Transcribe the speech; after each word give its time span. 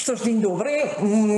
Что 0.00 0.16
ж, 0.16 0.22
день 0.22 0.40
добрый. 0.40 0.84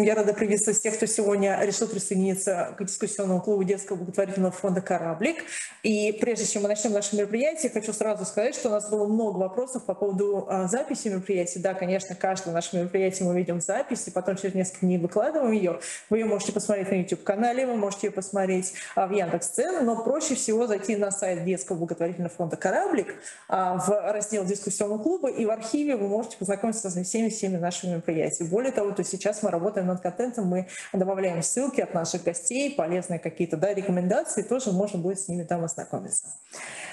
Я 0.04 0.14
рада 0.14 0.32
приветствовать 0.32 0.78
всех, 0.78 0.94
кто 0.94 1.06
сегодня 1.06 1.58
решил 1.64 1.88
присоединиться 1.88 2.76
к 2.78 2.84
дискуссионному 2.84 3.42
клубу 3.42 3.64
детского 3.64 3.96
благотворительного 3.96 4.52
фонда 4.52 4.80
«Кораблик». 4.80 5.38
И 5.82 6.12
прежде 6.20 6.46
чем 6.46 6.62
мы 6.62 6.68
начнем 6.68 6.92
наше 6.92 7.16
мероприятие, 7.16 7.72
хочу 7.72 7.92
сразу 7.92 8.24
сказать, 8.24 8.54
что 8.54 8.68
у 8.68 8.70
нас 8.70 8.88
было 8.88 9.08
много 9.08 9.38
вопросов 9.38 9.84
по 9.84 9.94
поводу 9.94 10.46
а, 10.48 10.68
записи 10.68 11.08
мероприятия. 11.08 11.58
Да, 11.58 11.74
конечно, 11.74 12.14
каждое 12.14 12.54
наше 12.54 12.76
мероприятие 12.76 13.28
мы 13.28 13.36
ведем 13.36 13.58
в 13.58 13.64
записи, 13.64 14.10
потом 14.10 14.36
через 14.36 14.54
несколько 14.54 14.86
дней 14.86 14.98
выкладываем 14.98 15.50
ее. 15.50 15.80
Вы 16.08 16.18
ее 16.18 16.26
можете 16.26 16.52
посмотреть 16.52 16.88
на 16.88 16.94
YouTube-канале, 17.00 17.66
вы 17.66 17.74
можете 17.74 18.06
ее 18.06 18.12
посмотреть 18.12 18.74
а, 18.94 19.08
в 19.08 19.10
Яндекс.Цен, 19.12 19.84
но 19.84 20.04
проще 20.04 20.36
всего 20.36 20.68
зайти 20.68 20.94
на 20.94 21.10
сайт 21.10 21.44
детского 21.44 21.78
благотворительного 21.78 22.32
фонда 22.32 22.56
«Кораблик» 22.56 23.16
а, 23.48 23.78
в 23.78 24.12
раздел 24.12 24.44
дискуссионного 24.44 25.02
клуба, 25.02 25.32
и 25.32 25.44
в 25.46 25.50
архиве 25.50 25.96
вы 25.96 26.06
можете 26.06 26.36
познакомиться 26.36 26.88
со 26.88 27.02
всеми-всеми 27.02 27.56
нашими 27.56 27.90
мероприятиями. 27.90 28.51
Более 28.52 28.70
того, 28.70 28.90
то 28.90 29.02
сейчас 29.02 29.42
мы 29.42 29.50
работаем 29.50 29.86
над 29.86 30.02
контентом, 30.02 30.46
мы 30.46 30.66
добавляем 30.92 31.42
ссылки 31.42 31.80
от 31.80 31.94
наших 31.94 32.22
гостей, 32.22 32.74
полезные 32.74 33.18
какие-то 33.18 33.56
да, 33.56 33.72
рекомендации, 33.72 34.42
тоже 34.42 34.72
можно 34.72 34.98
будет 34.98 35.18
с 35.18 35.28
ними 35.28 35.42
там 35.44 35.64
ознакомиться. 35.64 36.26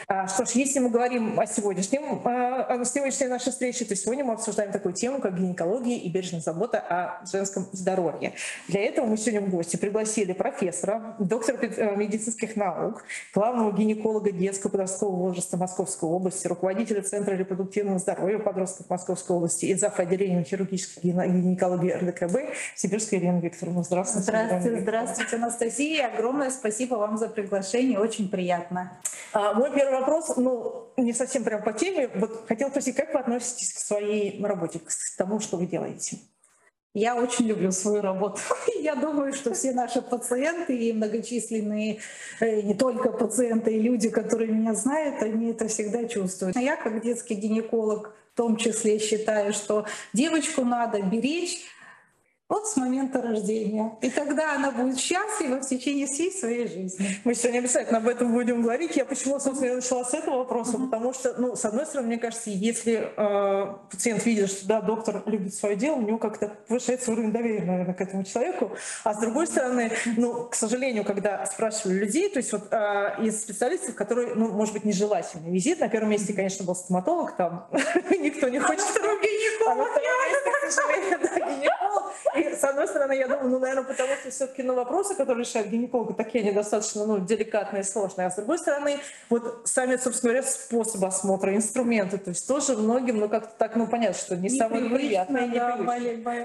А, 0.07 0.27
что 0.29 0.45
ж, 0.45 0.51
если 0.51 0.79
мы 0.79 0.89
говорим 0.89 1.37
о 1.37 1.45
сегодняшнем, 1.45 2.21
а, 2.23 2.63
о 2.63 2.85
сегодняшней 2.85 3.27
нашей 3.27 3.51
встрече, 3.51 3.83
то 3.83 3.95
сегодня 3.95 4.23
мы 4.23 4.33
обсуждаем 4.33 4.71
такую 4.71 4.93
тему, 4.93 5.19
как 5.19 5.37
гинекология 5.37 5.97
и 5.97 6.09
бережная 6.09 6.39
забота 6.39 6.79
о 6.79 7.25
женском 7.25 7.67
здоровье. 7.73 8.33
Для 8.69 8.81
этого 8.85 9.05
мы 9.05 9.17
сегодня 9.17 9.41
в 9.41 9.49
гости 9.49 9.75
пригласили 9.75 10.31
профессора, 10.31 11.15
доктора 11.19 11.57
э, 11.57 11.95
медицинских 11.97 12.55
наук, 12.55 13.03
главного 13.35 13.71
гинеколога 13.75 14.31
детского 14.31 14.71
подросткового 14.71 15.27
возраста 15.27 15.57
Московской 15.57 16.09
области, 16.09 16.47
руководителя 16.47 17.01
Центра 17.01 17.35
репродуктивного 17.35 17.99
здоровья 17.99 18.39
подростков 18.39 18.89
Московской 18.89 19.35
области 19.35 19.65
и 19.65 19.75
зав. 19.75 19.99
отделения 19.99 20.41
хирургической 20.43 21.03
гинекологии 21.03 21.48
РДКБ 21.55 22.53
Сибирской 22.75 23.19
Ирина 23.19 23.39
Викторовна. 23.39 23.83
Здравствуйте. 23.83 24.23
Здравствуйте, 24.23 24.79
здравствуйте, 24.81 25.35
Анастасия. 25.35 26.07
Огромное 26.07 26.49
спасибо 26.49 26.95
вам 26.95 27.17
за 27.17 27.29
приглашение, 27.29 27.99
очень 27.99 28.29
приятно. 28.29 28.99
А, 29.33 29.53
мой 29.53 29.71
первый 29.73 29.99
вопрос, 29.99 30.35
ну, 30.37 30.87
не 30.97 31.13
совсем 31.13 31.43
прям 31.43 31.63
по 31.63 31.73
теме. 31.73 32.09
Вот 32.15 32.45
хотела 32.47 32.69
спросить, 32.69 32.95
как 32.95 33.13
вы 33.13 33.19
относитесь 33.19 33.73
к 33.73 33.79
своей 33.79 34.43
работе, 34.43 34.79
к 34.79 34.89
тому, 35.17 35.39
что 35.39 35.57
вы 35.57 35.65
делаете? 35.65 36.17
Я 36.95 37.15
очень 37.15 37.45
люблю 37.45 37.71
свою 37.71 38.01
работу. 38.01 38.41
Я 38.81 38.95
думаю, 38.95 39.33
что 39.33 39.53
все 39.53 39.71
наши 39.73 40.01
пациенты 40.01 40.75
и 40.75 40.91
многочисленные, 40.91 41.99
э, 42.39 42.61
не 42.61 42.73
только 42.73 43.11
пациенты, 43.11 43.75
и 43.75 43.81
люди, 43.81 44.09
которые 44.09 44.51
меня 44.51 44.73
знают, 44.73 45.21
они 45.21 45.51
это 45.51 45.67
всегда 45.67 46.05
чувствуют. 46.05 46.55
Я 46.57 46.75
как 46.77 47.01
детский 47.03 47.35
гинеколог 47.35 48.15
в 48.39 48.41
том 48.41 48.55
числе 48.55 48.99
считаю, 48.99 49.51
что 49.51 49.85
девочку 50.13 50.63
надо 50.63 51.01
беречь, 51.01 51.59
вот 52.49 52.67
с 52.67 52.75
момента 52.77 53.21
рождения. 53.21 53.95
И 54.01 54.09
тогда 54.09 54.55
она 54.55 54.71
будет 54.71 54.99
счастлива 54.99 55.61
в 55.61 55.67
течение 55.67 56.07
всей 56.07 56.31
своей 56.31 56.67
жизни. 56.67 57.07
Мы 57.23 57.35
сегодня 57.35 57.59
обязательно 57.59 57.99
об 57.99 58.07
этом 58.07 58.33
будем 58.33 58.63
говорить. 58.63 58.95
Я 58.95 59.05
почему, 59.05 59.39
собственно, 59.39 59.75
начала 59.75 60.03
с 60.03 60.15
этого 60.15 60.37
вопроса, 60.37 60.77
mm-hmm. 60.77 60.89
потому 60.89 61.13
что, 61.13 61.35
ну, 61.37 61.55
с 61.55 61.63
одной 61.63 61.85
стороны, 61.85 62.07
мне 62.07 62.17
кажется, 62.17 62.49
если 62.49 63.13
э, 63.15 63.73
пациент 63.91 64.25
видит, 64.25 64.49
что, 64.49 64.67
да, 64.67 64.81
доктор 64.81 65.21
любит 65.27 65.53
свое 65.53 65.75
дело, 65.75 65.97
у 65.97 66.01
него 66.01 66.17
как-то 66.17 66.51
повышается 66.67 67.11
уровень 67.11 67.31
доверия, 67.31 67.63
наверное, 67.63 67.93
к 67.93 68.01
этому 68.01 68.23
человеку. 68.23 68.71
А 69.03 69.13
с 69.13 69.19
другой 69.19 69.45
стороны, 69.45 69.91
ну, 70.17 70.47
к 70.47 70.55
сожалению, 70.55 71.05
когда 71.05 71.45
спрашивали 71.45 71.99
людей, 71.99 72.29
то 72.29 72.37
есть 72.37 72.51
вот 72.51 72.63
э, 72.71 73.23
из 73.23 73.41
специалистов, 73.41 73.93
которые, 73.93 74.33
ну, 74.33 74.47
может 74.49 74.73
быть, 74.73 74.85
нежелательный 74.85 75.51
визит, 75.51 75.79
на 75.79 75.87
первом 75.87 76.09
месте, 76.09 76.33
конечно, 76.33 76.65
был 76.65 76.75
стоматолог, 76.75 77.35
там 77.35 77.67
никто 78.09 78.49
не 78.49 78.57
хочет. 78.57 78.85
А 78.89 78.99
на 78.99 79.21
гинеколог. 79.21 79.87
А 79.87 80.71
втором 80.71 81.49
гинеколог. 81.59 82.13
С 82.59 82.63
одной 82.63 82.87
стороны, 82.87 83.13
я 83.13 83.27
думаю, 83.27 83.49
ну, 83.49 83.59
наверное, 83.59 83.83
потому 83.83 84.09
что 84.15 84.31
все-таки 84.31 84.63
ну, 84.63 84.75
вопросы, 84.75 85.15
которые 85.15 85.45
решают 85.45 85.69
гинекологи, 85.69 86.13
такие 86.13 86.43
они 86.43 86.53
достаточно 86.53 87.05
ну, 87.05 87.19
деликатные 87.19 87.81
и 87.81 87.85
сложные. 87.85 88.27
А 88.27 88.31
с 88.31 88.35
другой 88.35 88.57
стороны, 88.57 88.99
вот 89.29 89.61
сами, 89.65 89.97
собственно 89.97 90.33
говоря, 90.33 90.47
способы 90.47 91.07
осмотра, 91.07 91.55
инструменты, 91.55 92.17
то 92.17 92.29
есть 92.29 92.47
тоже 92.47 92.75
многим, 92.75 93.19
ну, 93.19 93.29
как-то 93.29 93.53
так, 93.57 93.75
ну, 93.75 93.87
понятно, 93.87 94.17
что 94.17 94.35
не, 94.35 94.49
не 94.49 94.57
самое 94.57 94.89
приятное, 94.89 95.47
да, 95.47 95.77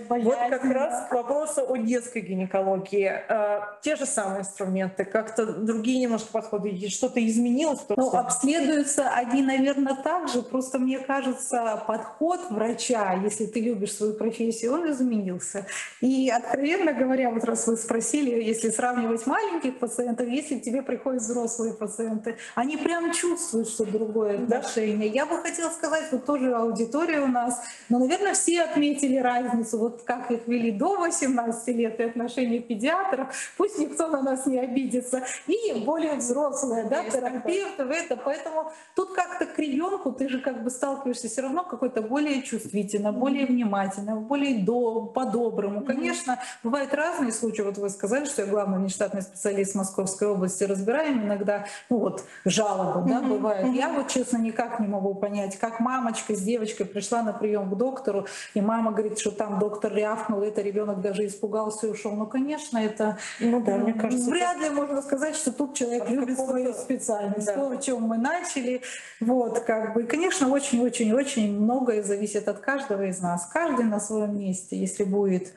Вот 0.09 0.39
как 0.51 0.65
раз 0.65 1.09
к 1.09 1.13
вопросу 1.13 1.65
о 1.69 1.77
детской 1.77 2.21
гинекологии. 2.21 3.13
А, 3.29 3.79
те 3.83 3.97
же 3.97 4.07
самые 4.07 4.41
инструменты, 4.41 5.05
как-то 5.05 5.47
другие 5.47 6.01
немножко 6.01 6.29
подходы, 6.33 6.89
что-то 6.89 7.25
изменилось? 7.25 7.81
Ну, 7.97 8.11
обследуются 8.11 9.11
они, 9.11 9.43
наверное, 9.43 9.97
так 9.97 10.29
же, 10.29 10.43
просто 10.43 10.79
мне 10.79 10.99
кажется, 10.99 11.83
подход 11.87 12.41
врача, 12.51 13.15
если 13.15 13.47
ты 13.47 13.61
любишь 13.61 13.95
свою 13.95 14.15
профессию, 14.15 14.73
он 14.75 14.91
изменился. 14.91 15.67
И, 16.01 16.31
откровенно 16.31 16.93
говоря, 16.93 17.31
вот 17.31 17.45
раз 17.45 17.67
вы 17.67 17.77
спросили, 17.77 18.43
если 18.43 18.71
сравнивать 18.71 19.27
маленьких 19.27 19.79
пациентов, 19.79 20.29
если 20.29 20.59
к 20.59 20.63
тебе 20.63 20.83
приходят 20.83 21.23
взрослые 21.23 21.73
пациенты, 21.73 22.37
они 22.55 22.77
прям 22.77 23.13
чувствуют, 23.13 23.69
что 23.69 23.85
другое 23.85 24.43
отношение. 24.43 25.09
Да. 25.09 25.15
Я 25.15 25.27
бы 25.27 25.39
хотела 25.39 25.71
сказать, 25.71 26.05
вот 26.13 26.27
тоже 26.27 26.55
аудитория 26.55 27.21
у 27.21 27.27
нас, 27.27 27.61
но, 27.89 27.99
наверное, 27.99 28.35
все 28.35 28.63
отметили 28.63 29.17
разницу, 29.17 29.79
вот 29.79 30.03
как 30.03 30.31
их 30.31 30.47
вели 30.47 30.71
до 30.71 30.97
18 30.97 31.69
лет 31.69 32.01
и 32.01 32.03
отношения 32.03 32.61
педиатров, 32.61 33.29
пусть 33.57 33.79
никто 33.79 34.09
на 34.09 34.23
нас 34.23 34.47
не 34.47 34.59
обидится, 34.59 35.25
и 35.47 35.81
более 35.85 36.17
взрослые, 36.17 36.85
да, 36.85 37.05
терапевты 37.09 37.85
это. 37.95 38.17
Поэтому 38.17 38.73
тут 38.95 39.15
как-то 39.15 39.47
к 39.47 39.59
ребенку 39.59 40.13
ты 40.13 40.29
же 40.29 40.41
как 40.41 40.63
бы 40.63 40.71
сталкиваешься 40.71 41.29
все 41.29 41.43
равно 41.43 41.65
какой-то 41.65 42.03
более 42.03 42.43
чувствительно, 42.43 43.13
более 43.13 43.47
внимательно, 43.47 44.17
более 44.17 44.59
до, 44.65 45.07
по-доброму 45.07 45.74
по-другому. 45.81 46.01
Конечно, 46.01 46.39
бывают 46.63 46.95
разные 46.95 47.33
случаи. 47.33 47.63
Вот 47.63 47.79
вы 47.79 47.91
сказали, 47.91 48.25
что 48.25 48.43
я 48.43 48.49
главный 48.49 48.79
внештатный 48.79 49.23
специалист 49.23 49.75
Московской 49.75 50.29
области. 50.29 50.65
Разбираем 50.65 51.25
иногда, 51.25 51.67
ну 51.91 51.99
вот, 51.99 52.25
жалобы, 52.45 53.09
да, 53.09 53.21
бывают. 53.21 53.75
Я 53.75 53.89
вот, 53.91 54.09
честно, 54.09 54.39
никак 54.39 54.81
не 54.81 54.87
могу 54.87 55.15
понять, 55.15 55.59
как 55.59 55.81
мамочка 55.81 56.35
с 56.35 56.41
девочкой 56.41 56.87
пришла 56.87 57.23
на 57.23 57.33
прием 57.33 57.71
к 57.71 57.77
доктору, 57.77 58.27
и 58.55 58.61
мама 58.61 58.93
говорит, 58.93 59.19
что 59.19 59.31
там 59.31 59.59
доктор 59.59 59.95
рявкнул, 59.95 60.43
это 60.43 60.63
ребенок 60.63 61.01
даже 61.01 61.27
испугался 61.27 61.87
и 61.87 61.91
ушел. 61.91 62.13
Ну, 62.13 62.27
конечно, 62.27 62.79
это, 62.79 63.19
ну 63.41 63.61
да, 63.63 63.77
мне 63.77 63.93
кажется, 63.93 64.31
вряд 64.31 64.59
ли 64.59 64.71
можно 64.71 65.03
сказать, 65.03 65.37
что 65.37 65.53
тут 65.53 65.75
человек 65.75 66.09
любит 66.09 66.39
свою 66.39 66.73
специальность, 66.73 67.47
да. 67.47 67.55
то, 67.55 67.71
о 67.71 67.77
чем 67.77 68.03
мы 68.03 68.19
начали. 68.19 68.83
Вот, 69.21 69.61
как 69.61 69.95
бы, 69.95 70.03
и, 70.03 70.07
конечно, 70.07 70.49
очень-очень-очень 70.49 71.59
многое 71.59 72.03
зависит 72.03 72.49
от 72.49 72.59
каждого 72.59 73.03
из 73.05 73.21
нас. 73.21 73.47
Каждый 73.47 73.85
на 73.87 74.01
своем 74.01 74.39
месте, 74.39 74.77
если 74.77 75.05
будет 75.05 75.53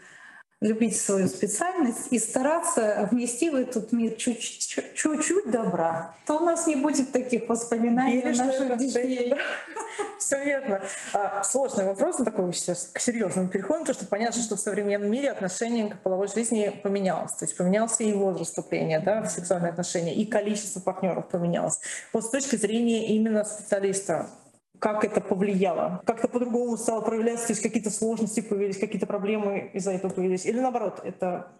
любить 0.60 1.00
свою 1.00 1.28
специальность 1.28 2.08
и 2.10 2.18
стараться 2.18 3.08
внести 3.12 3.50
в 3.50 3.56
этот 3.56 3.92
мир 3.92 4.14
чуть-чуть 4.16 5.52
добра, 5.52 6.16
то 6.26 6.38
у 6.38 6.40
нас 6.40 6.66
не 6.66 6.76
будет 6.76 7.12
таких 7.12 7.48
воспоминаний 7.48 8.22
Или 8.22 8.36
наших 8.36 8.78
детей. 8.78 9.36
Все 10.20 10.44
верно. 10.44 10.82
А, 11.14 11.44
сложный 11.44 11.86
вопрос, 11.86 12.18
на 12.18 12.26
такой 12.26 12.52
сейчас 12.54 12.90
к 12.92 13.00
серьезному 13.00 13.50
переходим, 13.50 13.82
потому 13.82 13.96
что 13.96 14.08
понятно, 14.08 14.42
что 14.42 14.56
в 14.56 14.60
современном 14.60 15.12
мире 15.12 15.32
отношение 15.32 15.90
к 15.90 16.00
половой 16.02 16.28
жизни 16.28 16.70
поменялось. 16.84 17.34
То 17.34 17.46
есть 17.46 17.56
поменялся 17.56 18.04
и 18.04 18.14
возраст 18.14 18.50
вступления 18.50 19.00
да, 19.00 19.22
в 19.22 19.30
сексуальные 19.30 19.72
отношения, 19.72 20.16
и 20.16 20.26
количество 20.26 20.80
партнеров 20.80 21.28
поменялось. 21.30 21.80
Вот 22.14 22.26
с 22.26 22.30
точки 22.30 22.56
зрения 22.56 23.08
именно 23.08 23.44
специалиста, 23.44 24.28
как 24.80 25.04
это 25.04 25.22
повлияло? 25.22 26.02
Как-то 26.06 26.28
по-другому 26.28 26.78
стало 26.78 27.02
проявляться, 27.02 27.48
то 27.48 27.54
есть 27.54 27.64
какие-то 27.64 27.90
сложности 27.90 28.42
появились, 28.42 28.78
какие-то 28.78 29.08
проблемы 29.08 29.72
из-за 29.74 29.92
этого 29.92 30.12
появились? 30.12 30.46
Или 30.46 30.60
наоборот, 30.60 31.02
это 31.04 31.52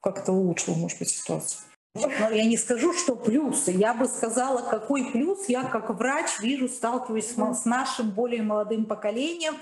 как-то 0.00 0.32
улучшило, 0.32 0.74
может 0.74 0.98
быть, 0.98 1.10
ситуацию? 1.10 1.60
Но 1.94 2.30
я 2.30 2.44
не 2.44 2.56
скажу, 2.56 2.92
что 2.92 3.16
плюсы. 3.16 3.70
Я 3.70 3.94
бы 3.94 4.06
сказала, 4.06 4.60
какой 4.68 5.10
плюс 5.10 5.48
я 5.48 5.64
как 5.64 5.90
врач 5.90 6.40
вижу, 6.40 6.68
сталкиваюсь 6.68 7.34
с 7.34 7.64
нашим 7.64 8.10
более 8.10 8.42
молодым 8.42 8.84
поколением, 8.84 9.54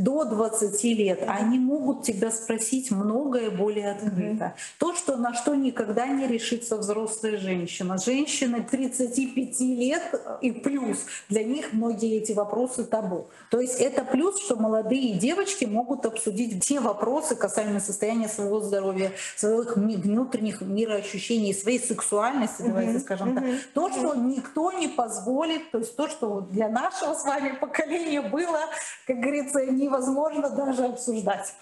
до 0.00 0.24
20 0.24 0.84
лет, 0.84 1.24
они 1.26 1.58
могут 1.58 2.02
тебя 2.02 2.30
спросить 2.30 2.90
многое 2.90 3.50
более 3.50 3.92
открыто. 3.92 4.44
Mm-hmm. 4.44 4.78
То, 4.78 4.94
что 4.94 5.16
на 5.16 5.34
что 5.34 5.54
никогда 5.54 6.06
не 6.06 6.26
решится 6.26 6.76
взрослая 6.76 7.36
женщина. 7.38 7.98
Женщины 7.98 8.62
35 8.62 9.60
лет 9.60 10.20
и 10.40 10.52
плюс, 10.52 10.98
для 11.28 11.44
них 11.44 11.72
многие 11.72 12.16
эти 12.16 12.32
вопросы 12.32 12.84
табу. 12.84 13.28
То 13.50 13.60
есть 13.60 13.78
это 13.80 14.04
плюс, 14.04 14.40
что 14.40 14.56
молодые 14.56 15.14
девочки 15.14 15.64
могут 15.64 16.06
обсудить 16.06 16.62
все 16.64 16.80
вопросы 16.80 17.36
касаемо 17.36 17.80
состояния 17.80 18.28
своего 18.28 18.60
здоровья, 18.60 19.12
своих 19.36 19.76
внутренних 19.76 20.60
мироощущений, 20.60 21.54
своей 21.54 21.78
сексуальности, 21.78 22.62
давайте 22.62 23.00
скажем 23.00 23.36
mm-hmm. 23.36 23.52
так. 23.52 23.72
То, 23.74 23.90
что 23.90 24.14
никто 24.14 24.72
не 24.72 24.88
позволит, 24.88 25.70
то 25.70 25.78
есть 25.78 25.94
то, 25.96 26.08
что 26.08 26.40
для 26.40 26.68
нашего 26.68 27.14
с 27.14 27.24
вами 27.24 27.56
поколения 27.60 28.22
было, 28.22 28.60
как 29.06 29.20
говорится, 29.20 29.60
невозможно 29.90 30.50
даже 30.50 30.84
обсуждать. 30.84 31.52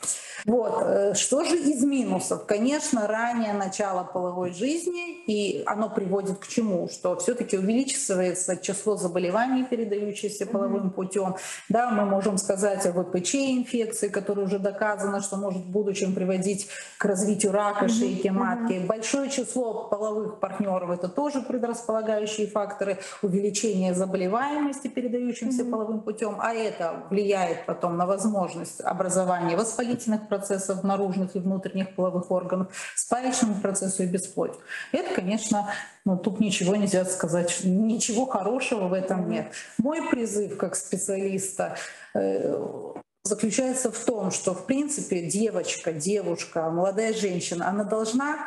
Вот. 0.44 0.82
Э, 0.82 1.14
что 1.14 1.44
же 1.44 1.56
из 1.56 1.82
минусов? 1.82 2.46
Конечно, 2.46 3.06
ранее 3.06 3.52
начало 3.54 4.04
половой 4.04 4.52
жизни, 4.52 5.25
и 5.26 5.62
оно 5.66 5.88
приводит 5.90 6.38
к 6.38 6.46
чему? 6.46 6.88
Что 6.88 7.16
все-таки 7.16 7.58
увеличивается 7.58 8.56
число 8.56 8.96
заболеваний, 8.96 9.64
передающихся 9.64 10.46
половым 10.46 10.90
путем. 10.90 11.36
Да, 11.69 11.90
мы 11.90 12.04
можем 12.04 12.38
сказать 12.38 12.86
о 12.86 12.92
ВПЧ-инфекции, 12.92 14.08
которая 14.08 14.46
уже 14.46 14.58
доказано, 14.58 15.20
что 15.20 15.36
может 15.36 15.62
в 15.62 15.70
будущем 15.70 16.14
приводить 16.14 16.69
к 16.98 17.04
развитию 17.04 17.52
рака 17.52 17.88
шейки 17.88 18.28
матки. 18.28 18.78
Большое 18.86 19.30
число 19.30 19.88
половых 19.88 20.38
партнеров– 20.38 20.90
это 20.98 21.08
тоже 21.08 21.40
предрасполагающие 21.40 22.46
факторы 22.46 22.98
увеличения 23.22 23.94
заболеваемости, 23.94 24.88
передающимся 24.88 25.64
половым 25.64 26.00
путем, 26.00 26.36
а 26.38 26.54
это 26.54 27.02
влияет 27.10 27.66
потом 27.66 27.96
на 27.96 28.06
возможность 28.08 28.81
образования 28.81 29.56
воспалительных 29.56 30.26
процессов 30.28 30.82
наружных 30.82 31.37
и 31.37 31.38
внутренних 31.38 31.94
половых 31.94 32.31
органов, 32.32 32.69
спаечному 32.96 33.60
процессу 33.60 34.02
и 34.02 34.06
бесплодию. 34.06 34.60
Это, 34.90 35.14
конечно, 35.14 35.69
ну, 36.05 36.16
тут 36.16 36.40
ничего 36.40 36.75
нельзя 36.75 37.05
сказать, 37.05 37.60
ничего 37.62 38.26
хорошего 38.26 38.88
в 38.88 38.93
этом 38.93 39.28
нет. 39.31 39.52
Мой 39.78 40.02
призыв 40.10 40.56
как 40.56 40.75
специалиста 40.75 41.76
э, 42.14 42.94
заключается 43.22 43.93
в 43.93 44.05
том, 44.05 44.31
что, 44.31 44.54
в 44.54 44.66
принципе, 44.66 45.22
девочка, 45.22 45.93
девушка, 45.93 46.70
молодая 46.70 47.12
женщина, 47.12 47.69
она 47.69 47.84
должна 47.84 48.38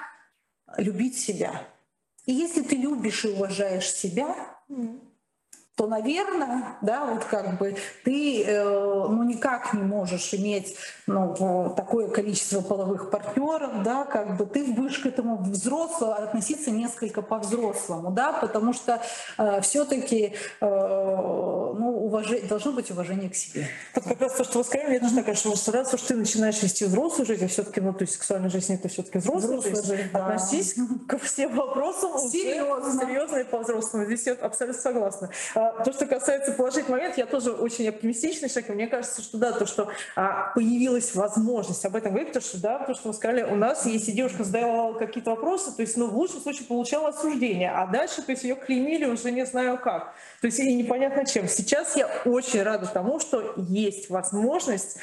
любить 0.78 1.18
себя. 1.18 1.62
И 2.26 2.34
если 2.34 2.62
ты 2.62 2.76
любишь 2.76 3.26
и 3.26 3.30
уважаешь 3.30 3.92
себя, 3.92 4.36
то, 5.76 5.88
наверное, 5.88 6.78
да, 6.82 7.06
вот 7.06 7.24
как 7.24 7.58
бы 7.58 7.76
ты 8.04 8.44
э, 8.44 8.64
ну, 8.64 9.24
никак 9.24 9.74
не 9.74 9.82
можешь 9.82 10.34
иметь 10.34 10.76
ну, 11.08 11.74
такое 11.76 12.10
количество 12.10 12.62
половых 12.62 13.10
партнеров, 13.10 13.82
да, 13.84 14.04
как 14.04 14.38
бы 14.38 14.46
ты 14.46 14.66
будешь 14.66 15.00
к 15.00 15.06
этому 15.06 15.38
взрослому 15.38 16.14
относиться 16.14 16.72
несколько 16.72 17.22
по-взрослому, 17.22 18.12
да, 18.12 18.34
потому 18.34 18.74
что 18.74 19.02
э, 19.38 19.62
все-таки 19.62 20.34
э, 20.60 20.66
уважение, 22.12 22.48
должно 22.48 22.72
быть 22.74 22.92
уважение 22.92 23.30
к 23.30 23.36
себе. 23.36 23.68
Вот 23.96 24.04
как 24.04 24.22
раз 24.22 24.34
то, 24.34 24.44
что 24.44 24.58
вы 24.60 24.64
сказали, 24.64 24.94
я 24.94 25.00
тоже 25.00 25.16
такая, 25.16 25.36
что 25.36 25.72
раз 25.72 25.94
уж 25.94 26.02
ты 26.02 26.16
начинаешь 26.16 26.62
вести 26.62 26.86
взрослую 26.86 27.26
жизнь, 27.26 27.46
а 27.46 27.48
все-таки, 27.48 27.82
ну, 27.82 27.94
то 27.94 28.04
есть 28.04 28.14
сексуальная 28.14 28.50
жизнь 28.50 28.74
это 28.74 28.90
все-таки 28.90 29.18
взрослая, 29.18 29.58
взрослая 29.58 29.98
жизнь, 29.98 30.10
да. 30.14 30.26
относись 30.26 30.76
ко 31.08 31.18
всем 31.18 31.56
вопросам 31.56 32.18
серьезно, 32.30 33.02
серьезно 33.02 33.38
и 33.38 33.44
по-взрослому. 33.44 34.06
Здесь 34.06 34.26
я 34.28 34.34
абсолютно 34.34 34.82
согласна. 34.82 35.30
А, 35.56 35.84
то, 35.84 35.94
что 35.94 36.06
касается 36.06 36.52
положительных 36.52 36.90
моментов, 36.90 37.18
я 37.18 37.26
тоже 37.26 37.52
очень 37.52 37.88
оптимистичный 37.88 38.50
человек. 38.50 38.70
И 38.70 38.74
мне 38.74 38.88
кажется, 38.88 39.22
что 39.22 39.38
да, 39.38 39.52
то, 39.54 39.66
что 39.66 39.90
а, 40.16 40.52
появилась 40.54 41.16
возможность 41.16 41.86
об 41.86 41.96
этом 41.96 42.12
говорить, 42.12 42.34
потому 42.34 42.46
что 42.46 42.62
да, 42.62 42.80
то, 42.80 42.94
что 42.94 43.10
вы 43.10 43.14
сказали, 43.14 43.44
у 43.44 43.56
нас, 43.56 43.86
если 43.86 44.12
девушка 44.12 44.44
задавала 44.44 44.94
какие-то 44.94 45.32
вопросы, 45.32 45.72
то 45.72 45.82
есть, 45.82 45.98
ну, 45.98 46.08
в 46.08 46.18
лучшем 46.18 46.42
случае 46.42 46.68
получала 46.68 47.10
осуждение, 47.10 47.72
а 47.72 47.88
дальше, 47.88 48.22
то 48.22 48.32
есть, 48.32 48.44
ее 48.44 48.56
клеймили 48.56 49.06
уже 49.06 49.32
не 49.32 49.46
знаю 49.46 49.78
как. 49.78 50.14
То 50.42 50.48
есть, 50.48 50.60
и 50.60 50.74
непонятно 50.74 51.26
чем. 51.26 51.48
Сейчас 51.48 51.96
я 51.96 52.01
очень 52.26 52.64
рада 52.64 52.88
тому, 52.88 53.20
что 53.20 53.54
есть 53.58 54.10
возможность 54.10 54.98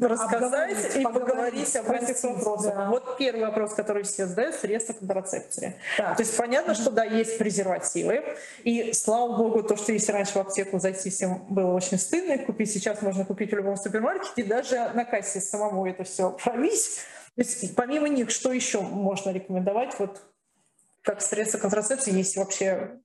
рассказать 0.00 0.96
и 0.96 1.02
поговорить 1.02 1.76
об 1.76 1.90
этих 1.90 2.20
вопросах. 2.22 2.74
Да. 2.74 2.88
Вот 2.90 3.16
первый 3.16 3.46
вопрос, 3.46 3.74
который 3.74 4.02
все 4.02 4.26
задают, 4.26 4.56
средства 4.56 4.92
контрацепции. 4.92 5.76
Да. 5.96 6.14
То 6.14 6.22
есть 6.22 6.36
понятно, 6.36 6.74
что 6.74 6.90
да, 6.90 7.04
есть 7.04 7.38
презервативы, 7.38 8.24
и 8.64 8.92
слава 8.92 9.36
богу, 9.36 9.62
то, 9.62 9.76
что 9.76 9.92
если 9.92 10.10
раньше 10.12 10.32
в 10.32 10.36
аптеку 10.38 10.78
зайти 10.80 11.10
всем 11.10 11.46
было 11.48 11.72
очень 11.72 11.98
стыдно, 11.98 12.32
их 12.32 12.46
купить 12.46 12.72
сейчас 12.72 13.02
можно 13.02 13.24
купить 13.24 13.52
в 13.52 13.56
любом 13.56 13.76
супермаркете, 13.76 14.42
и 14.42 14.42
даже 14.42 14.90
на 14.94 15.04
кассе 15.04 15.40
самому 15.40 15.86
это 15.86 16.02
все 16.02 16.30
пробить. 16.30 17.00
То 17.36 17.42
есть 17.42 17.74
помимо 17.76 18.08
них, 18.08 18.30
что 18.30 18.52
еще 18.52 18.80
можно 18.80 19.30
рекомендовать, 19.30 19.94
вот 19.98 20.22
как 21.02 21.20
средства 21.20 21.58
контрацепции, 21.58 22.12
есть 22.12 22.36
вообще 22.36 22.98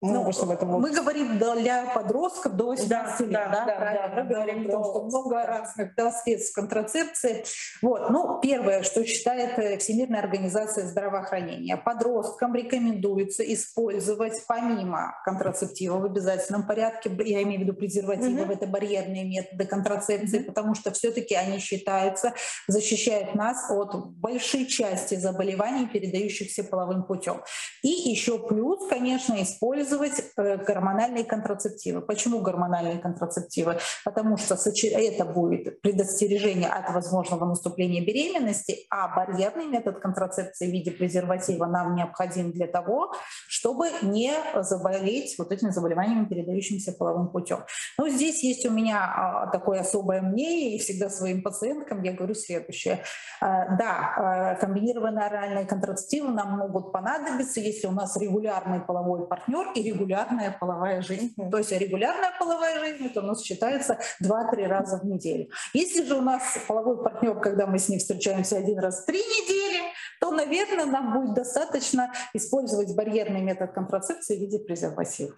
ну, 0.00 0.30
ну, 0.30 0.42
об 0.42 0.50
этом 0.50 0.68
мы 0.68 0.92
говорим 0.92 1.38
для 1.38 1.86
подростков 1.92 2.54
до 2.54 2.66
18 2.66 3.18
да, 3.18 3.24
лет, 3.24 3.32
да, 3.32 3.48
да, 3.50 3.64
да, 3.64 3.74
правильно? 3.74 4.08
Да, 4.08 4.22
мы 4.22 4.28
говорим 4.28 4.68
о 4.68 4.70
том, 4.70 4.84
что 4.84 5.02
много 5.02 5.44
разных 5.44 5.94
да, 5.96 6.12
средств 6.12 6.54
контрацепции. 6.54 7.44
Вот. 7.82 8.08
Ну, 8.10 8.38
первое, 8.40 8.84
что 8.84 9.04
считает 9.04 9.58
э, 9.58 9.76
Всемирная 9.78 10.20
организация 10.20 10.86
здравоохранения, 10.86 11.76
подросткам 11.76 12.54
рекомендуется 12.54 13.42
использовать 13.52 14.40
помимо 14.46 15.16
контрацептива 15.24 15.98
в 15.98 16.04
обязательном 16.04 16.64
порядке, 16.64 17.10
я 17.24 17.42
имею 17.42 17.60
в 17.60 17.62
виду 17.64 17.74
презервативов, 17.74 18.48
mm-hmm. 18.48 18.52
это 18.52 18.66
барьерные 18.68 19.24
методы 19.24 19.66
контрацепции, 19.66 20.40
mm-hmm. 20.40 20.44
потому 20.44 20.76
что 20.76 20.92
все-таки 20.92 21.34
они 21.34 21.58
считаются, 21.58 22.34
защищают 22.68 23.34
нас 23.34 23.68
от 23.68 24.10
большой 24.10 24.66
части 24.66 25.16
заболеваний, 25.16 25.88
передающихся 25.88 26.62
половым 26.62 27.02
путем. 27.02 27.42
И 27.82 27.88
еще 27.88 28.38
плюс, 28.38 28.86
конечно, 28.88 29.42
использовать 29.42 29.87
использовать 29.88 30.24
э, 30.36 30.56
гормональные 30.58 31.24
контрацептивы. 31.24 32.00
Почему 32.00 32.40
гормональные 32.40 32.98
контрацептивы? 32.98 33.78
Потому 34.04 34.36
что 34.36 34.56
это 34.92 35.24
будет 35.24 35.80
предостережение 35.80 36.68
от 36.68 36.94
возможного 36.94 37.44
наступления 37.44 38.04
беременности, 38.04 38.86
а 38.90 39.14
барьерный 39.14 39.66
метод 39.66 39.98
контрацепции 39.98 40.68
в 40.68 40.72
виде 40.72 40.90
презерватива 40.90 41.66
нам 41.66 41.94
необходим 41.94 42.52
для 42.52 42.66
того, 42.66 43.12
чтобы 43.48 43.88
не 44.02 44.32
заболеть 44.60 45.36
вот 45.38 45.52
этими 45.52 45.70
заболеваниями, 45.70 46.26
передающимися 46.26 46.92
половым 46.92 47.28
путем. 47.28 47.58
Но 47.98 48.08
здесь 48.08 48.42
есть 48.42 48.66
у 48.66 48.70
меня 48.70 49.04
а, 49.04 49.46
такое 49.50 49.80
особое 49.80 50.20
мнение, 50.22 50.76
и 50.76 50.78
всегда 50.78 51.08
своим 51.08 51.42
пациенткам 51.42 52.02
я 52.02 52.12
говорю 52.12 52.34
следующее. 52.34 53.02
А, 53.40 53.76
да, 53.76 54.56
э, 54.56 54.60
комбинированные 54.60 55.26
оральные 55.26 55.66
контрацептивы 55.66 56.28
нам 56.28 56.58
могут 56.58 56.92
понадобиться, 56.92 57.60
если 57.60 57.86
у 57.86 57.92
нас 57.92 58.16
регулярный 58.16 58.80
половой 58.80 59.26
партнер 59.26 59.72
и 59.78 59.90
регулярная 59.90 60.56
половая 60.58 61.02
жизнь. 61.02 61.34
То 61.50 61.58
есть 61.58 61.72
регулярная 61.72 62.32
половая 62.38 62.80
жизнь 62.80 63.06
это 63.06 63.20
у 63.20 63.24
нас 63.24 63.42
считается 63.42 63.98
2-3 64.22 64.66
раза 64.66 64.98
в 64.98 65.04
неделю. 65.04 65.48
Если 65.72 66.04
же 66.04 66.16
у 66.16 66.20
нас 66.20 66.58
половой 66.66 67.02
партнер, 67.02 67.38
когда 67.40 67.66
мы 67.66 67.78
с 67.78 67.88
ним 67.88 67.98
встречаемся 67.98 68.58
один 68.58 68.78
раз 68.78 69.02
в 69.02 69.06
три 69.06 69.18
недели, 69.18 69.80
то, 70.20 70.30
наверное, 70.30 70.86
нам 70.86 71.12
будет 71.12 71.34
достаточно 71.34 72.12
использовать 72.34 72.94
барьерный 72.94 73.42
метод 73.42 73.72
контрацепции 73.72 74.36
в 74.36 74.40
виде 74.40 74.58
презерватива. 74.58 75.34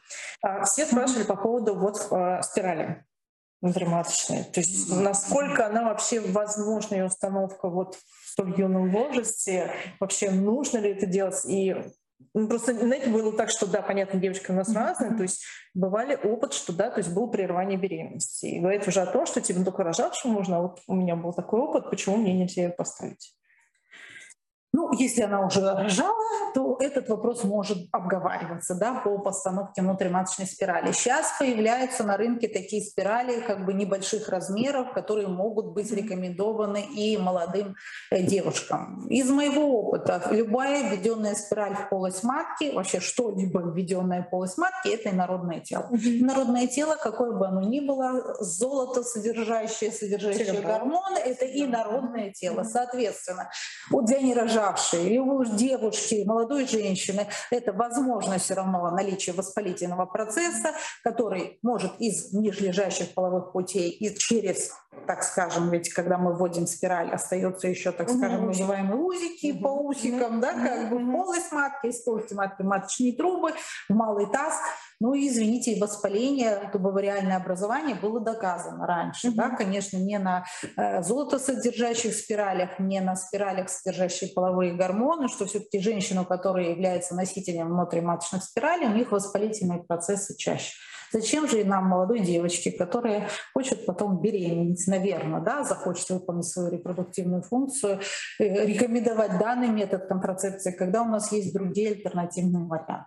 Все 0.65 0.87
спрашивали 0.87 1.25
по 1.25 1.37
поводу 1.37 1.75
вот 1.75 2.09
э, 2.11 2.43
спирали 2.43 3.05
внутриматочной. 3.61 4.45
То 4.45 4.61
есть 4.61 4.91
насколько 4.91 5.67
она 5.67 5.85
вообще 5.85 6.21
возможная 6.21 7.05
установка 7.05 7.69
вот 7.69 7.97
в 7.97 8.29
столь 8.31 8.59
юном 8.59 8.91
возрасте, 8.91 9.71
вообще 10.01 10.31
нужно 10.31 10.79
ли 10.79 10.91
это 10.91 11.07
делать 11.07 11.43
и 11.45 11.75
ну, 11.75 11.93
просто, 12.33 12.75
знаете, 12.75 13.11
было 13.11 13.33
так, 13.33 13.51
что, 13.51 13.67
да, 13.67 13.83
понятно, 13.83 14.21
девочки 14.21 14.51
у 14.51 14.55
нас 14.55 14.73
разные, 14.75 15.17
то 15.17 15.23
есть 15.23 15.43
бывали 15.75 16.15
опыт, 16.15 16.53
что, 16.53 16.73
да, 16.73 16.91
то 16.91 16.99
есть 16.99 17.13
было 17.13 17.27
прерывание 17.27 17.79
беременности. 17.79 18.47
И 18.47 18.61
говорит 18.61 18.87
уже 18.87 19.01
о 19.01 19.07
том, 19.07 19.27
что 19.27 19.41
тебе 19.41 19.65
только 19.65 19.83
рожавшему 19.83 20.35
можно, 20.35 20.59
а 20.59 20.63
вот 20.63 20.81
у 20.87 20.95
меня 20.95 21.17
был 21.17 21.33
такой 21.33 21.61
опыт, 21.61 21.91
почему 21.91 22.17
мне 22.17 22.33
нельзя 22.33 22.63
ее 22.63 22.71
поставить? 22.71 23.35
Ну, 24.73 24.93
если 24.93 25.23
она 25.23 25.45
уже 25.45 25.61
рожала, 25.61 26.15
то 26.55 26.77
этот 26.79 27.09
вопрос 27.09 27.43
может 27.43 27.89
обговариваться 27.91 28.77
да, 28.77 28.95
по 28.95 29.19
постановке 29.19 29.83
внутриматочной 29.83 30.47
спирали. 30.47 30.93
Сейчас 30.93 31.27
появляются 31.39 32.05
на 32.05 32.17
рынке 32.17 32.47
такие 32.47 32.83
спирали 32.83 33.41
как 33.41 33.65
бы 33.65 33.73
небольших 33.75 34.29
размеров, 34.29 34.93
которые 34.93 35.27
могут 35.27 35.73
быть 35.73 35.91
рекомендованы 35.91 36.83
и 36.95 37.17
молодым 37.17 37.75
э, 38.13 38.23
девушкам. 38.23 39.09
Из 39.09 39.29
моего 39.29 39.81
опыта, 39.81 40.23
любая 40.31 40.89
введенная 40.89 41.35
спираль 41.35 41.75
в 41.75 41.89
полость 41.89 42.23
матки, 42.23 42.73
вообще 42.73 43.01
что-либо 43.01 43.61
введенная 43.63 44.23
в 44.23 44.31
полость 44.31 44.57
матки, 44.57 44.89
это 44.89 45.11
инородное 45.11 45.61
тело. 45.61 45.89
Инородное 45.93 46.69
тело, 46.69 46.97
какое 47.01 47.33
бы 47.33 47.47
оно 47.49 47.63
ни 47.63 47.81
было, 47.81 48.37
золото 48.39 49.03
содержащее, 49.03 49.91
содержащее 49.91 50.61
гормоны, 50.61 51.19
это 51.19 51.45
инородное 51.45 52.31
тело. 52.31 52.63
Соответственно, 52.63 53.51
вот 53.91 54.05
для 54.05 54.21
нерожавших 54.21 54.60
рожавшей, 54.61 55.07
или 55.07 55.19
у 55.19 55.45
девушки, 55.45 56.25
молодой 56.27 56.67
женщины, 56.67 57.27
это 57.51 57.73
возможно 57.73 58.39
все 58.39 58.55
равно 58.55 58.91
наличие 58.91 59.35
воспалительного 59.35 60.07
процесса, 60.07 60.73
который 61.03 61.59
может 61.63 61.93
из 61.99 62.33
нижележащих 62.33 63.15
половых 63.15 63.53
путей 63.53 63.91
и 63.91 64.15
через, 64.17 64.73
так 65.07 65.23
скажем, 65.23 65.71
ведь 65.71 65.93
когда 65.93 66.19
мы 66.19 66.35
вводим 66.35 66.67
спираль, 66.67 67.11
остается 67.11 67.69
еще, 67.69 67.93
так 67.93 68.09
скажем, 68.09 68.47
называемые 68.47 69.01
узики 69.01 69.53
по 69.53 69.69
усикам, 69.69 70.41
да, 70.41 70.53
как 70.53 70.91
бы 70.91 70.99
полость 71.13 71.53
матки, 71.53 71.87
из 71.87 72.01
полости 72.03 72.35
матки 72.35 72.63
маточные 72.63 73.15
трубы, 73.15 73.53
в 73.89 73.95
малый 73.95 74.27
таз, 74.27 74.55
ну 75.01 75.15
и, 75.15 75.29
извините, 75.29 75.81
воспаление, 75.81 76.71
тубовариальное 76.73 77.39
образование 77.39 77.97
было 77.97 78.21
доказано 78.21 78.87
раньше. 78.87 79.29
Mm-hmm. 79.29 79.35
Да, 79.35 79.51
конечно, 79.51 79.97
не 79.97 80.19
на 80.19 80.45
э, 80.77 81.03
золотосодержащих 81.03 82.15
спиралях, 82.15 82.79
не 82.79 83.01
на 83.01 83.17
спиралях, 83.17 83.71
содержащих 83.71 84.35
половые 84.35 84.75
гормоны, 84.75 85.29
что 85.29 85.47
все-таки 85.47 85.81
женщина, 85.81 86.27
которая 86.27 86.71
является 86.71 87.15
носителем 87.15 87.71
внутриматочных 87.71 88.45
спиралей, 88.45 88.89
у 88.89 88.95
них 88.95 89.11
воспалительные 89.11 89.83
процессы 89.83 90.37
чаще. 90.37 90.75
Зачем 91.13 91.49
же 91.49 91.61
и 91.61 91.65
нам, 91.65 91.87
молодой 91.87 92.21
девочке, 92.21 92.71
которая 92.71 93.29
хочет 93.53 93.85
потом 93.87 94.21
беременеть, 94.21 94.87
наверное, 94.87 95.41
да, 95.41 95.65
захочет 95.65 96.11
выполнить 96.11 96.47
свою 96.47 96.71
репродуктивную 96.71 97.43
функцию, 97.43 98.01
э, 98.39 98.67
рекомендовать 98.67 99.39
данный 99.39 99.69
метод 99.69 100.07
контрацепции, 100.07 100.73
когда 100.73 101.03
у 101.03 101.07
нас 101.07 101.33
есть 101.33 101.53
другие 101.53 101.93
альтернативные 101.93 102.65
варианты. 102.65 103.07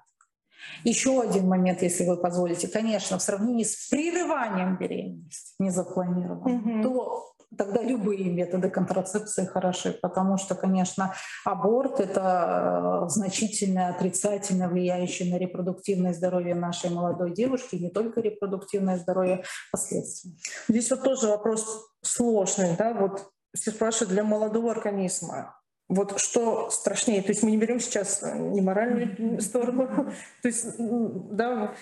Еще 0.84 1.22
один 1.22 1.48
момент, 1.48 1.82
если 1.82 2.06
вы 2.06 2.18
позволите. 2.18 2.68
Конечно, 2.68 3.18
в 3.18 3.22
сравнении 3.22 3.64
с 3.64 3.90
прерыванием 3.90 4.78
беременности 4.78 5.54
незапланированной, 5.60 6.60
mm-hmm. 6.60 6.84
то 6.84 7.34
тогда 7.58 7.82
любые 7.82 8.32
методы 8.32 8.70
контрацепции 8.70 9.46
хороши, 9.46 9.98
потому 10.02 10.38
что, 10.38 10.56
конечно, 10.56 11.14
аборт— 11.46 12.00
это 12.02 13.04
э, 13.06 13.10
значительно 13.10 13.90
отрицательно 13.90 14.68
влияющее 14.68 15.32
на 15.32 15.38
репродуктивное 15.38 16.14
здоровье 16.14 16.56
нашей 16.56 16.90
молодой 16.90 17.34
девушки, 17.34 17.76
не 17.76 17.90
только 17.90 18.22
репродуктивное 18.22 18.98
здоровье, 18.98 19.44
последствия. 19.72 20.32
Здесь 20.68 20.90
вот 20.92 21.04
тоже 21.04 21.28
вопрос 21.28 21.66
сложный, 22.02 22.76
да, 22.78 22.94
вот 22.94 23.30
если 23.54 23.70
спрашивают 23.72 24.10
для 24.10 24.24
молодого 24.24 24.72
организма, 24.72 25.56
вот 25.94 26.20
что 26.20 26.70
страшнее, 26.70 27.22
то 27.22 27.30
есть 27.30 27.44
мы 27.44 27.52
не 27.52 27.58
берем 27.58 27.80
сейчас 27.80 28.24
э, 28.24 28.38
не 28.38 28.62
моральную 28.62 29.42
сторону, 29.42 29.88
то 30.42 30.48
есть, 30.48 30.76
да, 30.78 31.76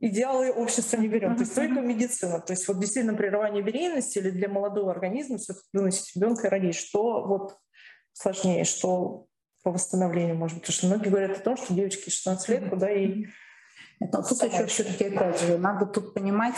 идеалы 0.00 0.50
общества 0.52 0.96
не 0.96 1.08
берем, 1.08 1.34
то 1.34 1.42
есть 1.42 1.54
только 1.54 1.80
медицина. 1.80 2.40
То 2.40 2.52
есть 2.52 2.66
вот 2.68 2.80
действительно 2.80 3.14
прерывание 3.14 3.62
беременности 3.62 4.18
или 4.18 4.30
для 4.30 4.48
молодого 4.48 4.90
организма 4.90 5.38
все-таки 5.38 5.68
выносить 5.72 6.14
ребенка 6.16 6.46
и 6.46 6.50
родить, 6.50 6.76
что 6.76 7.26
вот 7.26 7.56
сложнее, 8.12 8.64
что 8.64 9.26
по 9.62 9.72
восстановлению, 9.72 10.36
может 10.36 10.56
быть, 10.56 10.62
потому 10.66 10.76
что 10.76 10.86
многие 10.86 11.08
говорят 11.10 11.36
о 11.36 11.40
том, 11.40 11.56
что 11.56 11.74
девочки 11.74 12.08
16 12.08 12.48
лет, 12.48 12.70
куда 12.70 12.90
и 12.90 13.26
но 14.00 14.22
тут 14.22 14.42
еще 14.42 14.64
все-таки, 14.66 15.04
опять 15.04 15.40
же, 15.42 15.58
надо 15.58 15.84
тут 15.84 16.14
понимать, 16.14 16.54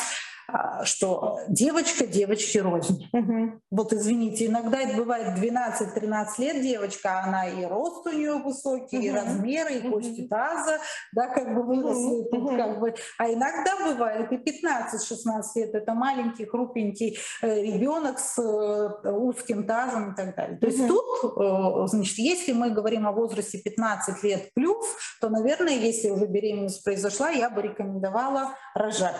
что 0.85 1.41
девочка 1.49 2.07
девочки 2.07 2.59
рознь. 2.59 3.09
Угу. 3.13 3.61
Вот 3.71 3.93
извините, 3.93 4.47
иногда 4.47 4.81
это 4.81 4.97
бывает 4.97 5.39
12-13 5.39 6.27
лет 6.39 6.63
девочка, 6.63 7.21
а 7.21 7.25
она 7.25 7.49
и 7.49 7.65
рост 7.65 8.07
у 8.07 8.11
нее 8.11 8.35
высокий, 8.35 8.99
угу. 8.99 9.07
и 9.07 9.11
размеры, 9.11 9.75
и 9.75 9.91
кости 9.91 10.27
таза, 10.29 10.79
да, 11.13 11.29
как 11.29 11.55
бы 11.55 11.63
выросли, 11.63 12.23
угу. 12.23 12.29
тут 12.31 12.57
как 12.57 12.81
бы. 12.81 12.95
А 13.19 13.29
иногда 13.29 13.77
бывает 13.85 14.33
и 14.33 14.37
15-16 14.37 15.43
лет, 15.57 15.75
это 15.75 15.95
маленький, 15.95 16.45
хрупенький 16.45 17.19
э, 17.43 17.63
ребенок 17.63 18.19
с 18.19 18.39
э, 18.39 19.11
узким 19.11 19.67
тазом 19.67 20.13
и 20.13 20.17
так 20.17 20.35
далее. 20.37 20.59
То 20.59 20.67
есть 20.67 20.87
тут, 20.87 21.05
э, 21.25 21.87
значит, 21.87 22.19
если 22.19 22.53
мы 22.53 22.71
говорим 22.71 23.07
о 23.07 23.13
возрасте 23.13 23.59
15 23.59 24.23
лет 24.23 24.53
плюс, 24.55 24.87
то, 25.21 25.29
наверное, 25.29 25.75
если 25.75 26.11
уже 26.11 26.27
беременность 26.27 26.85
произошла, 26.85 27.31
я 27.31 27.51
бы 27.51 27.63
рекомендовала 27.63 28.55
рожать. 28.75 29.17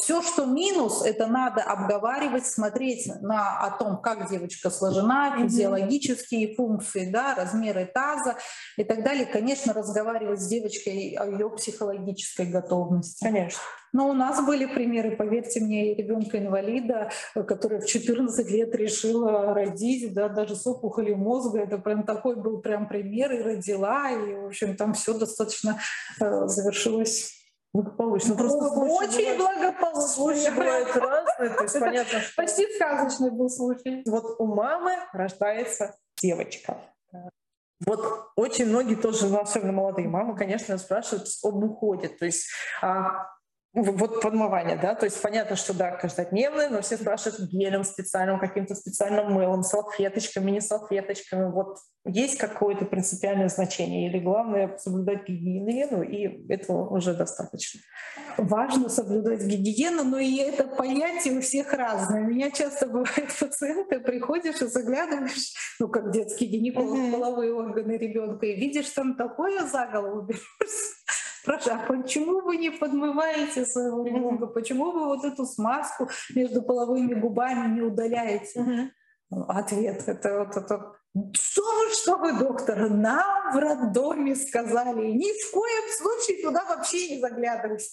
Все, 0.00 0.22
что 0.22 0.46
минус, 0.46 1.04
это 1.04 1.26
надо 1.26 1.62
обговаривать, 1.62 2.46
смотреть 2.46 3.06
на, 3.20 3.60
о 3.60 3.78
том, 3.78 4.00
как 4.00 4.30
девочка 4.30 4.70
сложена, 4.70 5.34
физиологические 5.38 6.54
функции, 6.54 7.10
да, 7.10 7.34
размеры 7.34 7.84
таза 7.84 8.36
и 8.76 8.84
так 8.84 9.04
далее. 9.04 9.26
Конечно, 9.26 9.72
разговаривать 9.74 10.40
с 10.40 10.48
девочкой 10.48 11.16
о 11.18 11.26
ее 11.26 11.50
психологической 11.50 12.46
готовности. 12.46 13.22
Конечно. 13.22 13.60
Но 13.92 14.08
у 14.08 14.12
нас 14.12 14.44
были 14.44 14.66
примеры, 14.66 15.16
поверьте 15.16 15.60
мне, 15.60 15.94
ребенка-инвалида, 15.94 17.10
которая 17.34 17.80
в 17.80 17.86
14 17.86 18.50
лет 18.50 18.74
решила 18.74 19.54
родить, 19.54 20.12
да, 20.12 20.28
даже 20.28 20.56
с 20.56 20.66
опухолью 20.66 21.16
мозга. 21.16 21.60
Это 21.60 21.78
прям 21.78 22.04
такой 22.04 22.36
был 22.36 22.60
прям 22.60 22.88
пример, 22.88 23.32
и 23.32 23.42
родила, 23.42 24.10
и, 24.10 24.34
в 24.34 24.46
общем, 24.46 24.76
там 24.76 24.92
все 24.92 25.14
достаточно 25.14 25.78
э, 26.20 26.46
завершилось 26.46 27.37
Благополучно. 27.72 28.30
Ну, 28.30 28.36
просто 28.36 28.58
очень 28.58 29.36
благополучно. 29.36 30.00
Случаи 30.08 30.50
бывают 30.50 30.96
разные, 30.96 31.50
то 31.50 31.62
есть 31.62 31.78
понятно, 31.78 32.20
что... 32.20 32.36
Почти 32.36 32.66
сказочный 32.74 33.30
был 33.30 33.50
случай. 33.50 34.02
Вот 34.06 34.36
у 34.38 34.46
мамы 34.46 34.92
рождается 35.12 35.96
девочка. 36.16 36.78
Вот 37.86 38.30
очень 38.34 38.66
многие 38.66 38.96
тоже, 38.96 39.28
ну, 39.28 39.40
особенно 39.40 39.72
молодые 39.72 40.08
мамы, 40.08 40.36
конечно, 40.36 40.76
спрашивают 40.78 41.28
об 41.44 41.62
уходе. 41.62 42.08
То 42.08 42.24
есть 42.24 42.48
а, 42.82 43.26
вот 43.82 44.20
подмывание, 44.22 44.76
да, 44.76 44.94
то 44.94 45.04
есть 45.04 45.20
понятно, 45.20 45.56
что 45.56 45.74
да, 45.74 45.92
каждодневные, 45.92 46.68
но 46.68 46.80
все 46.82 46.96
спрашивают 46.96 47.50
гелем 47.50 47.84
специальным, 47.84 48.38
каким-то 48.38 48.74
специальным 48.74 49.32
мылом, 49.32 49.62
салфеточками, 49.62 50.50
не 50.50 50.60
салфеточками. 50.60 51.50
Вот 51.50 51.78
есть 52.04 52.38
какое-то 52.38 52.84
принципиальное 52.84 53.48
значение 53.48 54.08
или 54.08 54.18
главное 54.18 54.76
соблюдать 54.78 55.28
гигиену, 55.28 56.02
и 56.02 56.50
этого 56.52 56.88
уже 56.88 57.14
достаточно? 57.14 57.80
Важно 58.36 58.88
соблюдать 58.88 59.44
гигиену, 59.44 60.04
но 60.04 60.18
и 60.18 60.36
это 60.36 60.64
понятие 60.64 61.38
у 61.38 61.40
всех 61.40 61.72
разное. 61.72 62.22
У 62.22 62.28
меня 62.28 62.50
часто 62.50 62.86
бывают 62.86 63.32
пациенты, 63.38 64.00
приходишь 64.00 64.60
и 64.62 64.66
заглядываешь, 64.66 65.54
ну, 65.78 65.88
как 65.88 66.12
детский 66.12 66.46
гинеколог, 66.46 66.98
uh-huh. 66.98 67.12
половые 67.12 67.52
органы 67.52 67.92
ребенка, 67.92 68.46
и 68.46 68.54
видишь 68.54 68.90
там 68.90 69.16
такое 69.16 69.66
за 69.66 69.86
голову 69.86 70.22
берешься 70.22 70.97
спрашиваю, 71.48 71.80
а 71.82 71.86
почему 71.86 72.40
вы 72.42 72.56
не 72.56 72.70
подмываете 72.70 73.64
своего 73.64 74.04
ребенка? 74.04 74.46
Почему 74.46 74.92
вы 74.92 75.06
вот 75.06 75.24
эту 75.24 75.46
смазку 75.46 76.08
между 76.34 76.62
половыми 76.62 77.14
губами 77.14 77.74
не 77.74 77.82
удаляете? 77.82 78.92
Ответ 79.30 80.04
это 80.06 80.38
вот 80.38 80.56
это 80.56 80.94
что 81.32 81.62
вы, 81.62 81.90
что 81.94 82.16
вы, 82.18 82.38
доктор, 82.38 82.90
нам 82.90 83.52
в 83.52 83.56
роддоме 83.56 84.36
сказали, 84.36 85.08
ни 85.10 85.32
в 85.42 85.50
коем 85.52 85.88
случае 85.90 86.42
туда 86.42 86.64
вообще 86.64 87.16
не 87.16 87.20
заглядывайте. 87.20 87.88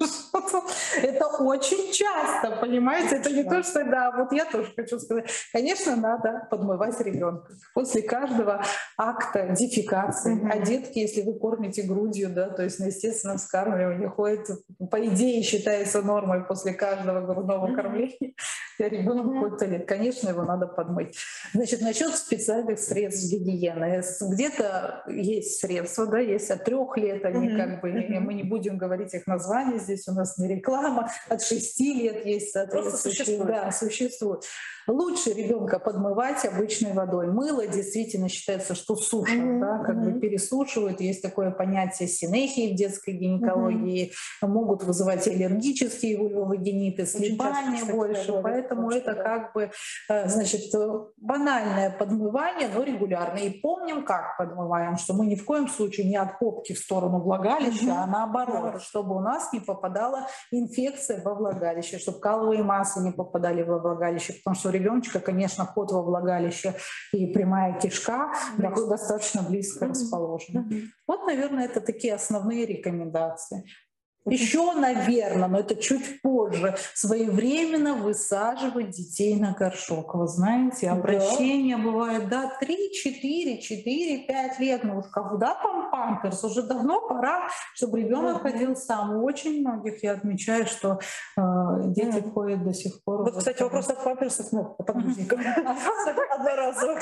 Это 1.02 1.26
очень 1.38 1.92
часто, 1.92 2.56
понимаете? 2.60 3.16
Это 3.16 3.30
не 3.30 3.44
то, 3.44 3.62
что 3.62 3.84
да, 3.84 4.12
вот 4.16 4.32
я 4.32 4.44
тоже 4.44 4.72
хочу 4.74 4.98
сказать. 4.98 5.30
Конечно, 5.52 5.96
надо 5.96 6.46
подмывать 6.50 7.00
ребенка 7.00 7.52
после 7.74 8.02
каждого 8.02 8.64
акта 8.96 9.50
дефекации. 9.50 10.36
Mm-hmm. 10.36 10.50
А 10.50 10.58
детки, 10.64 10.98
если 10.98 11.22
вы 11.22 11.38
кормите 11.38 11.82
грудью, 11.82 12.30
да, 12.30 12.48
то 12.48 12.64
есть 12.64 12.80
на 12.80 12.86
естественном 12.86 13.38
вскармливании 13.38 14.06
ходит, 14.06 14.48
по 14.90 15.04
идее, 15.06 15.42
считается 15.42 16.02
нормой 16.02 16.44
после 16.44 16.74
каждого 16.74 17.24
грудного 17.26 17.68
mm-hmm. 17.68 17.74
кормления. 17.74 18.32
Я 18.78 18.88
ребенок 18.88 19.26
mm-hmm. 19.26 19.40
ходит 19.40 19.54
в 19.54 19.58
туалет. 19.58 19.86
Конечно, 19.86 20.28
его 20.28 20.42
надо 20.42 20.66
подмыть. 20.66 21.16
Значит, 21.52 21.80
насчет 21.80 22.14
специальных 22.14 22.80
средств 22.80 23.30
гигиены. 23.30 24.02
Где-то 24.20 25.04
есть 25.08 25.60
средства, 25.60 26.06
да, 26.06 26.18
есть 26.18 26.50
от 26.50 26.64
трех 26.64 26.96
лет, 26.96 27.24
они 27.24 27.48
mm-hmm. 27.48 27.56
как 27.56 27.80
бы, 27.80 27.90
mm-hmm. 27.90 28.20
мы 28.20 28.34
не 28.34 28.42
будем 28.42 28.76
говорить 28.76 29.14
их 29.14 29.28
названия 29.28 29.78
здесь 29.84 30.08
у 30.08 30.12
нас 30.12 30.38
не 30.38 30.48
реклама, 30.48 31.10
от 31.28 31.42
6 31.42 31.80
лет 31.80 32.26
есть 32.26 32.52
соответствующие. 32.52 33.44
Да, 33.44 33.70
существует. 33.70 34.44
Лучше 34.86 35.32
ребенка 35.32 35.78
подмывать 35.78 36.44
обычной 36.44 36.92
водой. 36.92 37.28
Мыло 37.28 37.66
действительно 37.66 38.28
считается, 38.28 38.74
что 38.74 38.96
сушат, 38.96 39.38
mm-hmm. 39.38 39.60
да, 39.60 39.78
как 39.78 39.96
mm-hmm. 39.96 40.10
бы 40.10 40.20
пересушивают. 40.20 41.00
Есть 41.00 41.22
такое 41.22 41.50
понятие 41.50 42.06
синехии 42.06 42.72
в 42.72 42.76
детской 42.76 43.14
гинекологии. 43.14 44.12
Mm-hmm. 44.42 44.48
Могут 44.48 44.84
вызывать 44.84 45.26
аллергические 45.26 46.18
вульвовагениты, 46.18 47.06
слипание 47.06 47.84
больше. 47.84 48.26
Такое, 48.26 48.42
Поэтому 48.42 48.90
это 48.90 49.14
да. 49.14 49.22
как 49.22 49.54
бы, 49.54 49.70
э, 50.10 50.28
значит, 50.28 50.74
банальное 51.16 51.90
подмывание, 51.90 52.68
но 52.74 52.82
регулярное. 52.82 53.44
И 53.44 53.60
помним, 53.60 54.04
как 54.04 54.36
подмываем, 54.36 54.98
что 54.98 55.14
мы 55.14 55.26
ни 55.26 55.34
в 55.34 55.46
коем 55.46 55.68
случае 55.68 56.08
не 56.08 56.16
от 56.16 56.38
попки 56.38 56.74
в 56.74 56.78
сторону 56.78 57.20
влагалища, 57.20 57.86
mm-hmm. 57.86 58.02
а 58.02 58.06
наоборот, 58.06 58.82
чтобы 58.82 59.16
у 59.16 59.20
нас 59.20 59.50
не 59.54 59.60
попадала 59.74 60.28
инфекция 60.50 61.22
во 61.22 61.34
влагалище, 61.34 61.98
чтобы 61.98 62.20
каловые 62.20 62.62
массы 62.62 63.00
не 63.00 63.12
попадали 63.12 63.62
во 63.62 63.78
влагалище, 63.78 64.34
потому 64.34 64.54
что 64.54 64.70
ребеночка, 64.70 65.20
конечно, 65.20 65.64
ход 65.64 65.92
во 65.92 66.02
влагалище 66.02 66.74
и 67.12 67.26
прямая 67.26 67.78
кишка 67.80 68.32
близко. 68.58 68.88
достаточно 68.88 69.42
близко 69.42 69.84
mm-hmm. 69.84 69.90
расположены. 69.90 70.58
Mm-hmm. 70.58 70.82
Вот, 71.06 71.26
наверное, 71.26 71.64
это 71.64 71.80
такие 71.80 72.14
основные 72.14 72.66
рекомендации. 72.66 73.64
Еще, 74.26 74.72
наверное, 74.72 75.48
но 75.48 75.58
это 75.58 75.76
чуть 75.76 76.22
позже, 76.22 76.76
своевременно 76.94 77.94
высаживать 77.94 78.90
детей 78.90 79.38
на 79.38 79.52
горшок. 79.52 80.14
Вы 80.14 80.26
знаете, 80.28 80.88
обращения 80.90 81.76
да. 81.76 81.82
бывают, 81.82 82.28
да, 82.28 82.56
3, 82.58 82.92
4, 82.92 83.60
4, 83.60 84.18
5 84.26 84.58
лет. 84.60 84.84
Ну 84.84 84.98
уж 84.98 85.06
когда 85.12 85.54
там 85.54 85.90
памперс? 85.90 86.42
Уже 86.42 86.62
давно 86.62 87.06
пора, 87.06 87.48
чтобы 87.74 88.00
ребенок 88.00 88.42
да. 88.42 88.50
ходил 88.50 88.76
сам. 88.76 89.16
У 89.16 89.24
очень 89.24 89.60
многих 89.60 90.02
я 90.02 90.12
отмечаю, 90.12 90.66
что 90.66 90.98
э, 91.36 91.40
дети 91.88 92.20
да. 92.20 92.30
ходят 92.30 92.64
до 92.64 92.72
сих 92.72 93.04
пор. 93.04 93.24
Вот, 93.24 93.36
кстати, 93.36 93.62
вопрос 93.62 93.90
о 93.90 93.94
памперсах, 93.94 94.46
ну, 94.52 94.64
по 94.64 94.84
подгузникам. 94.84 95.40
Одноразово. 96.34 96.98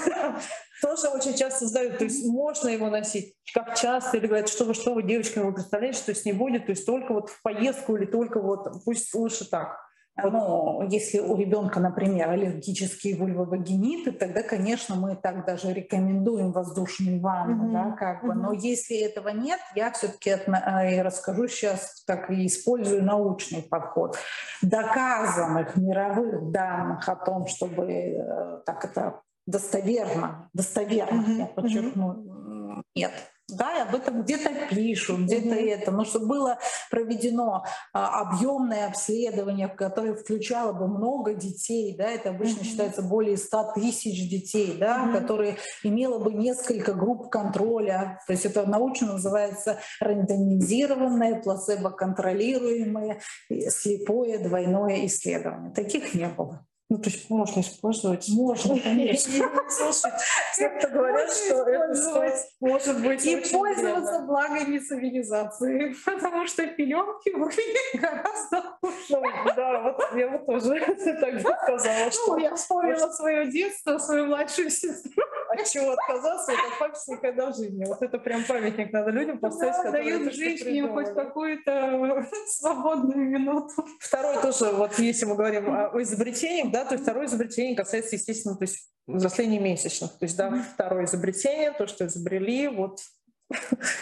Тоже 0.82 1.08
очень 1.08 1.34
часто 1.34 1.66
задают, 1.66 1.98
то 1.98 2.04
есть 2.04 2.26
можно 2.26 2.68
его 2.68 2.90
носить? 2.90 3.36
Как 3.54 3.76
часто? 3.76 4.16
Или 4.16 4.26
говорят, 4.26 4.48
что 4.48 4.64
вы, 4.64 4.74
что 4.74 4.94
вы, 4.94 5.04
девочка, 5.04 5.42
вы 5.44 5.52
представляете, 5.52 5.98
что 5.98 6.14
с 6.14 6.24
ней 6.24 6.32
будет? 6.32 6.66
То 6.66 6.72
есть 6.72 6.84
только 6.84 7.12
вот 7.12 7.31
в 7.31 7.42
поездку 7.42 7.97
или 7.97 8.07
только 8.07 8.40
вот, 8.40 8.85
пусть 8.85 9.14
лучше 9.14 9.49
так? 9.49 9.83
ну, 10.16 10.87
если 10.90 11.19
у 11.21 11.37
ребенка, 11.37 11.81
например, 11.81 12.31
аллергические 12.31 13.16
вульвовагениты, 13.16 14.12
тогда, 14.12 14.42
конечно, 14.42 14.95
мы 14.95 15.16
так 15.16 15.47
даже 15.47 15.73
рекомендуем 15.73 16.52
воздушные 16.52 17.19
ванны, 17.19 17.71
mm-hmm. 17.71 17.73
да, 17.73 17.97
как 17.97 18.25
бы. 18.25 18.35
Но 18.35 18.52
если 18.52 18.99
этого 18.99 19.28
нет, 19.28 19.59
я 19.75 19.90
все-таки 19.92 20.31
э, 20.31 21.02
расскажу 21.02 21.49
сейчас, 21.49 22.04
так 22.04 22.31
и 22.31 22.47
использую 22.47 23.02
научный 23.02 23.62
подход. 23.62 24.19
Доказанных 24.61 25.76
мировых 25.76 26.50
данных 26.50 27.09
о 27.09 27.16
том, 27.16 27.47
чтобы 27.47 27.90
э, 27.90 28.59
так 28.66 28.85
это 28.85 29.23
достоверно, 29.47 30.50
достоверно, 30.52 31.23
mm-hmm. 31.23 31.38
я 31.38 31.47
подчеркну, 31.47 32.85
нет. 32.95 33.12
Да, 33.56 33.82
об 33.82 33.94
этом 33.94 34.23
где-то 34.23 34.50
пишут, 34.71 35.21
где-то 35.21 35.54
mm-hmm. 35.54 35.71
это, 35.71 35.90
но 35.90 36.04
чтобы 36.04 36.26
было 36.26 36.59
проведено 36.90 37.64
а, 37.92 38.23
объемное 38.23 38.88
обследование, 38.88 39.68
в 39.68 39.75
которое 39.75 40.14
включало 40.14 40.73
бы 40.73 40.88
много 40.88 41.35
детей, 41.35 41.94
да, 41.97 42.11
это 42.11 42.30
обычно 42.30 42.61
mm-hmm. 42.61 42.64
считается 42.64 43.02
более 43.02 43.37
100 43.37 43.73
тысяч 43.75 44.28
детей, 44.28 44.76
да, 44.78 45.04
mm-hmm. 45.04 45.21
которые 45.21 45.56
имело 45.82 46.18
бы 46.18 46.32
несколько 46.32 46.94
групп 46.94 47.30
контроля, 47.30 48.21
то 48.26 48.32
есть 48.32 48.47
это 48.47 48.66
научно 48.66 49.14
называется 49.14 49.78
рандомизированное, 50.00 51.42
плацебо-контролируемое, 51.42 53.21
слепое 53.68 54.38
двойное 54.38 55.06
исследование. 55.06 55.73
Таких 55.73 56.14
не 56.14 56.28
было. 56.28 56.66
Ну, 56.92 56.99
то 56.99 57.08
есть 57.08 57.30
можно 57.30 57.61
использовать. 57.62 58.28
Можно, 58.28 58.78
конечно. 58.78 59.32
Слушай, 59.70 60.12
те, 60.58 60.68
кто 60.68 60.88
говорят, 60.88 61.32
что 61.32 61.62
это 61.62 62.44
может 62.61 63.02
быть 63.02 63.25
И 63.25 63.37
пользоваться 63.50 64.18
благами 64.26 64.76
цивилизации, 64.76 65.94
потому 66.04 66.46
что 66.46 66.66
пеленки 66.66 67.30
выглядят 67.34 67.94
гораздо 67.94 68.76
лучше. 68.82 69.54
Да, 69.56 69.80
вот 69.80 70.02
я 70.14 70.28
бы 70.28 70.44
тоже 70.44 70.80
так 71.18 71.40
сказала, 71.40 72.11
что... 72.11 72.37
Я 72.37 72.54
вспомнила 72.56 73.11
свое 73.11 73.50
детство, 73.50 73.96
свою 73.96 74.26
младшую 74.26 74.68
сестру. 74.68 75.22
От 75.52 75.66
чего 75.68 75.92
отказаться, 75.92 76.52
это 76.52 76.62
факт 76.78 76.97
никогда 77.09 77.50
в 77.50 77.56
жизни. 77.56 77.85
Вот 77.85 78.02
это 78.02 78.18
прям 78.18 78.44
памятник 78.44 78.92
надо 78.92 79.11
людям 79.11 79.38
поставить, 79.38 79.85
да, 79.85 79.90
дают 79.90 80.32
жизни 80.32 80.80
хоть 80.80 81.14
какую-то 81.14 82.26
свободную 82.49 83.28
минуту. 83.28 83.87
Второй 84.00 84.40
тоже, 84.40 84.73
вот 84.73 84.99
если 84.99 85.26
мы 85.26 85.35
говорим 85.35 85.71
о 85.71 86.02
изобретениях, 86.02 86.73
да, 86.73 86.85
то 86.85 86.97
второе 86.97 87.26
изобретение 87.26 87.76
касается, 87.76 88.16
естественно, 88.16 88.56
то 88.56 88.62
есть 88.62 88.90
взросления 89.06 89.59
месячных. 89.59 90.12
То 90.18 90.25
есть, 90.25 90.37
да, 90.37 90.64
второе 90.75 91.04
изобретение, 91.04 91.73
то, 91.73 91.87
что 91.87 92.06
изобрели, 92.06 92.68
вот 92.68 93.00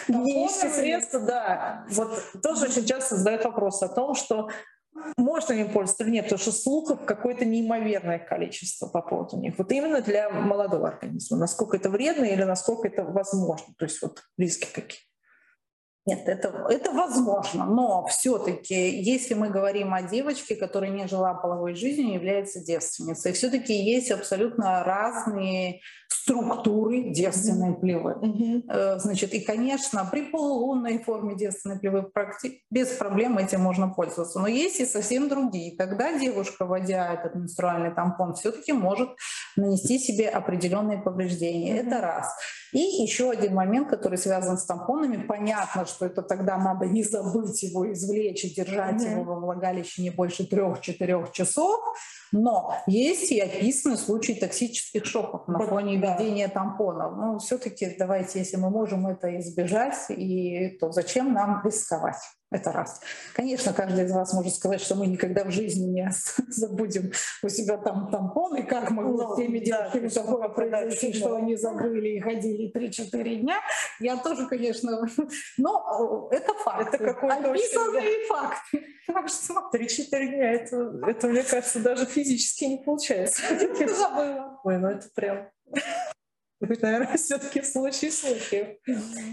гигиенические 0.07 0.71
средства, 0.71 1.19
да. 1.19 1.85
Вот 1.89 2.11
тоже 2.41 2.65
очень 2.65 2.85
часто 2.85 3.17
задают 3.17 3.43
вопрос 3.43 3.81
о 3.81 3.89
том, 3.89 4.15
что 4.15 4.49
можно 5.17 5.53
им 5.53 5.71
пользоваться 5.71 6.03
или 6.03 6.11
нет, 6.11 6.25
потому 6.25 6.39
что 6.39 6.51
слухов 6.51 7.05
какое-то 7.05 7.45
неимоверное 7.45 8.19
количество 8.19 8.87
по 8.87 9.01
поводу 9.01 9.37
них. 9.37 9.57
Вот 9.57 9.71
именно 9.71 10.01
для 10.01 10.29
молодого 10.29 10.87
организма. 10.87 11.37
Насколько 11.37 11.77
это 11.77 11.89
вредно 11.89 12.25
или 12.25 12.43
насколько 12.43 12.87
это 12.87 13.03
возможно. 13.03 13.73
То 13.77 13.85
есть 13.85 14.01
вот 14.01 14.23
риски 14.37 14.67
какие. 14.73 15.10
Нет, 16.07 16.27
это, 16.27 16.65
это 16.69 16.91
возможно, 16.91 17.65
но 17.65 18.05
все-таки, 18.07 19.01
если 19.01 19.35
мы 19.35 19.49
говорим 19.49 19.93
о 19.93 20.01
девочке, 20.01 20.55
которая 20.55 20.89
не 20.89 21.07
жила 21.07 21.35
половой 21.35 21.75
жизнью, 21.75 22.15
является 22.15 22.59
девственницей, 22.59 23.33
все-таки 23.33 23.73
есть 23.73 24.09
абсолютно 24.09 24.83
разные 24.83 25.81
структуры 26.09 27.11
девственной 27.11 27.75
плевы. 27.75 28.13
Mm-hmm. 28.13 28.99
Значит, 28.99 29.33
и, 29.33 29.39
конечно, 29.41 30.07
при 30.11 30.23
полулунной 30.23 30.99
форме 31.03 31.35
девственной 31.35 31.79
плевы 31.79 32.11
без 32.69 32.89
проблем 32.89 33.37
этим 33.37 33.61
можно 33.61 33.87
пользоваться. 33.87 34.39
Но 34.39 34.47
есть 34.47 34.79
и 34.79 34.85
совсем 34.85 35.29
другие. 35.29 35.75
Когда 35.77 36.17
девушка, 36.17 36.65
вводя 36.65 37.13
этот 37.13 37.35
менструальный 37.35 37.91
тампон, 37.93 38.33
все-таки 38.35 38.73
может 38.73 39.09
нанести 39.55 39.99
себе 39.99 40.29
определенные 40.29 40.99
повреждения. 40.99 41.77
Mm-hmm. 41.77 41.87
Это 41.87 42.01
раз. 42.01 42.35
И 42.71 42.79
еще 42.79 43.31
один 43.31 43.55
момент, 43.55 43.89
который 43.89 44.17
связан 44.17 44.57
с 44.57 44.65
тампонами. 44.65 45.25
Понятно, 45.25 45.85
что 45.91 46.05
это 46.05 46.21
тогда 46.21 46.57
надо 46.57 46.85
не 46.85 47.03
забыть 47.03 47.61
его 47.63 47.91
извлечь 47.91 48.43
и 48.45 48.53
держать 48.53 49.01
mm-hmm. 49.01 49.11
его 49.11 49.23
во 49.23 49.39
влагалище 49.39 50.01
не 50.01 50.09
больше 50.09 50.47
трех-четырех 50.47 51.31
часов. 51.31 51.79
Но 52.31 52.75
есть 52.87 53.31
и 53.31 53.39
описаны 53.39 53.97
случаи 53.97 54.33
токсических 54.33 55.05
шоков 55.05 55.47
на 55.47 55.59
фоне 55.59 55.97
введения 55.97 56.47
тампонов. 56.47 57.17
Ну, 57.17 57.39
все-таки 57.39 57.95
давайте, 57.99 58.39
если 58.39 58.57
мы 58.57 58.69
можем 58.69 59.07
это 59.07 59.37
избежать, 59.39 60.09
и, 60.09 60.77
то 60.79 60.91
зачем 60.91 61.33
нам 61.33 61.61
рисковать? 61.63 62.21
Это 62.51 62.73
раз. 62.73 62.99
Конечно, 63.33 63.71
каждый 63.71 64.03
из 64.03 64.11
вас 64.11 64.33
может 64.33 64.53
сказать, 64.53 64.81
что 64.81 64.95
мы 64.95 65.07
никогда 65.07 65.45
в 65.45 65.51
жизни 65.51 65.87
не 65.87 66.11
забудем 66.49 67.11
у 67.41 67.47
себя 67.47 67.77
там 67.77 68.11
тампоны, 68.11 68.63
как 68.63 68.91
мы 68.91 69.03
ну, 69.03 69.33
с 69.33 69.37
теми 69.37 69.59
девушками 69.59 70.09
да, 70.09 70.21
такое 70.21 70.49
произойти, 70.49 71.13
что 71.13 71.35
они 71.37 71.55
забыли 71.55 72.09
и 72.09 72.19
ходили 72.19 72.69
3-4 72.75 73.35
дня. 73.35 73.55
Я 74.01 74.17
тоже, 74.17 74.47
конечно, 74.47 75.07
но 75.57 76.29
это 76.29 76.53
факт. 76.55 76.93
Это 76.93 77.13
какой-то 77.13 77.51
Описанные 77.51 78.17
очень... 78.17 78.27
факты. 78.27 78.85
Так 79.07 79.27
что 79.27 79.69
3-4 79.73 80.27
дня, 80.27 80.51
это, 80.53 80.99
это, 81.07 81.27
мне 81.27 81.43
кажется, 81.43 81.79
даже 81.79 82.05
физически 82.05 82.65
не 82.65 82.77
получается. 82.77 83.41
Забыла. 83.49 84.59
Ой, 84.63 84.77
ну 84.77 84.87
это 84.87 85.09
прям 85.13 85.49
наверное, 86.61 87.17
все-таки 87.17 87.61
случай 87.63 88.11
случаев. 88.11 88.77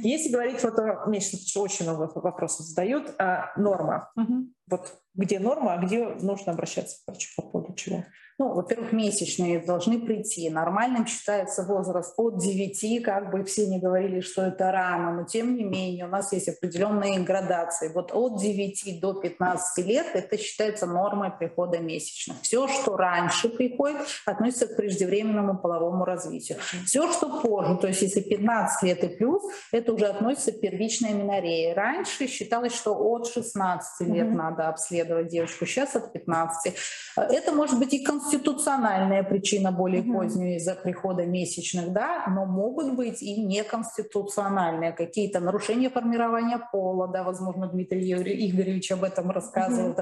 Если 0.03 0.31
говорить 0.31 0.63
вот 0.63 0.79
о 0.79 1.07
месячных, 1.07 1.43
очень 1.63 1.85
много 1.85 2.11
вопросов 2.15 2.67
задают, 2.67 3.15
а 3.19 3.53
норма. 3.57 4.11
Угу. 4.17 4.53
Вот 4.71 4.99
где 5.15 5.39
норма, 5.39 5.75
а 5.75 5.79
где 5.79 6.07
нужно 6.07 6.53
обращаться 6.53 6.97
к 6.97 7.09
врачу 7.09 7.29
по 7.37 7.43
поводу 7.43 7.75
чего? 7.75 8.05
Ну, 8.41 8.55
во-первых, 8.55 8.93
месячные 8.93 9.59
должны 9.59 9.99
прийти. 9.99 10.49
Нормальным 10.49 11.09
считается 11.09 11.65
возраст 11.65 12.15
от 12.17 12.39
9, 12.39 13.03
как 13.03 13.33
бы 13.33 13.43
все 13.43 13.67
не 13.67 13.81
говорили, 13.81 14.21
что 14.21 14.43
это 14.43 14.71
рано, 14.71 15.13
но 15.13 15.25
тем 15.25 15.57
не 15.57 15.65
менее 15.65 16.05
у 16.05 16.09
нас 16.09 16.33
есть 16.33 16.49
определенные 16.49 17.19
градации. 17.19 17.91
Вот 17.93 18.13
от 18.13 18.41
9 18.41 19.01
до 19.01 19.15
15 19.15 19.85
лет 19.85 20.07
это 20.15 20.39
считается 20.39 20.87
нормой 20.87 21.33
прихода 21.37 21.81
месячных. 21.81 22.41
Все, 22.43 22.69
что 22.69 22.97
раньше 22.97 23.49
приходит, 23.49 24.07
относится 24.25 24.69
к 24.69 24.77
преждевременному 24.77 25.59
половому 25.59 26.05
развитию. 26.05 26.59
Все, 26.87 27.11
что 27.11 27.41
позже, 27.41 27.77
то 27.79 27.89
есть 27.89 28.03
если 28.03 28.21
15 28.21 28.85
лет 28.85 29.03
и 29.03 29.09
плюс, 29.09 29.43
это 29.73 29.93
уже 29.93 30.07
относится 30.07 30.53
к 30.53 30.61
первичной 30.61 31.13
минореи. 31.13 31.73
Раньше 31.73 32.29
считалось, 32.29 32.73
что 32.73 32.95
от 32.95 33.27
16 33.27 34.09
лет 34.09 34.29
mm-hmm. 34.29 34.31
надо 34.31 34.58
обследовать 34.67 35.29
девочку, 35.29 35.67
сейчас 35.67 35.95
от 35.95 36.13
15. 36.13 36.75
Это 37.17 37.53
может 37.53 37.79
быть 37.79 37.95
и 37.95 38.05
конституциональная 38.05 39.23
причина 39.23 39.71
более 39.71 40.03
угу. 40.03 40.15
поздней 40.15 40.57
из-за 40.57 40.75
прихода 40.75 41.27
месячных, 41.27 41.93
да, 41.93 42.25
но 42.29 42.45
могут 42.47 42.95
быть 42.95 43.23
и 43.23 43.41
неконституциональные 43.41 44.93
какие-то 44.93 45.41
нарушения 45.41 45.91
формирования 45.91 46.61
пола, 46.73 47.09
да, 47.09 47.23
возможно, 47.23 47.69
Дмитрий 47.69 48.13
Игоревич 48.13 48.91
об 48.93 49.05
этом 49.05 49.31
рассказывал, 49.31 49.93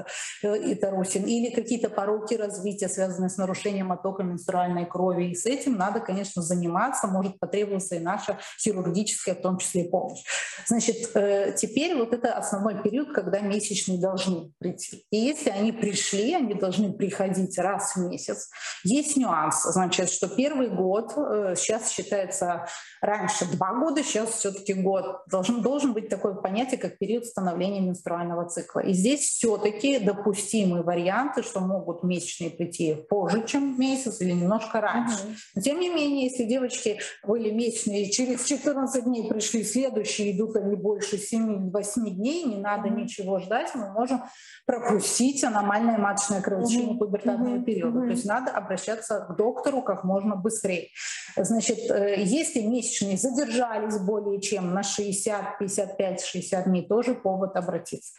угу. 0.43 0.53
и 0.53 0.73
Тарусин, 0.75 1.23
или 1.23 1.53
какие-то 1.53 1.89
пороки 1.89 2.35
развития, 2.35 2.89
связанные 2.89 3.29
с 3.29 3.37
нарушением 3.37 3.91
оттока 3.91 4.23
менструальной 4.23 4.85
крови. 4.85 5.31
И 5.31 5.35
с 5.35 5.45
этим 5.45 5.77
надо, 5.77 5.99
конечно, 5.99 6.41
заниматься, 6.41 7.07
может 7.07 7.39
потребоваться 7.39 7.95
и 7.95 7.99
наша 7.99 8.39
хирургическая, 8.59 9.35
в 9.35 9.41
том 9.41 9.57
числе, 9.57 9.85
помощь. 9.85 10.23
Значит, 10.65 11.09
э, 11.15 11.53
теперь 11.55 11.95
вот 11.95 12.13
это 12.13 12.33
основной 12.33 12.81
период, 12.81 13.13
когда 13.13 13.39
месячные 13.39 13.99
должны 13.99 14.46
прийти. 14.59 15.05
И 15.11 15.17
если 15.17 15.49
они 15.49 15.71
пришли, 15.71 16.33
они 16.33 16.53
должны 16.53 16.93
приходить 16.93 17.57
раз 17.57 17.95
в 17.95 17.99
месяц. 17.99 18.49
Есть 18.83 19.17
нюанс, 19.17 19.63
значит, 19.63 20.09
что 20.09 20.27
первый 20.27 20.69
год 20.69 21.13
э, 21.15 21.55
сейчас 21.57 21.91
считается 21.91 22.67
раньше 23.01 23.45
два 23.45 23.73
года, 23.73 24.03
сейчас 24.03 24.31
все-таки 24.31 24.73
год. 24.73 25.21
Должен, 25.29 25.61
должен 25.61 25.93
быть 25.93 26.09
такое 26.09 26.33
понятие, 26.33 26.79
как 26.79 26.97
период 26.97 27.25
становления 27.25 27.81
менструального 27.81 28.47
цикла. 28.49 28.79
И 28.81 28.93
здесь 28.93 29.21
все-таки 29.21 29.99
допустимые 29.99 30.83
варианты, 30.83 31.43
что 31.43 31.59
могут 31.59 32.03
месячные 32.03 32.49
прийти 32.49 32.95
позже, 33.09 33.45
чем 33.45 33.79
месяц 33.79 34.21
или 34.21 34.31
немножко 34.31 34.81
раньше. 34.81 35.17
Но 35.55 35.61
тем 35.61 35.79
не 35.79 35.89
менее, 35.89 36.25
если 36.25 36.45
девочки 36.45 36.99
были 37.23 37.51
месячные 37.51 38.03
и 38.03 38.11
через 38.11 38.45
14 38.45 39.03
дней 39.03 39.27
пришли 39.27 39.63
следующие, 39.63 40.35
идут 40.35 40.55
они 40.55 40.75
больше 40.75 41.17
7-8 41.17 42.09
дней, 42.11 42.43
не 42.43 42.57
надо 42.57 42.89
ничего 42.89 43.39
ждать, 43.39 43.73
мы 43.75 43.91
можем 43.91 44.23
пропустить 44.65 45.43
аномальное 45.43 45.97
маточное 45.97 46.41
кровотечение 46.41 46.91
угу. 46.91 47.05
пубертатного 47.05 47.55
угу. 47.55 47.63
периода. 47.63 48.01
То 48.01 48.07
есть 48.07 48.25
надо 48.25 48.51
обращаться 48.51 49.25
к 49.29 49.37
доктору 49.37 49.81
как 49.81 50.03
можно 50.03 50.35
быстрее. 50.35 50.89
Значит, 51.37 51.79
э, 51.89 52.21
если 52.23 52.61
месячные 52.61 53.17
задержались 53.17 53.97
более 53.99 54.41
чем 54.41 54.73
на 54.73 54.83
60, 54.83 55.57
55, 55.57 56.21
60 56.21 56.65
дней, 56.65 56.85
тоже 56.85 57.15
повод 57.15 57.55
обратиться. 57.55 58.13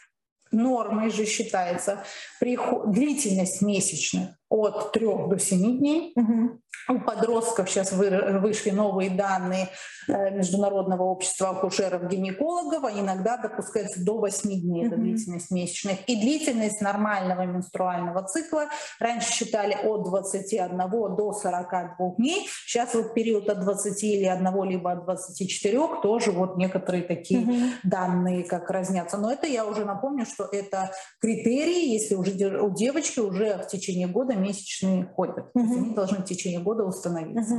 Нормой 0.51 1.11
же 1.11 1.25
считается 1.25 2.03
приход, 2.39 2.91
длительность 2.91 3.61
месячных 3.61 4.38
от 4.49 4.91
3 4.91 5.05
до 5.29 5.37
7 5.37 5.77
дней. 5.79 6.13
Угу. 6.15 6.59
У 6.89 6.99
подростков 6.99 7.69
сейчас 7.69 7.91
вышли 7.91 8.71
новые 8.71 9.11
данные 9.11 9.69
э, 10.07 10.31
Международного 10.31 11.03
общества 11.03 11.49
акушеров-гинекологов, 11.49 12.83
а 12.83 12.91
иногда 12.91 13.37
допускается 13.37 14.03
до 14.03 14.17
8 14.17 14.49
дней 14.61 14.85
mm-hmm. 14.85 14.95
длительность 14.95 15.51
месячных. 15.51 15.99
И 16.07 16.19
длительность 16.19 16.81
нормального 16.81 17.45
менструального 17.45 18.23
цикла 18.23 18.65
раньше 18.99 19.31
считали 19.31 19.73
от 19.83 20.03
21 20.05 20.77
до 20.89 21.31
42 21.31 22.15
дней. 22.17 22.47
Сейчас 22.65 22.95
вот 22.95 23.13
период 23.13 23.47
от 23.49 23.59
20 23.61 24.03
или 24.03 24.25
1 24.25 24.63
либо 24.63 24.91
от 24.91 25.03
24 25.05 26.01
тоже 26.01 26.31
вот 26.31 26.57
некоторые 26.57 27.03
такие 27.03 27.41
mm-hmm. 27.41 27.69
данные 27.83 28.43
как 28.45 28.67
разнятся. 28.71 29.17
Но 29.17 29.31
это 29.31 29.45
я 29.45 29.67
уже 29.67 29.85
напомню, 29.85 30.25
что 30.25 30.45
это 30.51 30.91
критерии, 31.21 31.93
если 31.93 32.15
уже 32.15 32.31
у 32.59 32.73
девочки 32.73 33.19
уже 33.19 33.57
в 33.57 33.67
течение 33.67 34.07
года 34.07 34.33
месячные 34.39 35.05
ходят. 35.05 35.45
Mm-hmm. 35.55 35.75
Они 35.77 35.93
должны 35.93 36.17
в 36.17 36.25
течение 36.25 36.59
года 36.59 36.83
установиться. 36.83 37.55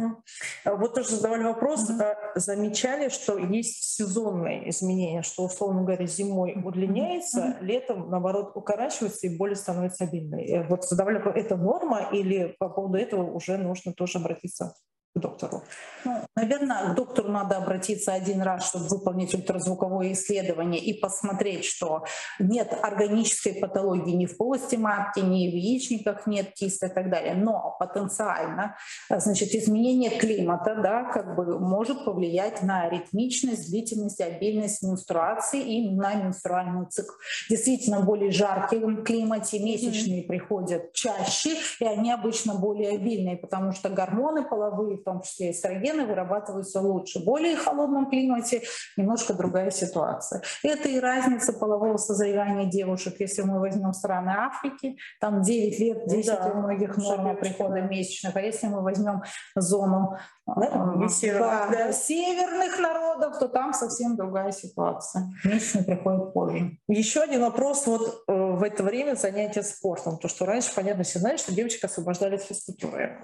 Угу. 0.65 0.77
Вот 0.79 0.95
тоже 0.95 1.11
задавали 1.11 1.45
вопрос, 1.45 1.89
угу. 1.89 2.03
замечали, 2.35 3.09
что 3.09 3.39
есть 3.39 3.97
сезонные 3.97 4.69
изменения, 4.71 5.23
что, 5.23 5.45
условно 5.45 5.83
говоря, 5.83 6.07
зимой 6.07 6.61
удлиняется, 6.63 7.57
угу. 7.57 7.65
летом, 7.65 8.11
наоборот, 8.11 8.53
укорачивается 8.55 9.27
и 9.27 9.37
более 9.37 9.57
становится 9.57 10.05
обильной. 10.05 10.67
Вот 10.69 10.85
задавали 10.85 11.17
вопрос, 11.17 11.37
это 11.37 11.57
норма 11.57 12.09
или 12.13 12.55
по 12.59 12.69
поводу 12.69 12.99
этого 12.99 13.31
уже 13.31 13.57
нужно 13.57 13.93
тоже 13.93 14.19
обратиться 14.19 14.75
к 15.15 15.19
доктору? 15.19 15.63
Ну, 16.05 16.25
наверное, 16.37 16.93
к 16.93 16.95
доктору 16.95 17.29
надо 17.29 17.57
обратиться 17.57 18.13
один 18.13 18.43
раз, 18.43 18.69
чтобы 18.69 18.87
выполнить 18.89 19.35
ультразвуковое 19.35 20.13
исследование 20.13 20.81
и 20.81 20.99
посмотреть, 20.99 21.65
что 21.65 22.05
нет 22.39 22.73
органической 22.83 23.55
патологии 23.55 24.13
ни 24.13 24.27
в 24.27 24.37
полости 24.37 24.77
матки, 24.77 25.21
ни 25.21 25.51
в 25.51 25.55
яичниках 25.55 26.27
нет 26.27 26.55
киста 26.55 26.87
и 26.87 26.95
так 26.95 27.11
далее. 27.11 27.35
Но 27.35 27.77
потенциально, 27.79 28.77
значит, 29.09 29.55
изменение 29.55 30.11
климата, 30.11 30.77
да, 30.83 31.05
как 31.05 31.37
бы 31.37 31.59
может 31.59 32.05
повлиять 32.05 32.63
на 32.63 32.89
ритмичность, 32.89 33.71
длительность, 33.71 34.21
обильность 34.21 34.83
менструации 34.83 35.61
и 35.61 35.91
на 35.91 36.15
менструальный 36.15 36.87
цикл. 36.87 37.13
Действительно, 37.49 38.01
в 38.01 38.07
более 38.07 38.31
жарком 38.31 39.05
климате 39.05 39.59
месячные 39.59 40.23
mm-hmm. 40.23 40.29
приходят 40.29 40.93
чаще, 40.93 41.57
и 41.81 41.85
они 41.85 42.13
обычно 42.13 42.55
более 42.55 42.97
обильные, 42.97 43.37
потому 43.37 43.73
что 43.73 43.89
гормоны 43.89 44.45
половые 44.45 44.99
в 44.99 45.05
том 45.05 45.23
числе 45.23 45.53
эстрогены, 45.91 46.07
вырабатываются 46.07 46.81
лучше. 46.81 47.21
В 47.21 47.25
более 47.25 47.57
холодном 47.57 48.09
климате 48.09 48.63
немножко 48.97 49.35
другая 49.35 49.71
ситуация. 49.71 50.43
Это 50.63 50.89
и 50.89 50.99
разница 50.99 51.53
полового 51.53 51.97
созревания 51.97 52.67
девушек. 52.67 53.15
Если 53.19 53.43
мы 53.43 53.61
возьмем 53.61 53.93
страны 53.93 54.31
Африки, 54.31 54.97
там 55.21 55.43
9 55.43 55.79
лет, 55.81 56.07
10 56.07 56.27
да, 56.27 56.53
у 56.55 56.59
многих 56.59 56.97
норма 56.97 57.35
прихода 57.35 57.81
месячных. 57.81 58.37
А 58.37 58.41
если 58.41 58.69
мы 58.69 58.83
возьмем 58.83 59.23
зону 59.57 60.17
да, 60.47 60.95
э, 61.05 61.09
северных, 61.09 61.71
да, 61.71 61.93
северных 61.93 62.79
народов, 62.79 63.39
то 63.39 63.49
там 63.49 63.73
совсем 63.73 64.17
другая 64.17 64.53
ситуация. 64.53 65.31
Месячные 65.45 65.85
приходят 65.85 66.33
позже. 66.33 66.79
Еще 66.89 67.21
один 67.21 67.43
вопрос. 67.43 67.87
Вот 67.87 68.25
э, 68.27 68.33
в 68.33 68.63
это 68.63 68.83
время 68.83 69.15
занятия 69.15 69.63
спортом. 69.63 70.19
То, 70.19 70.29
что 70.29 70.47
раньше, 70.47 70.75
понятно, 70.75 71.05
все 71.05 71.19
знали, 71.19 71.37
что 71.37 71.55
девочек 71.55 71.85
освобождали 71.85 72.37
от 72.37 72.43
физкультуры. 72.43 73.21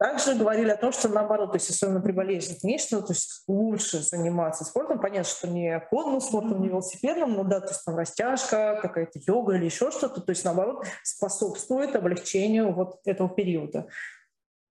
Также 0.00 0.34
говорили 0.34 0.70
о 0.70 0.78
том, 0.78 0.92
что 0.92 1.10
наоборот, 1.10 1.50
то 1.52 1.56
есть 1.56 1.68
особенно 1.68 2.00
при 2.00 2.12
болезни 2.12 2.56
месячного, 2.62 3.06
то 3.06 3.12
есть 3.12 3.42
лучше 3.46 4.00
заниматься 4.00 4.64
спортом. 4.64 4.98
Понятно, 4.98 5.30
что 5.30 5.46
не 5.46 5.78
конным 5.90 6.22
спортом, 6.22 6.62
не 6.62 6.68
велосипедным, 6.68 7.34
но 7.34 7.44
да, 7.44 7.60
то 7.60 7.68
есть 7.68 7.84
там 7.84 7.96
растяжка, 7.96 8.78
какая-то 8.80 9.20
йога 9.26 9.56
или 9.56 9.66
еще 9.66 9.90
что-то, 9.90 10.22
то 10.22 10.30
есть 10.30 10.42
наоборот 10.42 10.86
способствует 11.02 11.94
облегчению 11.94 12.72
вот 12.72 13.00
этого 13.04 13.28
периода. 13.28 13.88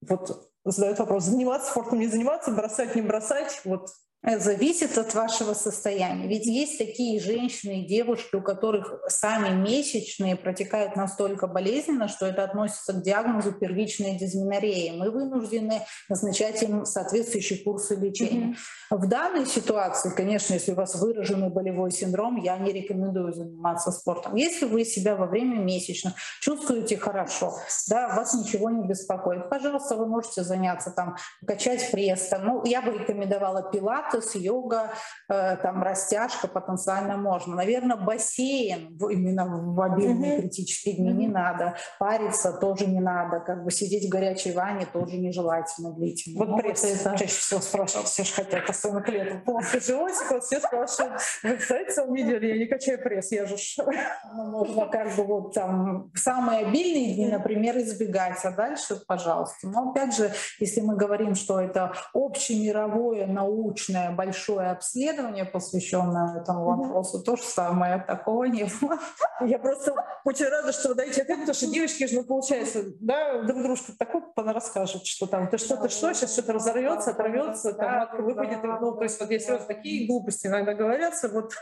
Вот 0.02 0.50
задают 0.66 0.98
вопрос, 0.98 1.26
заниматься 1.26 1.70
спортом, 1.70 2.00
не 2.00 2.08
заниматься, 2.08 2.50
бросать, 2.50 2.96
не 2.96 3.04
бросать, 3.04 3.62
вот 3.66 3.90
зависит 4.24 4.98
от 4.98 5.14
вашего 5.14 5.54
состояния. 5.54 6.28
Ведь 6.28 6.46
есть 6.46 6.78
такие 6.78 7.22
женщины 7.22 7.82
и 7.84 7.88
девушки, 7.88 8.36
у 8.36 8.42
которых 8.42 9.00
сами 9.08 9.56
месячные 9.56 10.36
протекают 10.36 10.98
настолько 10.98 11.48
болезненно, 11.48 12.10
что 12.10 12.26
это 12.26 12.44
относится 12.44 12.94
к 12.94 13.02
диагнозу 13.02 13.54
первичной 13.54 14.18
дизменореи. 14.18 14.92
Мы 14.98 15.10
вынуждены 15.10 15.86
назначать 16.10 16.62
им 16.64 16.86
соответствующие 16.86 17.64
курсы 17.64 17.96
лечения. 17.96 18.56
Mm-hmm. 18.92 18.98
В 18.98 19.08
данной 19.08 19.46
ситуации, 19.46 20.10
конечно, 20.10 20.54
если 20.54 20.74
у 20.74 20.76
вас 20.76 20.96
выраженный 20.96 21.50
болевой 21.50 21.92
синдром, 21.92 22.36
я 22.38 22.58
не 22.58 22.74
рекомендую 22.74 23.34
заниматься 23.34 23.92
спортом. 23.92 24.36
Если 24.36 24.66
вы 24.66 24.84
себя 24.84 25.16
во 25.16 25.28
время 25.28 25.60
месячных 25.60 26.14
чувствуете 26.42 26.98
хорошо, 26.98 27.58
да, 27.88 28.10
вас 28.16 28.34
ничего 28.34 28.70
не 28.70 28.86
беспокоит, 28.86 29.50
пожалуйста, 29.50 29.96
вы 29.96 30.08
можете 30.08 30.44
заняться 30.44 30.92
там, 30.92 31.16
качать 31.48 31.90
пресс. 31.92 32.30
Ну, 32.42 32.66
я 32.66 32.82
бы 32.82 32.92
рекомендовала 32.92 33.72
пилат, 33.72 34.09
пилатес, 34.10 34.36
йога, 34.36 34.92
э, 35.30 35.58
там 35.58 35.84
растяжка 35.84 36.48
потенциально 36.48 37.18
можно. 37.18 37.56
Наверное, 37.56 37.98
бассейн 37.98 38.98
именно 39.10 39.46
в 39.46 39.82
обильные 39.82 40.38
mm-hmm. 40.38 40.42
критические 40.42 40.96
дни 40.96 41.10
mm-hmm. 41.10 41.14
не 41.14 41.28
надо. 41.28 41.76
Париться 42.00 42.54
тоже 42.54 42.88
не 42.88 43.00
надо. 43.00 43.40
Как 43.40 43.64
бы 43.64 43.72
сидеть 43.72 44.08
в 44.08 44.10
горячей 44.10 44.52
ванне 44.54 44.86
тоже 44.92 45.18
нежелательно 45.18 45.94
длительно. 45.94 46.40
Вот 46.40 46.50
ну, 46.50 46.58
пресс 46.58 46.84
это... 46.84 47.18
чаще 47.18 47.40
всего 47.40 47.60
спрашивают, 47.60 48.08
все 48.08 48.24
же 48.24 48.34
хотят, 48.34 48.70
особенно 48.70 49.02
к 49.02 49.10
лету. 49.10 49.40
Плохо 49.46 49.80
животик, 49.80 50.32
вот 50.32 50.44
все 50.44 50.60
спрашивают, 50.60 51.22
вы, 51.44 51.58
кстати, 51.58 52.00
увидели, 52.00 52.48
я 52.48 52.58
не 52.58 52.66
качаю 52.66 53.02
пресс, 53.02 53.32
я 53.32 53.46
же... 53.46 53.56
Ну, 54.32 54.50
можно 54.52 54.86
как 54.88 55.16
бы 55.16 55.24
вот 55.24 55.54
там 55.54 56.12
самые 56.16 56.66
обильные 56.66 57.16
дни, 57.16 57.28
например, 57.28 57.78
избегать, 57.78 58.44
а 58.44 58.52
дальше, 58.52 59.02
пожалуйста. 59.08 59.68
Но 59.68 59.92
опять 59.92 60.16
же, 60.16 60.32
если 60.60 60.82
мы 60.82 60.96
говорим, 60.96 61.36
что 61.36 61.60
это 61.60 61.94
общемировое 62.14 63.28
научное 63.28 63.99
длительное 64.00 64.12
большое 64.12 64.72
обследование, 64.72 65.46
посвященное 65.46 66.42
этому 66.42 66.66
вопросу, 66.66 67.22
то 67.24 67.36
же 67.36 67.44
самое, 67.44 68.04
такого 68.08 68.46
не 68.46 68.66
было. 68.66 68.98
Я 69.42 69.60
просто 69.60 69.94
очень 70.26 70.48
рада, 70.48 70.72
что 70.72 70.90
вы 70.90 70.96
даете 70.96 71.22
ответ, 71.22 71.40
потому 71.40 71.56
что 71.56 71.68
девочки 71.68 72.08
же, 72.08 72.16
ну, 72.16 72.24
получается, 72.24 72.84
да, 73.00 73.42
друг 73.42 73.64
дружку 73.64 73.94
такой 73.98 74.22
расскажут, 74.36 75.06
что 75.06 75.28
там, 75.28 75.50
ты 75.50 75.58
что-то 75.58 75.90
что, 75.90 76.14
сейчас 76.14 76.34
что-то 76.34 76.54
разорвется, 76.54 77.12
оторвется, 77.12 77.74
там 77.74 77.92
матка 78.00 78.22
выпадет, 78.22 78.64
ну, 78.64 78.96
то 78.96 79.04
есть 79.04 79.20
вот 79.20 79.30
если 79.32 79.54
вот 79.54 79.68
такие 79.68 80.08
глупости 80.08 80.48
иногда 80.48 80.74
говорятся, 80.74 81.30
вот... 81.30 81.54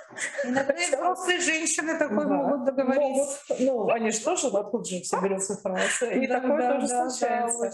Иногда 0.44 0.74
взрослые 0.74 1.40
женщины 1.40 1.98
такой 1.98 2.26
могут 2.26 2.66
договориться. 2.66 3.56
Ну, 3.60 3.90
они 3.90 4.12
же 4.12 4.20
тоже, 4.22 4.48
откуда 4.48 4.86
же 4.86 5.02
все 5.02 5.20
берется 5.22 5.54
информация, 5.54 6.12
и 6.12 6.28
такое 6.28 6.74
тоже 6.74 6.88
случается. 6.88 7.72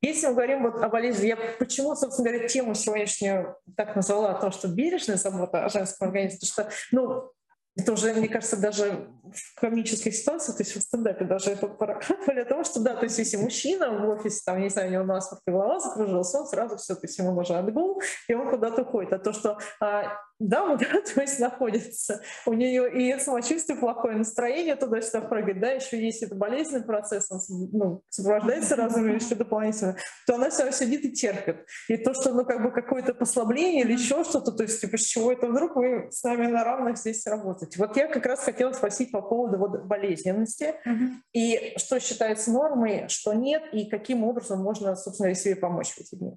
Если 0.00 0.26
мы 0.26 0.32
говорим 0.32 0.62
вот 0.62 0.82
о 0.82 0.88
болезни, 0.88 1.28
я 1.28 1.36
почему, 1.58 1.94
собственно 1.94 2.30
говоря, 2.30 2.48
тему 2.48 2.74
сегодняшнюю 2.74 3.56
так 3.84 3.96
назвала 3.96 4.34
то, 4.34 4.50
что 4.50 4.68
бережная 4.68 5.16
забота 5.16 5.64
о 5.64 5.68
женском 5.68 6.08
организме, 6.08 6.38
потому 6.40 6.70
что, 6.70 6.76
ну, 6.92 7.32
это 7.74 7.92
уже, 7.92 8.12
мне 8.12 8.28
кажется, 8.28 8.58
даже 8.58 9.08
в 9.32 9.60
комических 9.60 10.14
ситуациях, 10.14 10.58
то 10.58 10.62
есть 10.62 10.76
в 10.76 10.80
стендапе 10.80 11.24
даже 11.24 11.50
это 11.50 11.66
более 12.26 12.44
того, 12.44 12.64
что 12.64 12.80
да, 12.80 12.94
то 12.94 13.04
есть 13.04 13.18
если 13.18 13.38
мужчина 13.38 13.90
в 13.98 14.08
офисе, 14.10 14.42
там, 14.44 14.60
не 14.60 14.68
знаю, 14.68 14.90
у 14.90 14.92
него 14.92 15.04
насморк 15.04 15.42
голова 15.46 15.80
закружилась, 15.80 16.34
он 16.34 16.46
сразу 16.46 16.76
все, 16.76 16.94
то 16.94 17.06
есть 17.06 17.18
ему 17.18 17.34
уже 17.34 17.54
отгул, 17.54 18.02
и 18.28 18.34
он 18.34 18.50
куда-то 18.50 18.82
уходит. 18.82 19.14
А 19.14 19.18
то, 19.18 19.32
что 19.32 19.58
а, 19.80 20.18
дама, 20.38 20.76
да, 20.78 21.00
то 21.00 21.20
есть 21.20 21.38
находится, 21.38 22.20
у 22.46 22.52
нее 22.52 22.90
и 22.92 23.18
самочувствие 23.18 23.78
плохое, 23.78 24.16
настроение 24.16 24.76
туда-сюда 24.76 25.22
прыгает, 25.22 25.60
да, 25.60 25.70
еще 25.70 26.02
есть 26.02 26.22
это 26.22 26.34
болезненный 26.34 26.84
процесс, 26.84 27.30
он 27.30 27.40
ну, 27.72 28.02
сопровождается 28.08 28.76
разными 28.76 29.14
еще 29.14 29.34
дополнительно, 29.34 29.96
то 30.26 30.34
она 30.34 30.50
все 30.50 30.70
сидит 30.72 31.04
и 31.04 31.12
терпит. 31.12 31.66
И 31.88 31.96
то, 31.96 32.14
что, 32.14 32.32
ну, 32.32 32.44
как 32.44 32.62
бы 32.62 32.72
какое-то 32.72 33.14
послабление 33.14 33.82
или 33.82 33.92
еще 33.92 34.24
что-то, 34.24 34.52
то 34.52 34.62
есть, 34.62 34.80
типа, 34.80 34.96
с 34.96 35.02
чего 35.02 35.32
это 35.32 35.46
вдруг 35.46 35.76
вы 35.76 36.08
с 36.10 36.22
нами 36.22 36.46
на 36.46 36.64
равных 36.64 36.98
здесь 36.98 37.26
работаете. 37.26 37.78
Вот 37.78 37.96
я 37.96 38.08
как 38.08 38.24
раз 38.26 38.40
хотела 38.40 38.72
спросить 38.72 39.12
по 39.12 39.22
поводу 39.22 39.58
вот 39.58 39.84
болезненности, 39.84 40.74
mm-hmm. 40.86 41.08
и 41.32 41.74
что 41.78 42.00
считается 42.00 42.50
нормой, 42.52 43.08
что 43.08 43.32
нет, 43.32 43.62
и 43.72 43.88
каким 43.88 44.24
образом 44.24 44.62
можно, 44.62 44.94
собственно, 44.96 45.34
себе 45.34 45.56
помочь 45.56 45.90
в 45.90 45.98
эти 45.98 46.14
дни. 46.14 46.36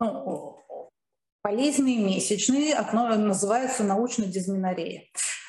Ну, 0.00 0.63
Болезненные 1.44 1.98
месячные 1.98 2.74
называются 3.18 3.84
научно 3.84 4.24
дизменорея. 4.24 5.02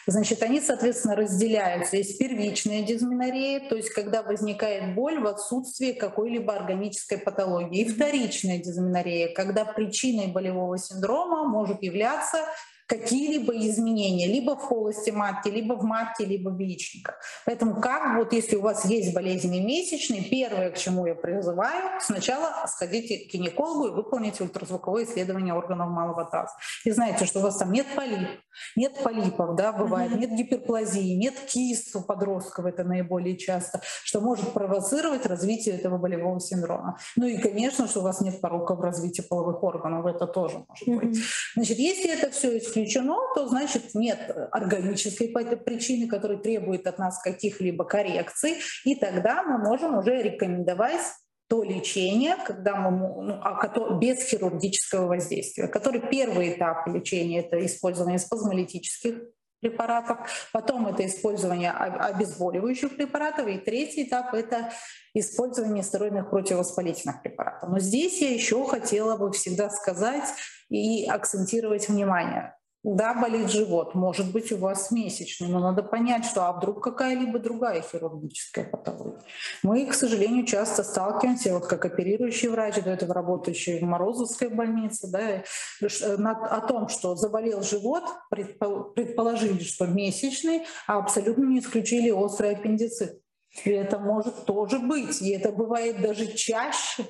Значит, 0.08 0.44
они, 0.44 0.60
соответственно, 0.60 1.16
разделяются. 1.16 1.96
Есть 1.96 2.20
первичная 2.20 2.84
дизменорея, 2.84 3.62
то 3.70 3.78
есть 3.78 3.92
когда 3.92 4.22
возникает 4.22 4.94
боль 4.94 5.20
в 5.22 5.26
отсутствии 5.26 5.94
какой-либо 5.94 6.54
органической 6.54 7.18
патологии. 7.18 7.82
И 7.82 7.90
вторичная 7.90 8.58
дизменорея, 8.60 9.34
когда 9.34 9.64
причиной 9.64 10.28
болевого 10.28 10.78
синдрома 10.78 11.48
может 11.48 11.82
являться 11.82 12.40
какие-либо 12.88 13.56
изменения 13.58 14.28
либо 14.28 14.56
в 14.56 14.70
полости 14.70 15.10
матки, 15.10 15.50
либо 15.50 15.74
в 15.74 15.84
матке, 15.84 16.26
либо 16.26 16.50
в 16.50 16.60
яичниках. 16.60 17.16
Поэтому 17.46 17.82
как 17.82 18.18
вот 18.18 18.34
если 18.34 18.56
у 18.56 18.62
вас 18.62 18.86
есть 18.86 19.14
болезни 19.14 19.60
месячные, 19.60 20.24
первое, 20.24 20.72
к 20.72 20.78
чему 20.78 21.06
я 21.06 21.16
призываю, 21.16 22.00
сначала 22.00 22.66
сходите 22.68 23.28
к 23.28 23.34
гинекологу 23.34 23.88
и 23.88 23.92
выполните 23.92 24.44
ультразвуковое 24.44 25.06
исследование 25.06 25.54
органов 25.54 25.90
малого 25.90 26.26
таза. 26.26 26.54
И 26.84 26.92
знаете, 26.92 27.26
что 27.26 27.40
у 27.40 27.44
вас 27.44 27.58
там 27.58 27.72
нет 27.72 27.88
полип, 27.96 28.28
нет 28.76 28.94
полипов, 29.04 29.56
да, 29.56 29.72
бывает, 29.72 30.16
нет 30.16 30.32
гиперплазии, 30.32 31.16
нет 31.16 31.34
кист 31.48 31.96
у 31.96 32.02
подростков, 32.02 32.66
это 32.66 32.84
наиболее 32.84 33.38
часто, 33.38 33.82
что 34.04 34.22
может 34.22 34.54
провоцировать 34.54 35.26
развитие 35.26 35.76
этого 35.76 35.98
болевого 35.98 36.40
синдрома. 36.40 36.98
Ну 37.16 37.26
и, 37.26 37.38
конечно, 37.38 37.88
что 37.88 38.02
у 38.02 38.04
вас 38.04 38.22
нет 38.22 38.40
пороков 38.42 38.80
развития 38.80 39.24
половых 39.24 39.64
органов, 39.64 40.06
это 40.06 40.28
тоже 40.28 40.66
может 40.68 41.04
быть. 41.04 41.20
Значит, 41.56 41.80
если 41.80 42.12
это 42.12 42.30
все 42.32 42.58
исключено, 42.76 43.16
то 43.34 43.48
значит 43.48 43.96
нет 43.96 44.36
органической 44.52 45.28
причины, 45.28 46.08
которая 46.08 46.38
требует 46.38 46.88
от 46.88 47.00
нас 47.00 47.22
каких-либо 47.22 47.86
коррекций, 47.86 48.58
и 48.84 48.96
тогда 48.96 49.44
мы 49.44 49.58
можем 49.58 49.98
уже 49.98 50.22
рекомендовать 50.22 51.02
то 51.48 51.64
лечение, 51.64 52.38
когда 52.44 52.76
мы, 52.76 52.92
ну, 52.92 53.40
а, 53.42 54.00
без 54.00 54.24
хирургического 54.24 55.08
воздействия, 55.08 55.68
который 55.68 56.02
первый 56.02 56.54
этап 56.54 56.88
лечения– 56.88 57.40
это 57.42 57.64
использование 57.64 58.18
спазмолитических 58.18 59.22
препаратов, 59.62 60.50
потом 60.52 60.88
это 60.88 61.06
использование 61.06 61.72
обезболивающих 61.72 62.96
препаратов, 62.96 63.48
и 63.48 63.60
третий 63.60 64.04
этап– 64.04 64.34
это 64.34 64.72
использование 65.14 65.84
стероидных 65.84 66.32
противовоспалительных 66.32 67.22
препаратов. 67.22 67.70
Но 67.70 67.80
здесь 67.80 68.22
я 68.22 68.34
еще 68.34 68.66
хотела 68.66 69.16
бы 69.16 69.32
всегда 69.32 69.70
сказать 69.70 70.28
и 70.70 71.06
акцентировать 71.06 71.90
внимание. 71.90 72.56
Да, 72.88 73.16
болит 73.16 73.50
живот, 73.50 73.96
может 73.96 74.32
быть, 74.32 74.52
у 74.52 74.58
вас 74.58 74.92
месячный, 74.92 75.48
но 75.48 75.60
надо 75.60 75.82
понять, 75.82 76.24
что 76.24 76.46
а 76.46 76.54
вдруг 76.54 76.84
какая-либо 76.84 77.40
другая 77.40 77.82
хирургическая 77.82 78.66
патология. 78.66 79.24
Мы, 79.64 79.88
к 79.88 79.96
сожалению, 79.96 80.46
часто 80.46 80.84
сталкиваемся, 80.84 81.56
вот 81.56 81.66
как 81.66 81.84
оперирующий 81.84 82.48
врач, 82.48 82.76
до 82.84 82.92
этого 82.92 83.12
работающий 83.16 83.80
в 83.80 83.82
Морозовской 83.82 84.50
больнице, 84.50 85.08
да, 85.08 85.20
э, 85.32 85.42
о 85.82 86.62
том, 86.62 86.88
что 86.88 87.16
заболел 87.16 87.64
живот, 87.64 88.04
предположили, 88.30 89.64
что 89.64 89.88
месячный, 89.88 90.68
а 90.86 91.00
абсолютно 91.00 91.44
не 91.44 91.62
исключили 91.62 92.12
острый 92.12 92.52
аппендицит. 92.52 93.20
И 93.64 93.72
это 93.72 93.98
может 93.98 94.46
тоже 94.46 94.78
быть, 94.78 95.24
и 95.24 95.32
это 95.32 95.52
бывает 95.52 96.02
даже 96.02 96.28
чаще, 96.28 97.08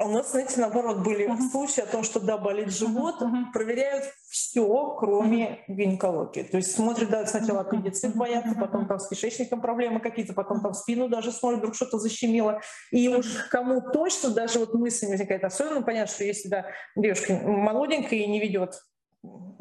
у 0.00 0.08
нас, 0.08 0.32
знаете, 0.32 0.60
наоборот, 0.60 1.04
были 1.04 1.28
uh-huh. 1.28 1.50
случаи 1.50 1.80
о 1.80 1.86
том, 1.86 2.02
что 2.02 2.18
да, 2.18 2.36
болит 2.36 2.70
живот, 2.70 3.22
uh-huh. 3.22 3.52
проверяют 3.52 4.04
все, 4.28 4.96
кроме 4.98 5.60
гинекологии. 5.68 6.42
То 6.42 6.56
есть 6.56 6.74
смотрят, 6.74 7.10
да, 7.10 7.24
сначала 7.26 7.60
аппендицит 7.60 8.16
боятся, 8.16 8.56
потом 8.58 8.88
там 8.88 8.98
с 8.98 9.08
кишечником 9.08 9.60
проблемы 9.60 10.00
какие-то, 10.00 10.32
потом 10.32 10.60
там 10.60 10.74
спину 10.74 11.08
даже 11.08 11.30
смотрят, 11.30 11.60
вдруг 11.60 11.76
что-то 11.76 11.98
защемило. 11.98 12.60
И 12.90 13.08
уж 13.08 13.26
кому 13.50 13.80
точно 13.92 14.30
даже 14.30 14.58
вот 14.58 14.74
мысль 14.74 15.06
возникает, 15.06 15.44
особенно 15.44 15.82
понятно, 15.82 16.12
что 16.12 16.24
если 16.24 16.48
да, 16.48 16.66
девушка 16.96 17.34
молоденькая 17.34 18.18
и 18.18 18.26
не 18.26 18.40
ведет 18.40 18.74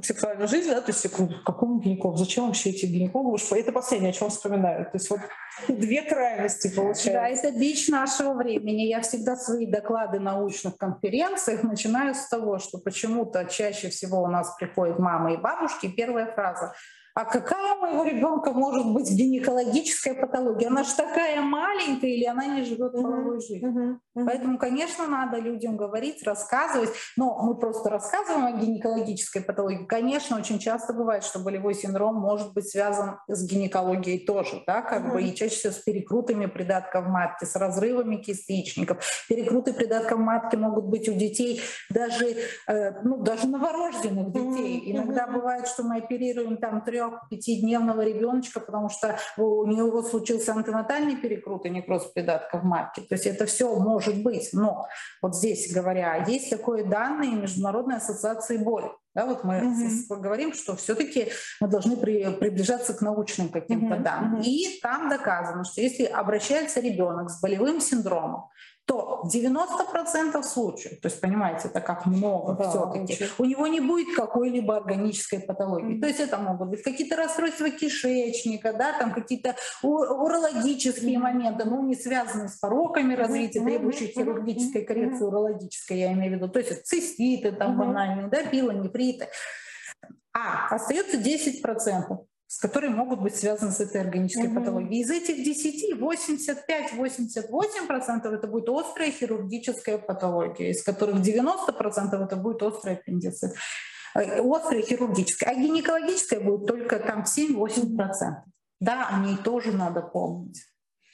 сексуальную 0.01 0.47
жизнь, 0.47 0.69
да, 0.69 0.81
то 0.81 0.91
есть 0.91 1.07
какому 1.45 1.79
гинекологу, 1.79 2.17
зачем 2.17 2.47
вообще 2.47 2.71
эти 2.71 2.85
гинекологи? 2.85 3.59
Это 3.59 3.71
последнее, 3.71 4.09
о 4.09 4.13
чем 4.13 4.29
вспоминаю. 4.29 4.85
То 4.85 4.91
есть 4.95 5.09
вот 5.09 5.19
две 5.67 6.01
крайности 6.01 6.73
получается. 6.75 7.13
Да, 7.13 7.27
это 7.27 7.57
бич 7.57 7.87
нашего 7.87 8.33
времени. 8.33 8.83
Я 8.83 9.01
всегда 9.01 9.35
свои 9.35 9.65
доклады 9.65 10.19
научных 10.19 10.77
конференциях 10.77 11.63
начинаю 11.63 12.15
с 12.15 12.27
того, 12.27 12.59
что 12.59 12.79
почему-то 12.79 13.45
чаще 13.45 13.89
всего 13.89 14.23
у 14.23 14.27
нас 14.27 14.55
приходят 14.59 14.99
мамы 14.99 15.35
и 15.35 15.37
бабушки, 15.37 15.87
первая 15.87 16.31
фраза– 16.33 16.73
а 17.15 17.25
какая 17.25 17.75
у 17.75 17.81
моего 17.81 18.03
ребенка 18.03 18.51
может 18.53 18.91
быть 18.91 19.11
гинекологическая 19.11 20.15
патология? 20.15 20.67
Она 20.67 20.83
же 20.83 20.95
такая 20.95 21.41
маленькая 21.41 22.09
или 22.09 22.25
она 22.25 22.47
не 22.47 22.63
живет 22.63 22.93
половой 22.93 23.39
жизнью? 23.39 23.71
Uh-huh. 23.71 24.19
Uh-huh. 24.19 24.25
Поэтому, 24.25 24.57
конечно, 24.57 25.05
надо 25.05 25.37
людям 25.37 25.77
говорить, 25.77 26.23
рассказывать. 26.23 26.89
Но 27.15 27.39
мы 27.43 27.55
просто 27.55 27.91
рассказываем 27.91 28.45
о 28.45 28.51
гинекологической 28.59 29.43
патологии. 29.43 29.85
Конечно, 29.85 30.37
очень 30.37 30.57
часто 30.57 30.93
бывает, 30.93 31.23
что 31.23 31.37
болевой 31.37 31.75
синдром 31.75 32.15
может 32.15 32.53
быть 32.53 32.67
связан 32.67 33.19
с 33.27 33.47
гинекологией 33.47 34.25
тоже, 34.25 34.63
да, 34.65 34.81
как 34.81 35.05
uh-huh. 35.05 35.13
бы 35.13 35.21
и 35.21 35.35
чаще 35.35 35.55
всего 35.55 35.73
с 35.73 35.79
перекрутами 35.79 36.47
придатков 36.47 37.05
матки, 37.05 37.45
с 37.45 37.55
разрывами 37.55 38.15
кистичников. 38.15 39.05
Перекруты 39.29 39.73
придатков 39.73 40.17
матки 40.17 40.55
могут 40.55 40.85
быть 40.85 41.07
у 41.09 41.13
детей 41.13 41.61
даже, 41.91 42.37
э, 42.67 43.01
ну, 43.03 43.17
даже 43.17 43.47
новорожденных 43.47 44.31
детей. 44.31 44.79
Uh-huh. 44.79 44.91
Иногда 44.91 45.27
бывает, 45.27 45.67
что 45.67 45.83
мы 45.83 45.97
оперируем 45.97 46.57
там 46.57 46.81
трех 46.81 47.02
трех-пятидневного 47.03 48.01
ребеночка, 48.01 48.59
потому 48.59 48.89
что 48.89 49.17
у 49.37 49.65
него 49.67 50.01
случился 50.03 50.53
антенатальный 50.53 51.15
перекрут 51.15 51.65
и 51.65 51.69
некроз 51.69 52.05
придатков 52.05 52.63
матки. 52.63 53.01
То 53.01 53.15
есть 53.15 53.25
это 53.25 53.45
все 53.45 53.75
может 53.75 54.23
быть. 54.23 54.49
Но 54.53 54.87
вот 55.21 55.35
здесь 55.35 55.71
говоря, 55.73 56.23
есть 56.27 56.49
такое 56.49 56.83
данные 56.83 57.31
Международной 57.31 57.97
ассоциации 57.97 58.57
боли. 58.57 58.89
Да, 59.15 59.27
вот 59.27 59.43
мы 59.43 59.59
mm-hmm. 59.59 60.19
говорим, 60.21 60.53
что 60.53 60.75
все-таки 60.75 61.27
мы 61.61 61.67
должны 61.67 61.97
при, 61.97 62.31
приближаться 62.31 62.95
к 62.95 63.01
научным 63.01 63.49
каким-то 63.49 63.95
mm-hmm. 63.95 64.01
данным. 64.03 64.39
Mm-hmm. 64.39 64.45
И 64.45 64.79
там 64.81 65.07
доказано, 65.07 65.63
что 65.65 65.81
если 65.81 66.05
обращается 66.05 66.79
ребенок 66.79 67.29
с 67.29 67.39
болевым 67.39 67.79
синдромом, 67.79 68.49
то 68.85 69.21
в 69.23 69.33
90% 69.33 70.43
случаев, 70.43 70.99
то 70.99 71.07
есть, 71.07 71.21
понимаете, 71.21 71.69
это 71.69 71.79
как 71.79 72.05
много 72.05 72.53
да, 72.53 72.69
все-таки, 72.69 73.17
у 73.37 73.45
него 73.45 73.67
не 73.67 73.79
будет 73.79 74.15
какой-либо 74.15 74.75
органической 74.75 75.39
патологии. 75.39 75.95
Mm-hmm. 75.95 76.01
То 76.01 76.07
есть 76.07 76.19
это 76.19 76.37
могут 76.37 76.69
быть 76.69 76.83
какие-то 76.83 77.15
расстройства 77.15 77.69
кишечника, 77.69 78.73
да, 78.73 78.97
там 78.99 79.13
какие-то 79.13 79.55
урологические 79.81 81.15
mm-hmm. 81.15 81.21
моменты, 81.21 81.65
но 81.65 81.81
не 81.81 81.95
связанные 81.95 82.49
с 82.49 82.57
пороками 82.57 83.13
развития, 83.13 83.59
mm-hmm. 83.59 83.65
требующие 83.65 84.09
хирургической 84.09 84.83
коррекции, 84.83 85.23
mm-hmm. 85.23 85.27
урологической, 85.27 85.97
я 85.99 86.13
имею 86.13 86.33
в 86.33 86.35
виду, 86.35 86.49
то 86.49 86.59
есть 86.59 86.85
циститы 86.85 87.53
там 87.53 87.73
mm-hmm. 87.73 87.85
банальные, 87.85 88.27
да, 88.27 88.43
пилонефриты. 88.43 89.29
А 90.33 90.67
остается 90.75 91.17
10% 91.17 92.25
с 92.53 92.59
которыми 92.59 92.93
могут 92.93 93.19
быть 93.19 93.35
связаны 93.35 93.71
с 93.71 93.79
этой 93.79 94.01
органической 94.01 94.45
угу. 94.45 94.59
патологией. 94.59 95.01
Из 95.01 95.09
этих 95.09 95.43
10, 95.43 95.99
85-88% 95.99 98.31
это 98.31 98.47
будет 98.47 98.69
острая 98.69 99.09
хирургическая 99.09 99.97
патология, 99.97 100.69
из 100.69 100.83
которых 100.83 101.15
90% 101.15 102.23
это 102.23 102.35
будет 102.35 102.61
острый 102.61 102.93
аппендицит. 102.93 103.55
Э, 104.13 104.39
острая 104.47 104.83
хирургическая, 104.83 105.49
а 105.49 105.55
гинекологическая 105.55 106.41
будет 106.41 106.67
только 106.67 106.99
там 106.99 107.23
7-8%. 107.23 108.43
Да, 108.79 109.07
о 109.07 109.25
ней 109.25 109.37
тоже 109.37 109.71
надо 109.71 110.03
помнить 110.03 110.63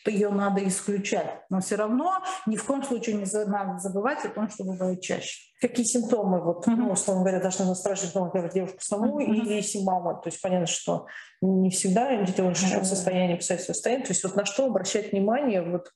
ее 0.06 0.30
надо 0.30 0.66
исключать. 0.68 1.42
Но 1.50 1.60
все 1.62 1.76
равно 1.76 2.24
ни 2.46 2.56
в 2.56 2.66
коем 2.66 2.84
случае 2.84 3.16
не 3.16 3.26
надо 3.48 3.80
забывать 3.80 4.24
о 4.26 4.30
том, 4.30 4.50
что 4.50 4.64
бывает 4.64 5.02
чаще. 5.02 5.50
Какие 5.60 5.86
симптомы, 5.86 6.42
вот, 6.42 6.66
mm-hmm. 6.66 6.76
ну, 6.76 6.92
условно 6.92 7.24
говоря, 7.24 7.42
должны 7.42 7.66
настораживать, 7.66 8.16
например, 8.16 8.52
девушку 8.52 8.78
саму 8.80 9.20
mm-hmm. 9.20 9.56
если 9.56 9.84
мама? 9.84 10.16
То 10.16 10.30
есть 10.30 10.42
понятно, 10.42 10.68
что 10.68 11.06
не 11.42 11.70
всегда 11.70 12.16
дети 12.24 12.42
в 12.42 12.86
состоянии 12.86 13.36
писать 13.36 13.62
состояние. 13.62 14.06
То 14.06 14.12
есть 14.12 14.24
вот 14.24 14.36
на 14.36 14.46
что 14.46 14.66
обращать 14.66 15.12
внимание, 15.12 15.62
вот 15.62 15.92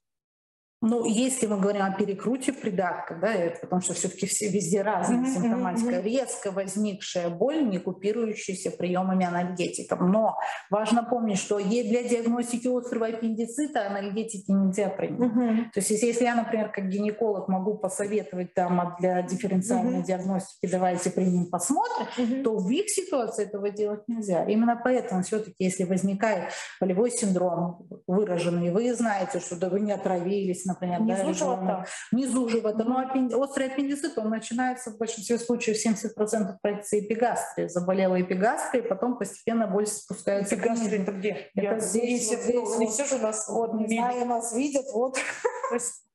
ну, 0.86 1.06
если 1.06 1.48
мы 1.48 1.60
говорим 1.60 1.82
о 1.82 1.92
перекруте 1.92 2.52
придатка, 2.52 3.16
да, 3.16 3.34
потому 3.62 3.82
что 3.82 3.94
все-таки 3.94 4.26
все 4.26 4.50
везде 4.50 4.82
разная 4.82 5.20
mm-hmm, 5.20 5.34
симптоматика, 5.34 6.02
резко 6.02 6.52
возникшая 6.52 7.30
боль, 7.30 7.66
не 7.70 7.80
купирующаяся 7.80 8.70
приемами 8.70 9.26
анальгетиков. 9.26 10.02
Но 10.02 10.36
важно 10.70 11.04
помнить, 11.04 11.40
что 11.40 11.58
для 11.60 12.04
диагностики 12.04 12.68
острого 12.68 13.08
аппендицита 13.08 13.88
анальгетики 13.88 14.52
нельзя 14.52 14.90
принимать. 14.90 15.32
Mm-hmm. 15.32 15.72
То 15.74 15.80
есть 15.80 15.90
если 15.92 16.26
я, 16.26 16.36
например, 16.36 16.70
как 16.70 16.90
гинеколог 16.90 17.48
могу 17.48 17.78
посоветовать 17.78 18.54
там 18.54 18.96
для 19.00 19.22
дифференциальной 19.22 20.00
mm-hmm. 20.00 20.06
диагностики 20.06 20.70
давайте 20.70 21.12
примем, 21.12 21.50
посмотрим, 21.50 22.08
mm-hmm. 22.18 22.44
то 22.44 22.58
в 22.58 22.70
их 22.70 22.90
ситуации 22.90 23.46
этого 23.46 23.70
делать 23.70 24.02
нельзя. 24.08 24.44
Именно 24.44 24.82
поэтому 24.84 25.24
все-таки, 25.24 25.64
если 25.64 25.86
возникает 25.86 26.52
болевой 26.82 27.12
синдром 27.12 27.88
выраженный, 28.06 28.72
вы 28.72 28.94
знаете, 28.94 29.40
что 29.40 29.56
да 29.56 29.70
вы 29.70 29.80
не 29.80 29.94
отравились, 29.94 30.66
например, 30.74 31.00
внизу 31.00 31.26
да, 31.26 31.34
живота. 31.34 31.86
Внизу 32.12 32.50
живота. 32.50 32.84
Но 32.84 33.00
аппенди... 33.00 33.34
острый 33.34 33.68
аппендицит, 33.68 34.18
он 34.18 34.30
начинается 34.30 34.92
в 34.92 34.98
большинстве 34.98 35.40
случаев 35.40 35.78
70% 35.86 36.58
проекции 36.62 37.00
эпигастрии. 37.00 37.68
Заболела 37.68 38.22
эпигастрия, 38.22 38.84
потом 38.84 39.18
постепенно 39.18 39.68
боль 39.68 39.88
спускается 39.88 40.56
Эпигастрия 40.56 41.02
это 41.02 41.12
где? 41.12 41.30
Это 41.56 41.66
Я 41.66 41.80
здесь, 41.80 42.28
здесь, 42.28 42.44
здесь. 42.44 42.78
Не 42.78 42.88
все 42.88 43.06
же 43.06 43.18
нас 43.20 43.48
вот, 43.48 43.74
не 43.74 43.88
знаю, 43.88 44.26
нас 44.26 44.54
видят, 44.54 44.86
вот. 44.94 45.18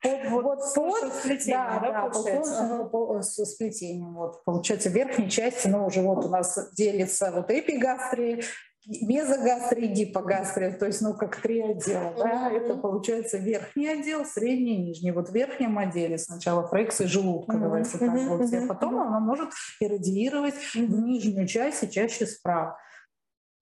под, 0.02 0.30
вот, 0.30 0.44
вот 0.44 0.74
под, 0.74 1.12
сплетением, 1.14 1.60
да, 1.60 1.80
да, 1.80 1.92
да 1.92 2.08
получается? 2.08 2.88
По, 2.90 3.22
с 3.22 3.44
сплетением. 3.44 4.14
Вот, 4.14 4.44
получается, 4.44 4.90
в 4.90 4.92
верхней 4.92 5.28
части, 5.28 5.68
ну, 5.68 5.86
уже 5.86 6.02
вот 6.02 6.24
у 6.24 6.28
нас 6.28 6.58
делится 6.76 7.32
вот 7.32 7.50
эпигастрия, 7.50 8.42
мезогастро 8.88 9.78
и 9.80 9.86
гипогастро, 9.86 10.70
то 10.72 10.86
есть, 10.86 11.02
ну, 11.02 11.14
как 11.14 11.36
три 11.36 11.60
отдела, 11.60 12.14
да, 12.16 12.50
это 12.50 12.74
получается 12.74 13.36
верхний 13.36 13.88
отдел, 13.88 14.24
средний 14.24 14.76
и 14.76 14.82
нижний. 14.82 15.10
Вот 15.12 15.28
в 15.28 15.34
верхнем 15.34 15.78
отделе 15.78 16.16
сначала 16.16 16.66
фрексы 16.66 17.06
желудка, 17.06 17.56
mm-hmm. 17.56 17.60
давайте 17.60 17.98
так 17.98 18.10
вот, 18.14 18.52
а 18.52 18.66
потом 18.66 18.98
она 19.00 19.20
может 19.20 19.50
иррадиировать 19.80 20.54
в 20.54 20.76
нижнюю 20.76 21.46
часть 21.46 21.84
и 21.84 21.90
чаще 21.90 22.26
справа. 22.26 22.78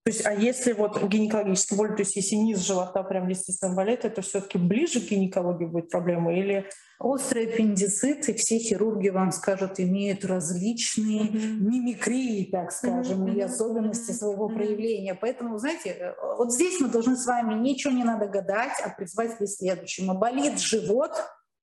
То 0.05 0.11
есть, 0.11 0.25
а 0.25 0.33
если 0.33 0.71
вот 0.71 1.03
гинекологическая 1.03 1.77
боль, 1.77 1.89
то 1.89 2.03
есть 2.03 2.15
если 2.15 2.35
низ 2.35 2.59
живота 2.59 3.03
прям 3.03 3.27
естественно 3.27 3.75
болит, 3.75 4.05
это 4.05 4.21
все-таки 4.21 4.57
ближе 4.57 5.01
к 5.01 5.09
гинекологии 5.09 5.65
будет 5.65 5.89
проблема 5.89 6.33
или 6.33 6.65
Острый 6.99 7.45
аппендицит, 7.45 8.27
и 8.27 8.33
все 8.33 8.57
хирурги 8.57 9.09
вам 9.09 9.31
скажут, 9.31 9.79
имеют 9.79 10.25
различные 10.25 11.27
mm-hmm. 11.27 11.57
мимикрии, 11.59 12.49
так 12.51 12.71
скажем, 12.71 13.27
mm-hmm. 13.27 13.35
и 13.35 13.41
особенности 13.41 14.11
своего 14.11 14.49
mm-hmm. 14.49 14.55
проявления. 14.55 15.13
Поэтому, 15.13 15.59
знаете, 15.59 15.89
э, 15.89 16.13
вот 16.37 16.51
здесь 16.51 16.79
мы 16.79 16.87
должны 16.87 17.15
с 17.15 17.27
вами 17.27 17.53
ничего 17.53 17.93
не 17.93 18.03
надо 18.03 18.27
гадать, 18.27 18.73
а 18.83 18.89
призвать 18.89 19.37
к 19.37 19.45
следующему. 19.45 20.17
Болит 20.17 20.59
живот, 20.59 21.11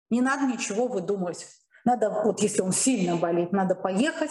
не 0.08 0.20
надо 0.20 0.46
ничего 0.46 0.86
выдумывать. 0.86 1.46
Надо, 1.84 2.10
вот 2.24 2.40
если 2.40 2.62
он 2.62 2.72
сильно 2.72 3.16
болит, 3.16 3.50
надо 3.50 3.74
поехать, 3.74 4.30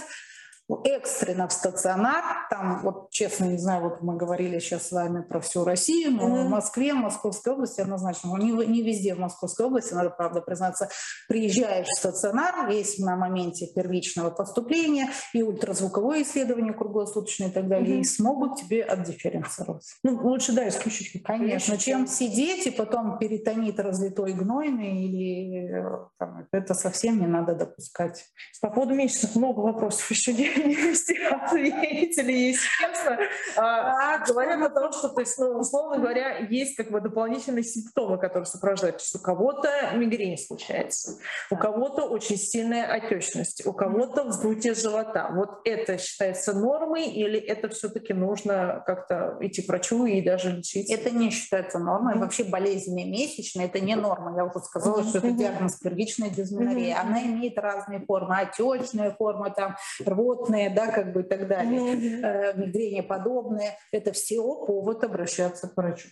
экстренно 0.85 1.47
в 1.47 1.53
стационар. 1.53 2.23
Там, 2.49 2.81
вот 2.83 3.09
честно, 3.11 3.45
не 3.45 3.57
знаю, 3.57 3.83
вот 3.83 4.01
мы 4.01 4.15
говорили 4.15 4.59
сейчас 4.59 4.87
с 4.87 4.91
вами 4.91 5.21
про 5.21 5.39
всю 5.39 5.63
Россию, 5.63 6.11
но 6.11 6.27
mm-hmm. 6.27 6.45
в 6.45 6.49
Москве, 6.49 6.93
в 6.93 6.97
Московской 6.97 7.53
области 7.53 7.81
однозначно, 7.81 8.29
но 8.29 8.37
не, 8.37 8.51
не 8.65 8.81
везде 8.81 9.15
в 9.15 9.19
Московской 9.19 9.65
области, 9.65 9.93
надо, 9.93 10.09
правда, 10.09 10.41
признаться, 10.41 10.89
приезжаешь 11.27 11.87
в 11.87 11.97
стационар, 11.97 12.69
есть 12.69 12.99
на 12.99 13.15
моменте 13.15 13.67
первичного 13.73 14.29
поступления 14.29 15.09
и 15.33 15.43
ультразвуковое 15.43 16.23
исследование 16.23 16.73
круглосуточное 16.73 17.49
и 17.49 17.51
так 17.51 17.67
далее, 17.67 17.97
mm-hmm. 17.97 18.01
и 18.01 18.05
смогут 18.05 18.57
тебе 18.57 18.83
отдифференцировать. 18.83 19.85
Ну, 20.03 20.19
лучше, 20.23 20.53
да, 20.53 20.67
исключить. 20.67 21.23
Конечно, 21.23 21.77
чем 21.77 22.07
сидеть 22.07 22.67
и 22.67 22.71
потом 22.71 23.17
перитонит 23.17 23.79
разлитой 23.79 24.33
гнойный, 24.33 25.03
или 25.05 25.79
э, 25.79 26.07
там, 26.17 26.47
это 26.51 26.73
совсем 26.73 27.19
не 27.19 27.27
надо 27.27 27.55
допускать. 27.55 28.25
По 28.61 28.69
поводу 28.69 28.93
месячных 28.93 29.35
много 29.35 29.59
вопросов 29.59 30.09
еще 30.09 30.33
вместе 30.55 31.27
ответили, 31.27 32.31
естественно. 32.31 33.19
А, 33.57 34.19
говорят 34.25 34.61
о 34.61 34.69
том, 34.69 34.91
что, 34.93 35.09
то 35.09 35.21
есть, 35.21 35.37
ну, 35.37 35.59
условно 35.59 35.97
говоря, 35.97 36.37
есть 36.49 36.75
как 36.75 36.91
бы 36.91 37.01
дополнительные 37.01 37.63
симптомы, 37.63 38.17
которые 38.17 38.45
сопровождают. 38.45 38.97
То 38.97 39.03
есть 39.03 39.15
у 39.15 39.19
кого-то 39.19 39.69
мигрень 39.95 40.37
случается, 40.37 41.17
у 41.49 41.57
кого-то 41.57 42.03
очень 42.03 42.37
сильная 42.37 42.85
отечность, 42.85 43.65
у 43.65 43.73
кого-то 43.73 44.23
вздутие 44.25 44.73
живота. 44.73 45.29
Вот 45.33 45.61
это 45.65 45.97
считается 45.97 46.53
нормой 46.53 47.07
или 47.07 47.39
это 47.39 47.69
все-таки 47.69 48.13
нужно 48.13 48.83
как-то 48.85 49.37
идти 49.41 49.61
к 49.61 49.67
врачу 49.67 50.05
и 50.05 50.21
даже 50.21 50.51
лечить? 50.51 50.89
Это 50.91 51.09
не 51.09 51.29
считается 51.29 51.79
нормой. 51.79 52.15
Mm-hmm. 52.15 52.19
Вообще 52.19 52.43
болезненные 52.43 53.05
месячные– 53.05 53.67
это 53.67 53.79
не 53.79 53.95
норма. 53.95 54.35
Я 54.35 54.45
уже 54.45 54.59
сказала, 54.59 55.01
mm-hmm. 55.01 55.09
что 55.09 55.17
это 55.19 55.31
диагноз 55.31 55.75
первичная 55.77 56.29
дисменория. 56.29 56.93
Mm-hmm. 56.93 57.01
Она 57.01 57.23
имеет 57.23 57.57
разные 57.57 57.99
формы. 57.99 58.37
Отечная 58.37 59.11
форма, 59.11 59.49
там, 59.49 59.75
рвот 60.05 60.42
рвотные, 60.43 60.69
да, 60.69 60.87
как 60.87 61.13
бы 61.13 61.21
и 61.21 61.23
так 61.23 61.47
далее, 61.47 61.81
mm-hmm. 61.81 62.57
мигрени 62.57 63.01
подобные. 63.01 63.77
Это 63.91 64.11
все 64.11 64.41
повод 64.41 65.03
обращаться 65.03 65.67
к 65.67 65.77
врачу. 65.77 66.09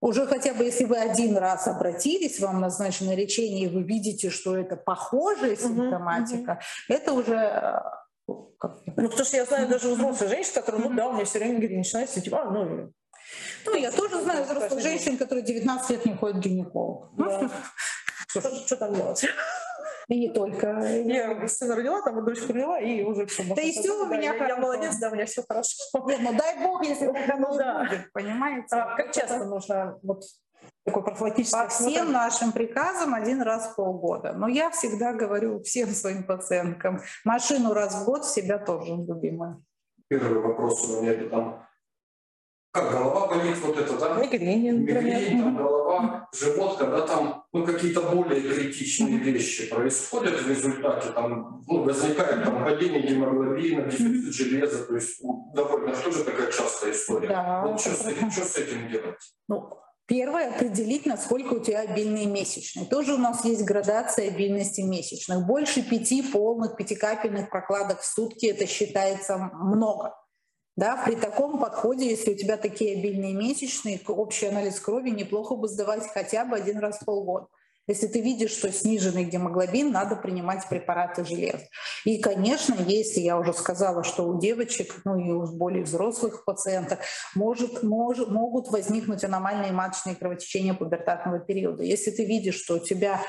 Уже 0.00 0.26
хотя 0.26 0.52
бы 0.52 0.64
если 0.64 0.84
вы 0.84 0.98
один 0.98 1.36
раз 1.38 1.66
обратились, 1.66 2.38
вам 2.38 2.60
назначено 2.60 3.14
лечение, 3.14 3.68
и 3.68 3.74
вы 3.74 3.82
видите, 3.82 4.28
что 4.28 4.56
это 4.56 4.76
похожая 4.76 5.56
симптоматика, 5.56 6.60
mm-hmm. 6.60 6.94
это 6.94 7.12
уже 7.12 7.34
э. 7.34 7.80
Ну, 8.26 8.56
потому 8.96 9.24
что 9.24 9.36
я 9.36 9.44
знаю 9.44 9.68
даже 9.68 9.88
взрослых 9.88 10.30
женщин, 10.30 10.54
которые, 10.54 10.88
ну 10.88 10.96
да, 10.96 11.08
у 11.08 11.12
меня 11.12 11.26
все 11.26 11.38
время 11.38 11.58
мигрень 11.58 11.78
начинается, 11.78 12.22
типа, 12.22 12.42
а, 12.42 12.50
ну... 12.50 12.90
Ну, 13.66 13.74
я 13.74 13.90
тоже 13.90 14.22
знаю 14.22 14.44
взрослых 14.44 14.80
женщин, 14.80 15.18
которые 15.18 15.44
19 15.44 15.90
лет 15.90 16.06
не 16.06 16.14
ходят 16.14 16.38
к 16.38 16.40
гинекологу. 16.40 17.10
Да. 17.18 17.50
Что, 18.28 18.56
что 18.66 18.76
там 18.76 18.94
делать? 18.94 19.26
И 20.08 20.20
не 20.20 20.30
только. 20.30 20.68
Я 20.80 21.48
сына 21.48 21.76
родила, 21.76 22.02
там 22.02 22.24
дочку 22.24 22.52
родила, 22.52 22.78
и 22.78 23.02
уже 23.02 23.26
все. 23.26 23.42
Да 23.54 23.62
и 23.62 23.72
все 23.72 23.90
у 23.90 24.06
меня 24.06 24.34
я, 24.34 24.48
я 24.48 24.56
молодец, 24.56 24.96
да, 24.98 25.10
у 25.10 25.14
меня 25.14 25.26
все 25.26 25.42
хорошо. 25.48 25.76
Нет, 26.06 26.20
ну 26.22 26.36
дай 26.36 26.58
бог, 26.62 26.84
если 26.84 27.06
так 27.06 27.30
оно 27.30 27.56
да. 27.56 27.84
будет, 27.84 28.12
понимаете? 28.12 28.66
А 28.76 28.96
как 28.96 29.12
часто 29.12 29.44
нужно 29.44 29.98
вот 30.02 30.24
такой 30.84 31.02
профилактический 31.02 31.58
По 31.58 31.68
всем 31.68 32.12
нашим 32.12 32.52
приказам 32.52 33.14
один 33.14 33.42
раз 33.42 33.72
в 33.72 33.76
полгода. 33.76 34.32
Но 34.34 34.48
я 34.48 34.70
всегда 34.70 35.12
говорю 35.12 35.62
всем 35.62 35.88
своим 35.90 36.24
пациенткам, 36.24 37.00
машину 37.24 37.72
раз 37.72 37.94
в 37.94 38.04
год 38.04 38.26
себя 38.26 38.58
тоже 38.58 38.94
любимая. 38.94 39.60
Первый 40.08 40.40
вопрос 40.40 40.84
у 40.88 41.00
меня 41.00 41.12
это 41.12 41.30
там 41.30 41.63
как 42.74 42.90
голова 42.90 43.28
болит, 43.28 43.56
вот 43.62 43.78
это, 43.78 43.96
да? 43.96 44.14
Мигрень, 44.16 44.80
Мигрень, 44.80 45.40
там, 45.40 45.56
голова, 45.56 46.28
живот, 46.34 46.76
когда 46.76 47.02
там 47.02 47.44
ну, 47.52 47.64
какие-то 47.64 48.00
более 48.00 48.40
критичные 48.40 49.16
вещи 49.18 49.70
происходят 49.70 50.40
в 50.40 50.48
результате, 50.48 51.10
там 51.10 51.62
ну, 51.68 51.84
возникает 51.84 52.42
там 52.42 52.64
падение 52.64 53.00
гемоглобина, 53.02 53.82
дефицит 53.84 54.34
железа, 54.34 54.84
то 54.86 54.94
есть 54.96 55.22
довольно 55.54 55.94
тоже 55.94 56.24
такая 56.24 56.50
частая 56.50 56.90
история. 56.90 57.28
Да, 57.28 57.64
вот 57.64 57.80
что, 57.80 57.90
с 57.90 58.06
этим, 58.06 58.30
что 58.32 58.44
с 58.44 58.56
этим 58.56 58.88
делать? 58.90 59.20
Ну, 59.46 59.70
Первое– 60.06 60.50
определить, 60.54 61.06
насколько 61.06 61.54
у 61.54 61.60
тебя 61.60 61.80
обильные 61.80 62.26
месячные. 62.26 62.84
Тоже 62.84 63.14
у 63.14 63.18
нас 63.18 63.42
есть 63.46 63.64
градация 63.64 64.28
обильности 64.28 64.82
месячных. 64.82 65.46
Больше 65.46 65.80
пяти 65.80 66.20
полных 66.22 66.76
пятикапельных 66.76 67.48
прокладок 67.48 68.00
в 68.00 68.04
сутки– 68.04 68.44
это 68.48 68.66
считается 68.66 69.38
много. 69.38 70.12
Да, 70.76 71.00
при 71.04 71.14
таком 71.14 71.60
подходе, 71.60 72.10
если 72.10 72.32
у 72.32 72.36
тебя 72.36 72.56
такие 72.56 72.98
обильные 72.98 73.32
месячные, 73.32 74.00
общий 74.08 74.46
анализ 74.46 74.80
крови 74.80 75.10
неплохо 75.10 75.54
бы 75.54 75.68
сдавать 75.68 76.06
хотя 76.12 76.44
бы 76.44 76.56
один 76.56 76.78
раз 76.78 76.98
в 76.98 77.04
полгода. 77.04 77.46
Если 77.86 78.06
ты 78.06 78.22
видишь, 78.22 78.52
что 78.52 78.72
сниженный 78.72 79.24
гемоглобин, 79.24 79.92
надо 79.92 80.16
принимать 80.16 80.66
препараты 80.68 81.24
железа. 81.24 81.68
И, 82.06 82.18
конечно, 82.18 82.74
если 82.80 83.20
я 83.20 83.38
уже 83.38 83.52
сказала, 83.52 84.02
что 84.04 84.26
у 84.26 84.40
девочек, 84.40 85.02
ну 85.04 85.18
и 85.18 85.30
у 85.30 85.46
более 85.46 85.84
взрослых 85.84 86.44
пациенток, 86.46 87.00
может, 87.34 87.82
может, 87.82 88.30
могут 88.30 88.68
возникнуть 88.68 89.22
аномальные 89.22 89.72
маточные 89.72 90.16
кровотечения 90.16 90.72
пубертатного 90.72 91.40
периода. 91.40 91.82
Если 91.82 92.10
ты 92.10 92.24
видишь, 92.24 92.56
что 92.56 92.76
у 92.76 92.78
тебя 92.78 93.20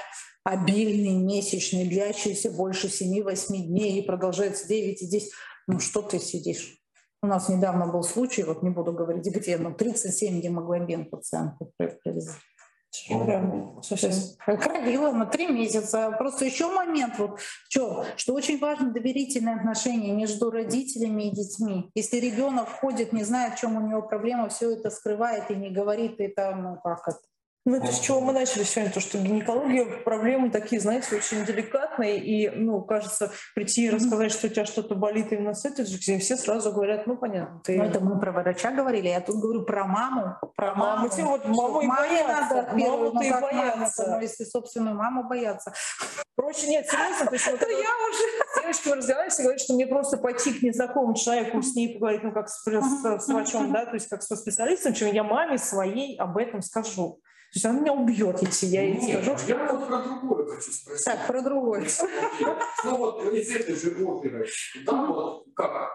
обильный 0.45 1.15
месячный, 1.15 1.85
длящийся 1.85 2.49
больше 2.49 2.87
7-8 2.87 3.57
дней 3.57 3.99
и 3.99 4.05
продолжается 4.05 4.67
9 4.69 5.01
и 5.01 5.07
10, 5.07 5.31
ну 5.67 5.79
что 5.81 6.01
ты 6.01 6.17
сидишь? 6.19 6.84
У 7.25 7.27
нас 7.27 7.49
недавно 7.49 7.87
был 7.87 8.03
случай, 8.03 8.43
вот 8.43 8.61
не 8.61 8.69
буду 8.69 8.93
говорить 8.93 9.25
где, 9.25 9.57
но 9.57 9.71
37 9.71 10.41
гемоглобин 10.41 11.09
пациентов 11.09 11.69
привезли. 12.03 12.35
Кровила 14.45 15.11
на 15.11 15.25
три 15.25 15.47
месяца. 15.47 16.11
Просто 16.19 16.45
еще 16.45 16.71
момент, 16.71 17.17
вот, 17.17 17.39
что, 17.67 18.05
что 18.15 18.35
очень 18.35 18.59
важно 18.59 18.91
доверительные 18.91 19.55
отношения 19.55 20.11
между 20.11 20.51
родителями 20.51 21.23
и 21.23 21.31
детьми. 21.31 21.89
Если 21.95 22.17
ребенок 22.17 22.69
ходит, 22.69 23.11
не 23.11 23.23
знает, 23.23 23.55
в 23.55 23.59
чем 23.59 23.75
у 23.75 23.87
него 23.87 24.03
проблема, 24.03 24.47
все 24.49 24.73
это 24.73 24.91
скрывает 24.91 25.49
и 25.49 25.55
не 25.55 25.71
говорит, 25.71 26.19
это, 26.19 26.55
ну 26.55 26.77
как 26.83 27.07
это, 27.07 27.17
ну, 27.65 27.77
это 27.77 27.91
с 27.91 27.99
чего 27.99 28.21
мы 28.21 28.31
начали 28.31 28.61
сегодня, 28.61 28.93
то, 28.93 28.99
что 28.99 29.17
гинекология, 29.17 29.85
проблемы 30.03 30.51
такие, 30.51 30.79
знаете, 30.79 31.15
очень 31.15 31.43
деликатные, 31.45 32.19
и, 32.19 32.49
ну, 32.51 32.81
кажется, 32.83 33.31
прийти 33.55 33.85
и 33.85 33.89
рассказать, 33.89 34.31
что 34.31 34.45
у 34.45 34.49
тебя 34.51 34.65
что-то 34.65 34.93
болит 34.93 35.31
именно 35.31 35.55
с 35.55 35.65
этим, 35.65 35.83
где 35.83 36.19
все 36.19 36.37
сразу 36.37 36.71
говорят, 36.71 37.07
ну, 37.07 37.17
понятно. 37.17 37.61
Ты... 37.63 37.77
Ну, 37.77 37.83
это 37.83 37.99
мы 37.99 38.19
про 38.19 38.31
врача 38.31 38.71
говорили, 38.71 39.07
я 39.07 39.19
тут 39.19 39.37
говорю 39.37 39.63
про 39.63 39.85
маму. 39.85 40.37
Про 40.55 40.75
маму. 40.75 41.09
Маму, 41.09 41.31
вот, 41.31 41.47
маму 41.47 41.81
и 41.81 41.87
боятся. 41.87 42.55
Надо 42.55 42.77
маму 42.77 43.21
и 43.21 43.31
боятся. 43.31 44.07
Но 44.11 44.21
если 44.21 44.43
собственную 44.43 44.95
маму 44.95 45.27
боятся. 45.27 45.73
Проще 46.35 46.67
нет, 46.67 46.85
серьезно, 46.87 47.25
то 47.25 47.33
есть 47.33 47.47
вот 47.49 47.61
я 47.61 47.67
уже 47.67 48.23
с 48.51 48.61
девочками 48.61 48.93
разговариваю, 48.93 49.37
говорят, 49.39 49.61
что 49.61 49.73
мне 49.73 49.87
просто 49.87 50.17
пойти 50.17 50.53
к 50.53 50.61
незнакомому 50.61 51.15
человеку 51.15 51.61
с 51.63 51.73
ней 51.75 51.95
поговорить, 51.95 52.23
ну, 52.23 52.31
как 52.31 52.49
с, 52.49 52.61
с, 52.63 53.25
с 53.25 53.27
врачом, 53.27 53.71
да, 53.71 53.85
то 53.85 53.93
есть 53.95 54.07
как 54.07 54.21
со 54.21 54.35
специалистом, 54.35 54.93
чем 54.93 55.11
я 55.13 55.23
маме 55.23 55.57
своей 55.57 56.15
об 56.19 56.37
этом 56.37 56.61
скажу. 56.61 57.21
То 57.55 57.57
есть 57.57 57.65
она 57.67 57.79
меня 57.79 57.93
убьет, 57.93 58.41
если 58.41 58.65
я 58.65 58.81
ей 58.81 59.01
скажу. 59.01 59.37
Что... 59.37 59.47
Я 59.47 59.71
вот 59.71 59.87
про 59.87 59.99
другое 59.99 60.45
хочу 60.45 60.71
спросить. 60.73 61.05
Так, 61.05 61.25
про 61.25 61.41
другое. 61.41 61.87
Ну 62.83 62.97
вот 62.97 63.23
из 63.31 63.55
этой 63.55 63.75
же 63.77 63.95
оперы, 64.03 64.45
да, 64.85 65.05
вот 65.05 65.45
как? 65.55 65.89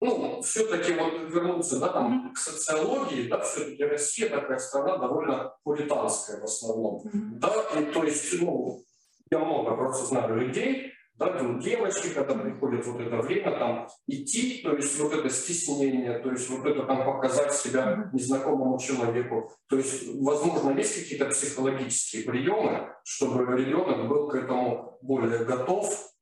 Ну, 0.00 0.42
все-таки 0.42 0.94
вот 0.94 1.30
вернуться, 1.32 1.78
да, 1.78 1.90
там, 1.90 2.32
к 2.34 2.38
социологии, 2.38 3.28
да, 3.28 3.40
все-таки 3.42 3.84
Россия 3.84 4.28
такая 4.30 4.58
страна 4.58 4.98
довольно 4.98 5.54
пуританская 5.62 6.40
в 6.40 6.44
основном, 6.44 7.04
да, 7.12 7.52
и 7.78 7.84
то 7.84 8.02
есть, 8.02 8.40
ну, 8.40 8.82
я 9.30 9.38
много 9.38 9.76
просто 9.76 10.06
знаю 10.06 10.36
людей, 10.36 10.92
да, 11.18 11.28
там 11.28 11.58
девочки, 11.60 12.08
когда 12.08 12.34
приходит 12.34 12.86
вот 12.86 13.00
это 13.00 13.16
время, 13.16 13.58
там 13.58 13.88
идти, 14.06 14.60
то 14.62 14.74
есть 14.74 14.98
вот 15.00 15.14
это 15.14 15.30
стеснение, 15.30 16.18
то 16.18 16.30
есть 16.30 16.48
вот 16.50 16.66
это 16.66 16.82
там 16.84 17.04
показать 17.04 17.54
себя 17.54 18.10
незнакомому 18.12 18.78
человеку. 18.78 19.50
То 19.68 19.76
есть, 19.76 20.14
возможно, 20.20 20.76
есть 20.76 20.94
какие-то 20.94 21.26
психологические 21.26 22.24
приемы, 22.24 22.92
чтобы 23.04 23.44
ребенок 23.56 24.08
был 24.08 24.28
к 24.28 24.34
этому 24.34 24.98
более 25.00 25.44
готов, 25.44 26.12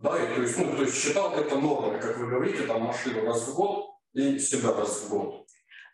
да, 0.00 0.16
и 0.22 0.34
то 0.34 0.42
есть, 0.42 0.58
ну, 0.58 0.76
то 0.76 0.82
есть 0.82 1.02
считал 1.02 1.32
это 1.32 1.58
нормой, 1.58 1.98
как 2.00 2.18
вы 2.18 2.28
говорите, 2.28 2.66
там 2.66 2.82
машину 2.82 3.24
раз 3.24 3.48
в 3.48 3.54
год, 3.56 3.86
и 4.12 4.38
себя 4.38 4.72
раз 4.72 5.02
в 5.02 5.10
год. 5.10 5.47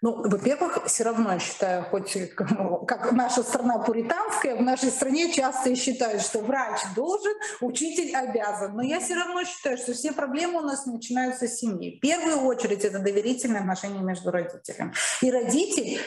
Ну, 0.05 0.21
во-первых, 0.23 0.85
все 0.85 1.05
равно 1.05 1.33
я 1.33 1.39
считаю, 1.39 1.83
хоть 1.85 2.13
как 2.87 3.13
наша 3.13 3.43
страна 3.43 3.79
пуританская, 3.79 4.55
в 4.55 4.61
нашей 4.61 4.91
стране 4.91 5.33
часто 5.33 5.75
считают, 5.75 6.21
что 6.21 6.41
врач 6.41 6.79
должен, 6.95 7.33
учитель 7.63 8.15
обязан. 8.15 8.77
Но 8.77 8.83
я 8.83 9.01
все 9.01 9.15
равно 9.15 9.45
считаю, 9.45 9.79
что 9.79 9.95
все 9.95 10.13
проблемы 10.13 10.61
у 10.61 10.63
нас 10.63 10.85
начинаются 10.85 11.49
с 11.49 11.59
семьи. 11.59 11.97
В 11.97 12.01
первую 12.01 12.41
очередь 12.41 12.85
это 12.85 12.99
доверительные 12.99 13.61
отношения 13.61 14.01
между 14.01 14.31
родителями. 14.31 14.93
И 15.23 15.31
родитель 15.31 15.99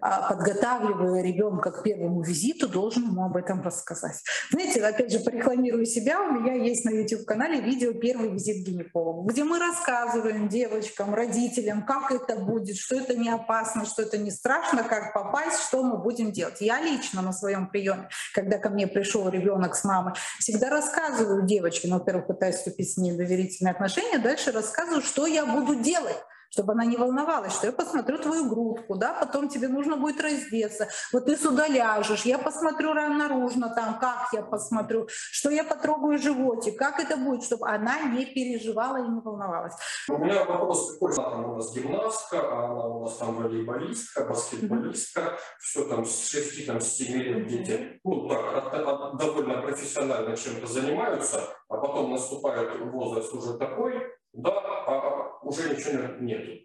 подготавливая 0.00 1.22
ребенка 1.22 1.70
к 1.70 1.82
первому 1.82 2.22
визиту, 2.22 2.68
должен 2.68 3.04
ему 3.04 3.24
об 3.24 3.36
этом 3.36 3.62
рассказать. 3.62 4.22
Знаете, 4.50 4.84
опять 4.84 5.12
же, 5.12 5.20
порекламирую 5.20 5.86
себя, 5.86 6.20
у 6.20 6.32
меня 6.32 6.54
есть 6.54 6.84
на 6.84 6.90
YouTube-канале 6.90 7.60
видео 7.60 7.92
«Первый 7.92 8.30
визит 8.30 8.64
к 8.64 8.68
гинекологу», 8.68 9.22
где 9.28 9.44
мы 9.44 9.58
рассказываем 9.58 10.48
девочкам, 10.48 11.14
родителям, 11.14 11.84
как 11.84 12.10
это 12.10 12.36
будет, 12.36 12.76
что 12.76 12.96
это 12.96 13.16
не 13.16 13.30
опасно, 13.30 13.86
что 13.86 14.02
это 14.02 14.18
не 14.18 14.30
страшно, 14.30 14.84
как 14.84 15.12
попасть, 15.12 15.60
что 15.60 15.82
мы 15.82 15.98
будем 15.98 16.32
делать. 16.32 16.60
Я 16.60 16.80
лично 16.80 17.22
на 17.22 17.32
своем 17.32 17.68
приеме, 17.68 18.08
когда 18.34 18.58
ко 18.58 18.70
мне 18.70 18.86
пришел 18.86 19.28
ребенок 19.28 19.74
с 19.74 19.84
мамой, 19.84 20.14
всегда 20.38 20.70
рассказываю 20.70 21.46
девочке, 21.46 21.88
ну, 21.88 21.98
во-первых, 21.98 22.26
пытаюсь 22.26 22.56
вступить 22.56 22.92
с 22.92 22.96
ней 22.96 23.12
в 23.12 23.16
доверительные 23.16 23.72
отношения, 23.72 24.18
дальше 24.18 24.52
рассказываю, 24.52 25.02
что 25.02 25.26
я 25.26 25.46
буду 25.46 25.76
делать 25.76 26.16
чтобы 26.54 26.72
она 26.72 26.84
не 26.84 26.96
волновалась, 26.96 27.52
что 27.52 27.66
я 27.66 27.72
посмотрю 27.72 28.16
твою 28.18 28.48
грудку, 28.48 28.94
да, 28.94 29.12
потом 29.12 29.48
тебе 29.48 29.66
нужно 29.66 29.96
будет 29.96 30.20
раздеться, 30.20 30.88
вот 31.12 31.24
ты 31.24 31.36
сюда 31.36 31.66
ляжешь, 31.66 32.22
я 32.24 32.38
посмотрю 32.38 32.94
наружно 32.94 33.74
там, 33.74 33.98
как 33.98 34.28
я 34.32 34.42
посмотрю, 34.42 35.08
что 35.08 35.50
я 35.50 35.64
потрогаю 35.64 36.16
животик, 36.18 36.78
как 36.78 37.00
это 37.00 37.16
будет, 37.16 37.42
чтобы 37.42 37.68
она 37.68 38.02
не 38.02 38.24
переживала 38.24 38.98
и 38.98 39.08
не 39.08 39.20
волновалась. 39.20 39.74
У 40.08 40.16
меня 40.18 40.44
вопрос 40.44 40.92
такой, 40.92 41.14
там 41.16 41.44
у 41.50 41.56
нас 41.56 41.74
гимнастка, 41.74 42.40
а 42.40 42.64
она 42.66 42.86
у 42.86 43.02
нас 43.02 43.16
там 43.16 43.34
волейболистка, 43.34 44.24
баскетболистка, 44.24 45.20
mm-hmm. 45.20 45.38
все 45.58 45.84
там 45.88 46.04
с 46.04 46.28
6 46.28 46.66
там, 46.66 46.80
7 46.80 47.16
лет 47.16 47.48
дети, 47.48 48.00
ну 48.04 48.28
так, 48.28 48.56
от, 48.56 48.74
от, 48.74 49.16
довольно 49.18 49.60
профессионально 49.60 50.36
чем-то 50.36 50.68
занимаются, 50.68 51.40
а 51.68 51.76
потом 51.78 52.12
наступает 52.12 52.78
возраст 52.92 53.34
уже 53.34 53.58
такой, 53.58 54.00
да, 54.34 54.50
а, 54.50 55.38
уже 55.42 55.70
ничего 55.70 56.14
нету. 56.20 56.64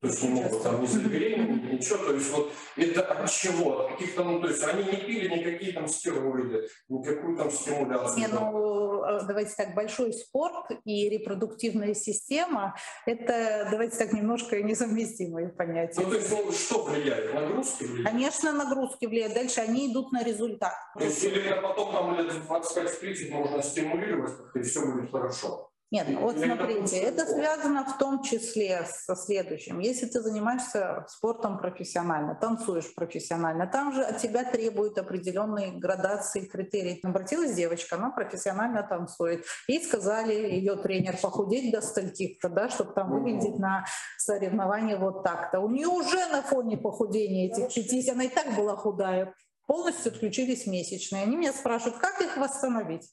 То 0.00 0.06
есть 0.06 0.22
не 0.22 0.30
могут 0.30 0.62
там 0.62 0.80
ни 0.80 0.86
забеременеть, 0.86 1.72
ничего. 1.74 1.98
То 1.98 2.14
есть 2.14 2.30
вот 2.32 2.50
это 2.76 3.02
от 3.02 3.30
чего? 3.30 3.80
От 3.80 3.92
каких-то, 3.92 4.24
ну, 4.24 4.40
то 4.40 4.48
есть 4.48 4.64
они 4.64 4.84
не 4.84 4.96
пили 4.96 5.28
никакие 5.28 5.74
там 5.74 5.86
стероиды, 5.86 6.66
никакую 6.88 7.36
там 7.36 7.50
стимуляцию. 7.50 8.18
Не, 8.18 8.28
ну, 8.28 9.04
э, 9.04 9.20
давайте 9.26 9.54
так, 9.54 9.74
большой 9.74 10.14
спорт 10.14 10.70
и 10.86 11.10
репродуктивная 11.10 11.92
система, 11.92 12.74
это, 13.04 13.68
давайте 13.70 13.98
так, 13.98 14.14
немножко 14.14 14.62
несовместимые 14.62 15.50
понятия. 15.50 16.00
Ну, 16.00 16.08
то 16.08 16.16
есть, 16.16 16.30
ну, 16.30 16.50
что 16.50 16.84
влияет? 16.84 17.34
Нагрузки 17.34 17.84
влияют? 17.84 18.08
Конечно, 18.08 18.52
нагрузки 18.52 19.04
влияют. 19.04 19.34
Дальше 19.34 19.60
они 19.60 19.92
идут 19.92 20.12
на 20.12 20.24
результат. 20.24 20.72
То 20.98 21.04
есть, 21.04 21.22
или 21.22 21.52
потом 21.60 21.92
там 21.92 22.16
лет 22.16 22.32
25-30 22.48 23.30
можно 23.32 23.62
стимулировать, 23.62 24.32
и 24.54 24.62
все 24.62 24.80
будет 24.80 25.10
хорошо. 25.10 25.69
Нет, 25.90 26.06
ну 26.08 26.20
вот 26.20 26.38
смотрите, 26.38 26.98
это 26.98 27.26
связано 27.26 27.84
в 27.84 27.98
том 27.98 28.22
числе 28.22 28.86
со 28.86 29.16
следующим. 29.16 29.80
Если 29.80 30.06
ты 30.06 30.20
занимаешься 30.20 31.04
спортом 31.08 31.58
профессионально, 31.58 32.36
танцуешь 32.36 32.94
профессионально, 32.94 33.66
там 33.66 33.92
же 33.92 34.04
от 34.04 34.18
тебя 34.18 34.44
требуют 34.44 34.98
определенные 34.98 35.72
градации, 35.72 36.46
критерии. 36.46 37.00
Обратилась 37.02 37.54
девочка, 37.54 37.96
она 37.96 38.10
профессионально 38.10 38.84
танцует. 38.84 39.44
Ей 39.66 39.82
сказали 39.82 40.32
ее 40.32 40.76
тренер 40.76 41.16
похудеть 41.20 41.72
до 41.72 41.80
стольких-то, 41.80 42.48
да, 42.48 42.68
чтобы 42.68 42.92
там 42.92 43.10
выглядеть 43.10 43.58
на 43.58 43.84
соревновании 44.16 44.94
вот 44.94 45.24
так-то. 45.24 45.58
У 45.58 45.68
нее 45.68 45.88
уже 45.88 46.24
на 46.28 46.42
фоне 46.42 46.76
похудения 46.76 47.50
этих 47.50 47.74
50, 47.74 48.14
она 48.14 48.24
и 48.24 48.28
так 48.28 48.54
была 48.54 48.76
худая, 48.76 49.34
полностью 49.66 50.12
отключились 50.12 50.68
месячные. 50.68 51.24
Они 51.24 51.36
меня 51.36 51.52
спрашивают, 51.52 51.98
как 51.98 52.20
их 52.20 52.36
восстановить? 52.36 53.10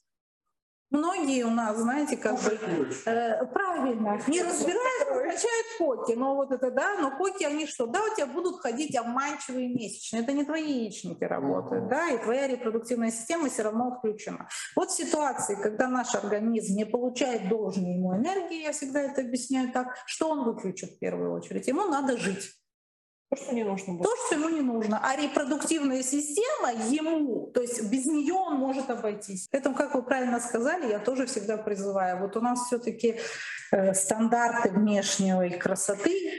Многие 0.90 1.44
у 1.44 1.50
нас, 1.50 1.76
знаете, 1.76 2.16
как 2.16 2.36
бы 2.42 2.58
э, 3.04 3.46
правильно, 3.46 4.18
не 4.26 4.42
разбираются, 4.42 5.04
качают 5.22 5.66
коки. 5.78 6.12
Но 6.12 6.34
вот 6.34 6.50
это 6.50 6.70
да, 6.70 6.96
но 6.98 7.10
коки, 7.10 7.44
они 7.44 7.66
что? 7.66 7.86
Да, 7.86 8.00
у 8.02 8.14
тебя 8.14 8.26
будут 8.26 8.60
ходить 8.60 8.96
обманчивые 8.96 9.68
месячные. 9.68 10.22
Это 10.22 10.32
не 10.32 10.44
твои 10.44 10.64
яичники 10.64 11.24
работают, 11.24 11.88
да, 11.88 12.08
и 12.08 12.18
твоя 12.18 12.46
репродуктивная 12.46 13.10
система 13.10 13.50
все 13.50 13.64
равно 13.64 13.96
включена. 13.98 14.48
Вот 14.76 14.90
ситуации, 14.90 15.56
когда 15.56 15.88
наш 15.88 16.14
организм 16.14 16.74
не 16.74 16.86
получает 16.86 17.50
должной 17.50 17.96
ему 17.96 18.16
энергии, 18.16 18.62
я 18.62 18.72
всегда 18.72 19.02
это 19.02 19.20
объясняю 19.20 19.70
так, 19.70 19.94
что 20.06 20.30
он 20.30 20.44
выключит 20.44 20.92
в 20.92 20.98
первую 20.98 21.32
очередь? 21.32 21.68
Ему 21.68 21.84
надо 21.84 22.16
жить. 22.16 22.54
То, 23.30 23.36
что 23.36 23.54
не 23.54 23.64
нужно 23.64 23.94
будет. 23.94 24.08
То, 24.08 24.16
что 24.26 24.34
ему 24.36 24.48
не 24.48 24.62
нужно. 24.62 25.00
А 25.02 25.14
репродуктивная 25.14 26.02
система 26.02 26.72
ему, 26.72 27.50
то 27.52 27.60
есть 27.60 27.82
без 27.90 28.06
нее 28.06 28.32
он 28.32 28.54
может 28.54 28.88
обойтись. 28.88 29.48
Поэтому, 29.52 29.74
как 29.74 29.94
вы 29.94 30.02
правильно 30.02 30.40
сказали, 30.40 30.90
я 30.90 30.98
тоже 30.98 31.26
всегда 31.26 31.58
призываю. 31.58 32.20
Вот 32.20 32.36
у 32.36 32.40
нас 32.40 32.66
все-таки 32.66 33.18
э, 33.70 33.92
стандарты 33.92 34.70
внешней 34.70 35.50
красоты, 35.58 36.32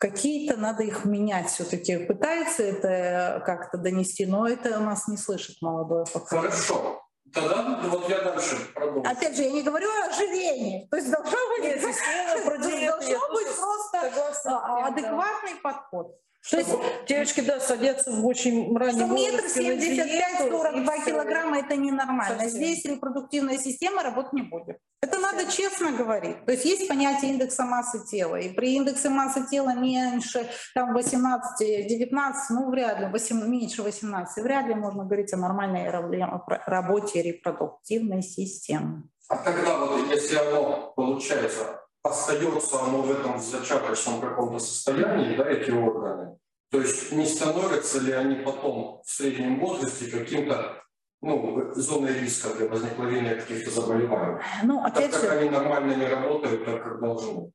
какие-то 0.00 0.56
надо 0.56 0.82
их 0.82 1.04
менять 1.04 1.50
все-таки. 1.50 1.98
Пытается 1.98 2.64
это 2.64 3.40
как-то 3.46 3.78
донести, 3.78 4.26
но 4.26 4.48
это 4.48 4.80
у 4.80 4.82
нас 4.82 5.06
не 5.06 5.16
слышит 5.16 5.56
молодое 5.60 6.04
поколение. 6.12 6.50
Хорошо. 6.50 7.00
Тогда 7.32 7.80
вот 7.84 8.08
я 8.08 8.20
дальше 8.20 8.56
продолжу. 8.74 9.08
Опять 9.08 9.36
же, 9.36 9.42
я 9.42 9.50
не 9.50 9.62
говорю 9.62 9.88
о 9.88 10.08
ожирении. 10.08 10.86
То 10.88 10.96
есть 10.96 11.10
должно 11.10 11.38
быть, 11.48 11.64
Нет, 11.64 11.80
должно 11.82 13.28
быть 13.32 13.48
просто 13.56 14.58
адекватный 14.86 15.56
подход. 15.62 16.16
То 16.50 16.58
есть 16.58 16.70
девочки, 17.08 17.40
да, 17.40 17.58
садятся 17.58 18.10
в 18.10 18.26
очень 18.26 18.76
раннем 18.76 19.14
метр 19.14 19.48
семьдесят 19.48 20.06
пять, 20.06 20.50
сорок 20.50 20.84
два 20.84 20.98
килограмма– 20.98 21.58
это 21.60 21.76
ненормально. 21.76 22.38
Совсем. 22.38 22.50
Здесь 22.50 22.84
репродуктивная 22.84 23.56
система 23.56 24.02
работать 24.02 24.34
не 24.34 24.42
будет. 24.42 24.78
Это 25.00 25.18
Совсем. 25.18 25.38
надо 25.38 25.50
честно 25.50 25.92
говорить. 25.92 26.44
То 26.44 26.52
есть 26.52 26.64
есть 26.66 26.86
понятие 26.86 27.32
индекса 27.32 27.64
массы 27.64 28.04
тела. 28.06 28.36
И 28.36 28.52
при 28.52 28.74
индексе 28.74 29.08
массы 29.08 29.46
тела 29.50 29.74
меньше 29.74 30.46
там 30.74 30.94
18-19, 30.94 32.34
ну 32.50 32.70
вряд 32.70 33.00
ли, 33.00 33.06
8, 33.06 33.48
меньше 33.48 33.82
18, 33.82 34.44
вряд 34.44 34.66
ли 34.66 34.74
можно 34.74 35.04
говорить 35.04 35.32
о 35.32 35.38
нормальной 35.38 35.90
работе 36.66 37.22
репродуктивной 37.22 38.22
системы. 38.22 39.04
А 39.28 39.36
тогда 39.36 39.78
вот 39.78 40.10
если 40.10 40.36
оно 40.36 40.92
получается 40.94 41.83
остается 42.04 42.80
оно 42.82 43.02
в 43.02 43.10
этом 43.10 43.40
зачаточном 43.40 44.20
каком-то 44.20 44.58
состоянии, 44.58 45.36
да, 45.36 45.48
эти 45.48 45.70
органы, 45.70 46.38
то 46.70 46.80
есть 46.80 47.10
не 47.12 47.26
становятся 47.26 47.98
ли 48.00 48.12
они 48.12 48.36
потом 48.36 49.02
в 49.04 49.10
среднем 49.10 49.58
возрасте 49.58 50.06
каким-то 50.06 50.82
ну, 51.22 51.72
зоной 51.74 52.12
риска 52.20 52.50
для 52.50 52.68
возникновения 52.68 53.36
каких-то 53.36 53.70
заболеваний, 53.70 54.38
ну, 54.62 54.84
опять 54.84 55.10
так 55.10 55.22
как 55.22 55.30
же... 55.30 55.38
они 55.38 55.50
нормально 55.50 55.94
не 55.94 56.06
работают 56.06 56.64
так, 56.66 56.84
как 56.84 57.00
должны. 57.00 57.50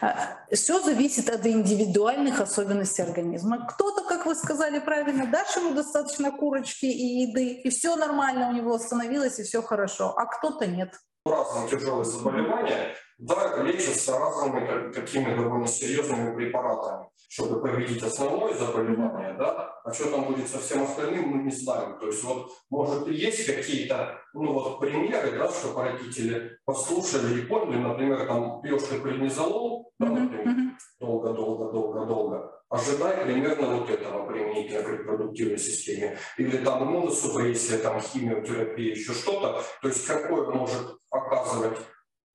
А, 0.00 0.38
Все 0.52 0.80
зависит 0.80 1.28
от 1.28 1.44
индивидуальных 1.46 2.40
особенностей 2.40 3.02
организма. 3.02 3.66
Кто-то, 3.66 4.04
как 4.04 4.26
вы 4.26 4.34
сказали 4.34 4.78
правильно, 4.78 5.26
дашь 5.26 5.56
ему 5.56 5.74
достаточно 5.74 6.30
курочки 6.30 6.86
и 6.86 7.22
еды, 7.22 7.54
и 7.54 7.70
все 7.70 7.96
нормально 7.96 8.50
у 8.50 8.52
него 8.52 8.78
становилось, 8.78 9.38
и 9.40 9.42
все 9.42 9.62
хорошо, 9.62 10.14
а 10.16 10.26
кто-то 10.26 10.66
нет. 10.66 10.94
Разные 11.26 11.68
тяжелые 11.70 12.04
заболевания, 12.04 12.94
да, 13.24 13.62
лечатся 13.62 14.18
разными 14.18 14.92
такими 14.92 15.34
довольно 15.34 15.66
серьезными 15.66 16.34
препаратами, 16.36 17.08
чтобы 17.28 17.62
победить 17.62 18.02
основное 18.02 18.52
заболевание, 18.54 19.34
да, 19.38 19.80
а 19.82 19.92
что 19.92 20.10
там 20.10 20.24
будет 20.24 20.46
со 20.46 20.58
всем 20.58 20.82
остальным, 20.82 21.28
мы 21.28 21.42
не 21.44 21.50
знаем. 21.50 21.98
То 21.98 22.06
есть 22.06 22.22
вот, 22.22 22.50
может, 22.68 23.08
есть 23.08 23.46
какие-то, 23.46 24.20
ну 24.34 24.52
вот, 24.52 24.78
примеры, 24.78 25.38
да, 25.38 25.50
что 25.50 25.80
родители 25.82 26.58
послушали 26.66 27.40
и 27.40 27.46
поняли, 27.46 27.78
например, 27.78 28.26
там, 28.26 28.60
пьешь 28.60 28.82
ты 28.82 29.00
преднизолол, 29.00 29.90
да, 29.98 30.06
например, 30.06 30.74
долго-долго-долго-долго, 31.00 32.60
ожидай 32.68 33.24
примерно 33.24 33.78
вот 33.78 33.88
этого 33.88 34.26
применения 34.26 34.82
к 34.82 34.88
репродуктивной 34.88 35.58
системе. 35.58 36.18
Или 36.36 36.58
там 36.58 36.84
иммуносупрессия, 36.84 37.78
там 37.78 38.00
химиотерапия, 38.00 38.90
еще 38.90 39.14
что-то. 39.14 39.62
То 39.80 39.88
есть 39.88 40.06
какое 40.06 40.50
может 40.50 40.98
оказывать 41.10 41.78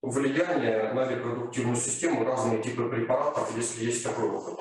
влияние 0.02 0.94
на 0.94 1.08
репродуктивную 1.08 1.76
систему 1.76 2.24
разные 2.24 2.62
типы 2.62 2.90
препаратов, 2.90 3.52
если 3.58 3.86
есть 3.86 4.04
такой 4.04 4.30
опыт? 4.30 4.60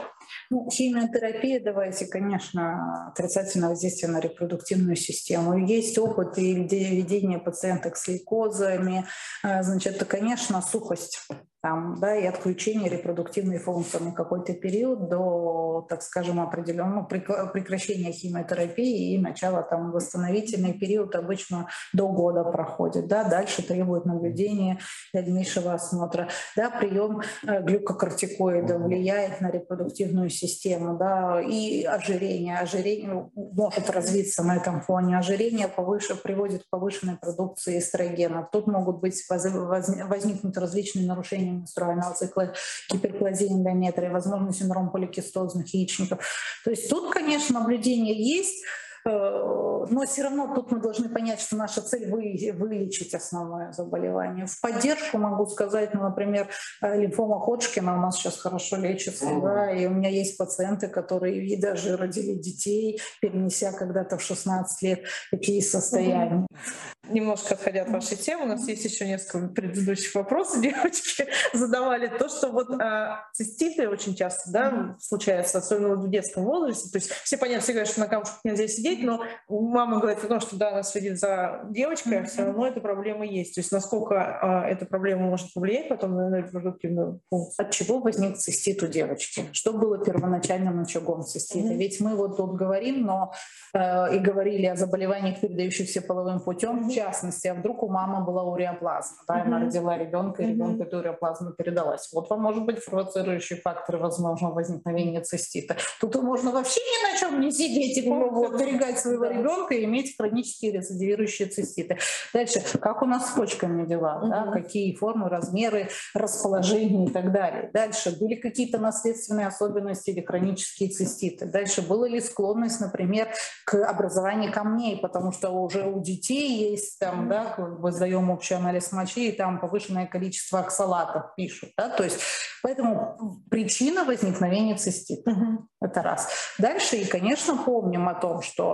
Ну, 0.50 0.68
химиотерапия, 0.70 1.60
давайте, 1.60 2.06
конечно, 2.06 3.08
отрицательное 3.08 3.68
воздействие 3.68 4.10
на 4.10 4.20
репродуктивную 4.20 4.96
систему. 4.96 5.58
Есть 5.58 5.98
опыт 5.98 6.38
и 6.38 6.54
ведения 6.54 7.38
пациенток 7.38 7.96
с 7.96 8.08
лейкозами. 8.08 9.04
Э, 9.44 9.62
значит, 9.62 9.96
это, 9.96 10.04
конечно, 10.04 10.60
сухость 10.62 11.20
там, 11.60 11.96
да, 12.00 12.14
и 12.16 12.24
отключение 12.24 12.88
репродуктивной 12.88 13.58
функции 13.58 13.98
на 13.98 14.12
какой-то 14.12 14.52
период 14.54 15.08
до, 15.08 15.84
так 15.88 16.02
скажем, 16.02 16.40
определенного 16.40 17.02
прекращения 17.04 18.12
химиотерапии 18.12 19.14
и 19.14 19.18
начала 19.18 19.62
там 19.62 19.90
восстановительный 19.90 20.72
период 20.72 21.16
обычно 21.16 21.68
до 21.92 22.08
года 22.08 22.44
проходит, 22.44 23.08
да, 23.08 23.24
дальше 23.24 23.62
требует 23.62 24.04
наблюдения 24.04 24.78
дальнейшего 25.12 25.74
осмотра, 25.74 26.28
да, 26.56 26.70
прием 26.70 27.22
э, 27.46 27.62
глюкокортикоида 27.62 28.78
влияет 28.78 29.40
на 29.40 29.50
репродуктивную 29.50 30.30
систему, 30.30 30.96
да, 30.96 31.40
и 31.40 31.82
ожирение, 31.82 32.58
ожирение 32.58 33.30
может 33.34 33.90
развиться 33.90 34.44
на 34.44 34.56
этом 34.56 34.80
фоне, 34.80 35.18
ожирение 35.18 35.66
повыше, 35.66 36.14
приводит 36.14 36.62
к 36.62 36.70
повышенной 36.70 37.16
продукции 37.16 37.78
эстрогена, 37.78 38.48
тут 38.52 38.68
могут 38.68 39.00
быть 39.00 39.24
возникнуть 39.28 40.56
различные 40.56 41.06
нарушения 41.06 41.47
нарушение 41.48 41.60
менструального 41.60 42.14
цикла, 42.14 42.54
гиперплазия 42.90 43.48
эндометрия, 43.48 44.10
возможно, 44.10 44.52
синдром 44.52 44.90
поликистозных 44.90 45.72
яичников. 45.74 46.20
То 46.64 46.70
есть 46.70 46.88
тут, 46.88 47.12
конечно, 47.12 47.60
наблюдение 47.60 48.14
есть, 48.14 48.64
но 49.08 50.06
все 50.06 50.22
равно 50.22 50.54
тут 50.54 50.70
мы 50.70 50.80
должны 50.80 51.08
понять, 51.08 51.40
что 51.40 51.56
наша 51.56 51.80
цель 51.80 52.10
вы, 52.10 52.52
вылечить 52.54 53.14
основное 53.14 53.72
заболевание. 53.72 54.46
В 54.46 54.60
поддержку 54.60 55.18
могу 55.18 55.46
сказать, 55.46 55.94
ну, 55.94 56.02
например, 56.02 56.48
э, 56.82 57.00
лимфома 57.00 57.40
Ходжкина 57.40 57.96
у 57.96 58.00
нас 58.00 58.16
сейчас 58.16 58.38
хорошо 58.38 58.76
лечится, 58.76 59.26
mm-hmm. 59.26 59.42
да, 59.42 59.72
и 59.72 59.86
у 59.86 59.90
меня 59.90 60.10
есть 60.10 60.36
пациенты, 60.36 60.88
которые 60.88 61.46
и 61.46 61.60
даже 61.60 61.96
родили 61.96 62.34
детей, 62.34 63.00
перенеся 63.20 63.72
когда-то 63.72 64.18
в 64.18 64.22
16 64.22 64.82
лет 64.82 65.04
такие 65.30 65.62
состояния. 65.62 66.46
Mm-hmm. 66.50 66.88
Немножко 67.10 67.54
отходя 67.54 67.82
от 67.82 67.88
вашей 67.88 68.16
темы, 68.16 68.44
у 68.44 68.48
нас 68.48 68.68
есть 68.68 68.84
еще 68.84 69.06
несколько 69.06 69.48
предыдущих 69.48 70.14
вопросов, 70.14 70.60
девочки 70.62 71.26
задавали. 71.54 72.08
То, 72.08 72.28
что 72.28 72.48
вот 72.48 72.68
а, 72.80 73.24
циститы 73.32 73.88
очень 73.88 74.14
часто 74.14 74.50
да, 74.50 74.70
mm-hmm. 74.70 74.94
случаются, 75.00 75.58
особенно 75.58 75.94
в 75.94 76.10
детском 76.10 76.44
возрасте. 76.44 76.90
То 76.90 76.98
есть 76.98 77.10
все 77.10 77.38
понятно, 77.38 77.62
все 77.62 77.72
говорят, 77.72 77.90
что 77.90 78.00
на 78.00 78.08
камушках 78.08 78.40
нельзя 78.44 78.68
сидеть, 78.68 78.97
следить, 78.98 79.06
но 79.06 79.22
мама 79.48 80.00
говорит 80.00 80.22
о 80.24 80.28
том, 80.28 80.40
что 80.40 80.56
да, 80.56 80.70
она 80.70 80.82
следит 80.82 81.18
за 81.18 81.64
девочкой, 81.70 82.20
а 82.20 82.24
все 82.24 82.44
равно 82.44 82.66
эта 82.66 82.80
проблема 82.80 83.24
есть. 83.24 83.54
То 83.54 83.60
есть 83.60 83.72
насколько 83.72 84.14
а, 84.16 84.66
эта 84.66 84.86
проблема 84.86 85.22
может 85.28 85.52
повлиять 85.52 85.88
потом 85.88 86.14
на 86.14 86.38
репродуктивную 86.38 87.20
функцию? 87.30 87.66
От 87.66 87.72
чего 87.72 88.00
возник 88.00 88.36
цистит 88.36 88.82
у 88.82 88.86
девочки? 88.86 89.44
Что 89.52 89.72
было 89.72 90.02
первоначальным 90.04 90.80
очагом 90.80 91.22
цистита? 91.22 91.68
Mm-hmm. 91.68 91.76
Ведь 91.76 92.00
мы 92.00 92.16
вот 92.16 92.36
тут 92.36 92.54
говорим, 92.54 93.02
но 93.02 93.32
э, 93.74 94.16
и 94.16 94.18
говорили 94.18 94.66
о 94.66 94.76
заболеваниях, 94.76 95.40
передающихся 95.40 96.02
половым 96.02 96.40
путем, 96.40 96.80
mm-hmm. 96.80 96.90
в 96.90 96.94
частности, 96.94 97.48
а 97.48 97.54
вдруг 97.54 97.82
у 97.82 97.88
мамы 97.88 98.24
была 98.24 98.44
уреоплазма, 98.44 99.18
да, 99.26 99.38
mm-hmm. 99.38 99.42
она 99.42 99.60
родила 99.60 99.98
ребенка, 99.98 100.42
и 100.42 100.46
ребенку 100.46 100.82
эта 100.82 100.98
уреоплазма 100.98 101.52
передалась. 101.52 102.08
Вот 102.12 102.30
вам 102.30 102.42
может 102.42 102.64
быть 102.64 102.84
провоцирующий 102.84 103.56
фактор 103.56 103.96
возможного 103.96 104.54
возникновения 104.54 105.20
цистита. 105.20 105.76
Тут 106.00 106.14
можно 106.16 106.50
вообще 106.50 106.80
ни 106.80 107.12
на 107.12 107.18
чем 107.18 107.40
не 107.40 107.50
сидеть 107.50 107.98
и 107.98 108.08
ну, 108.08 108.30
вот 108.30 108.60
оберегать 108.88 108.98
своего 108.98 109.24
да. 109.24 109.32
ребенка 109.32 109.74
и 109.74 109.84
иметь 109.84 110.16
хронические 110.16 110.72
рецидивирующие 110.72 111.48
циститы. 111.48 111.98
Дальше, 112.32 112.62
как 112.80 113.02
у 113.02 113.06
нас 113.06 113.30
с 113.30 113.30
почками 113.32 113.86
дела, 113.86 114.18
угу. 114.18 114.28
да? 114.28 114.50
какие 114.52 114.94
формы, 114.94 115.28
размеры, 115.28 115.88
расположение 116.14 117.08
и 117.08 117.10
так 117.10 117.32
далее. 117.32 117.70
Дальше, 117.72 118.16
были 118.18 118.34
какие-то 118.34 118.78
наследственные 118.78 119.46
особенности 119.46 120.10
или 120.10 120.24
хронические 120.24 120.90
циститы. 120.90 121.46
Дальше, 121.46 121.82
была 121.82 122.08
ли 122.08 122.20
склонность, 122.20 122.80
например, 122.80 123.28
к 123.64 123.84
образованию 123.84 124.52
камней, 124.52 124.98
потому 124.98 125.32
что 125.32 125.50
уже 125.50 125.86
у 125.86 126.02
детей 126.02 126.70
есть 126.70 126.98
там, 126.98 127.28
да, 127.28 127.44
как 127.56 127.80
бы 127.80 127.92
сдаем 127.92 128.30
общий 128.30 128.54
анализ 128.54 128.92
мочи, 128.92 129.28
и 129.28 129.32
там 129.32 129.60
повышенное 129.60 130.06
количество 130.06 130.60
оксалатов 130.60 131.34
пишут. 131.36 131.70
Да? 131.76 131.88
То 131.88 132.04
есть, 132.04 132.20
поэтому 132.62 133.42
причина 133.50 134.04
возникновения 134.04 134.76
цистита. 134.76 135.30
Угу. 135.30 135.68
Это 135.80 136.02
раз. 136.02 136.28
Дальше, 136.58 136.96
и, 136.96 137.04
конечно, 137.04 137.56
помним 137.56 138.08
о 138.08 138.14
том, 138.14 138.42
что 138.42 138.67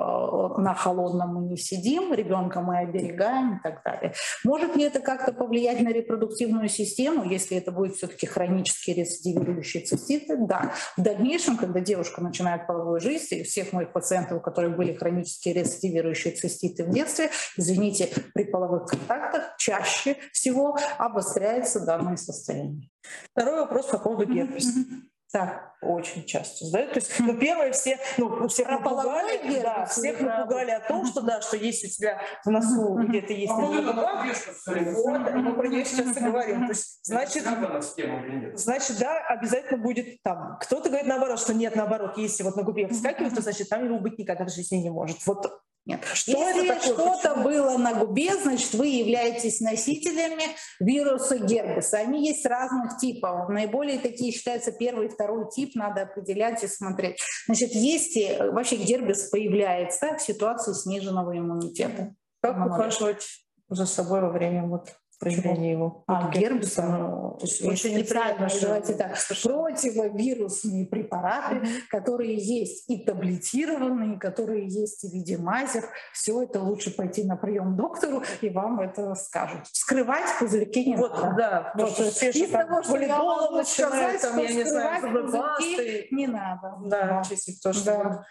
на 0.59 0.75
холодном 0.75 1.35
мы 1.35 1.49
не 1.49 1.57
сидим, 1.57 2.13
ребенка 2.13 2.61
мы 2.61 2.79
оберегаем 2.79 3.57
и 3.57 3.63
так 3.63 3.83
далее. 3.85 4.15
Может 4.45 4.77
ли 4.77 4.85
это 4.85 5.01
как-то 5.01 5.33
повлиять 5.33 5.81
на 5.81 5.89
репродуктивную 5.89 6.69
систему, 6.69 7.25
если 7.25 7.57
это 7.57 7.73
будет 7.73 7.97
все-таки 7.97 8.27
хронические 8.27 8.97
рецидивирующие 8.97 9.85
циститы? 9.85 10.37
Да. 10.39 10.73
В 10.97 11.03
дальнейшем, 11.03 11.57
когда 11.57 11.81
девушка 11.81 12.23
начинает 12.23 12.67
половую 12.67 13.01
жизнь, 13.01 13.35
и 13.35 13.43
всех 13.43 13.73
моих 13.73 13.93
пациентов, 13.93 14.39
у 14.39 14.41
которых 14.41 14.77
были 14.77 14.93
хронические 14.93 15.55
рецидивирующие 15.55 16.35
циститы 16.35 16.85
в 16.85 16.91
детстве, 16.91 17.31
извините, 17.57 18.09
при 18.35 18.45
половых 18.45 18.87
контактах 18.87 19.57
чаще 19.59 20.17
всего 20.33 20.77
обостряется 20.99 21.81
данное 21.81 22.17
состояние. 22.17 22.91
Второй 23.33 23.61
вопрос 23.61 23.87
по 23.87 23.99
поводу 23.99 24.33
герпеса. 24.33 24.71
Так, 25.35 25.75
очень 25.83 26.25
часто 26.27 26.65
задают. 26.65 26.93
То 26.93 27.01
есть, 27.01 27.13
ну, 27.19 27.37
первое, 27.37 27.73
все, 27.73 27.99
ну, 28.19 28.47
всех 28.47 28.69
напугали, 28.69 29.43
герпес, 29.43 29.63
да, 29.65 29.85
всех 29.87 30.21
напугали 30.21 30.71
о 30.71 30.79
том, 30.79 31.05
что 31.07 31.23
да, 31.23 31.41
что 31.41 31.57
если 31.57 31.89
у 31.89 31.91
тебя 31.91 32.21
в 32.45 32.51
носу 32.53 32.95
где-то 32.95 33.33
есть 33.33 33.51
а 33.51 33.57
вот, 33.57 35.35
мы 35.35 35.55
про 35.55 35.67
нее 35.67 35.85
сейчас 35.85 36.17
и 36.17 36.21
говорим. 36.21 36.67
То 36.67 36.73
есть, 36.73 37.01
значит, 37.03 37.43
значит, 38.55 38.99
да, 39.01 39.27
обязательно 39.27 39.83
будет 39.83 40.23
там. 40.23 40.57
Кто-то 40.61 40.89
говорит 40.89 41.09
наоборот, 41.09 41.41
что 41.41 41.53
нет, 41.53 41.75
наоборот, 41.75 42.17
если 42.17 42.45
вот 42.45 42.55
на 42.55 42.63
губе 42.63 42.87
вскакивает, 42.87 43.35
то 43.35 43.43
значит, 43.43 43.69
там 43.69 43.85
его 43.85 43.99
быть 43.99 44.17
никогда 44.21 44.45
в 44.45 44.51
жизни 44.51 44.77
не 44.77 44.91
может. 44.91 45.17
Вот 45.27 45.51
нет. 45.87 46.03
Что 46.15 46.33
Если 46.33 46.79
что-то 46.81 47.37
было 47.37 47.77
на 47.77 47.95
губе, 47.95 48.35
значит, 48.37 48.73
вы 48.73 48.87
являетесь 48.87 49.61
носителями 49.61 50.45
вируса 50.81 51.39
герпеса. 51.39 51.99
Они 51.99 52.27
есть 52.27 52.47
разных 52.47 52.97
типов. 52.99 53.49
Наиболее 53.49 53.99
такие 53.99 54.33
считаются 54.33 54.73
первый 54.73 55.07
и 55.07 55.11
второй 55.11 55.51
тип, 55.51 55.75
надо 55.75 56.03
определять 56.03 56.65
и 56.65 56.69
смотреть. 56.69 57.19
Значит, 57.47 57.73
есть 57.73 58.19
вообще 58.41 58.77
герпес 58.77 59.29
появляется 59.31 60.17
в 60.17 60.23
ситуации 60.23 60.73
сниженного 60.73 61.37
иммунитета. 61.37 62.15
Как 62.41 62.67
ухаживать 62.67 63.27
за 63.69 63.87
собой 63.87 64.21
во 64.21 64.31
время 64.31 64.67
вот 64.67 64.89
проявление 65.19 65.73
его. 65.73 66.05
А, 66.07 66.31
ну, 66.33 67.39
есть 67.41 67.65
очень 67.65 67.99
неправильно 67.99 68.45
называйте 68.45 68.95
так, 68.95 69.17
противовирусные 69.43 70.87
препараты, 70.87 71.57
mm-hmm. 71.57 71.81
которые 71.91 72.37
есть 72.37 72.89
и 72.89 73.05
таблетированные, 73.05 74.19
которые 74.19 74.67
есть 74.67 75.05
и 75.05 75.09
в 75.09 75.13
виде 75.13 75.39
мазях. 75.39 75.85
Все 76.13 76.43
это 76.43 76.61
лучше 76.61 76.91
пойти 76.91 77.25
на 77.25 77.37
прием 77.37 77.77
доктору, 77.77 78.23
и 78.41 78.49
вам 78.51 78.81
это 78.81 79.15
скажут. 79.15 79.61
Скрывать 79.73 80.39
пузырьки 80.39 80.85
не 80.85 80.97
вот, 80.97 81.13
надо. 81.15 81.37
Да, 81.37 81.73
вот, 81.75 81.93
все, 81.93 82.31
из 82.31 82.51
того, 82.51 82.83
что 82.83 82.99
я 82.99 83.19
могу 83.19 83.63
сказать, 83.65 84.21
там, 84.21 84.39
я 84.39 84.53
не 84.53 84.65
знаю, 84.65 85.25
пузырьки 85.25 86.09
не 86.11 86.27
надо. 86.27 86.75
Да, 86.85 87.07
да. 87.07 87.23
чистить 87.23 87.61
то, 87.63 87.73
что 87.73 87.85
да. 87.85 88.25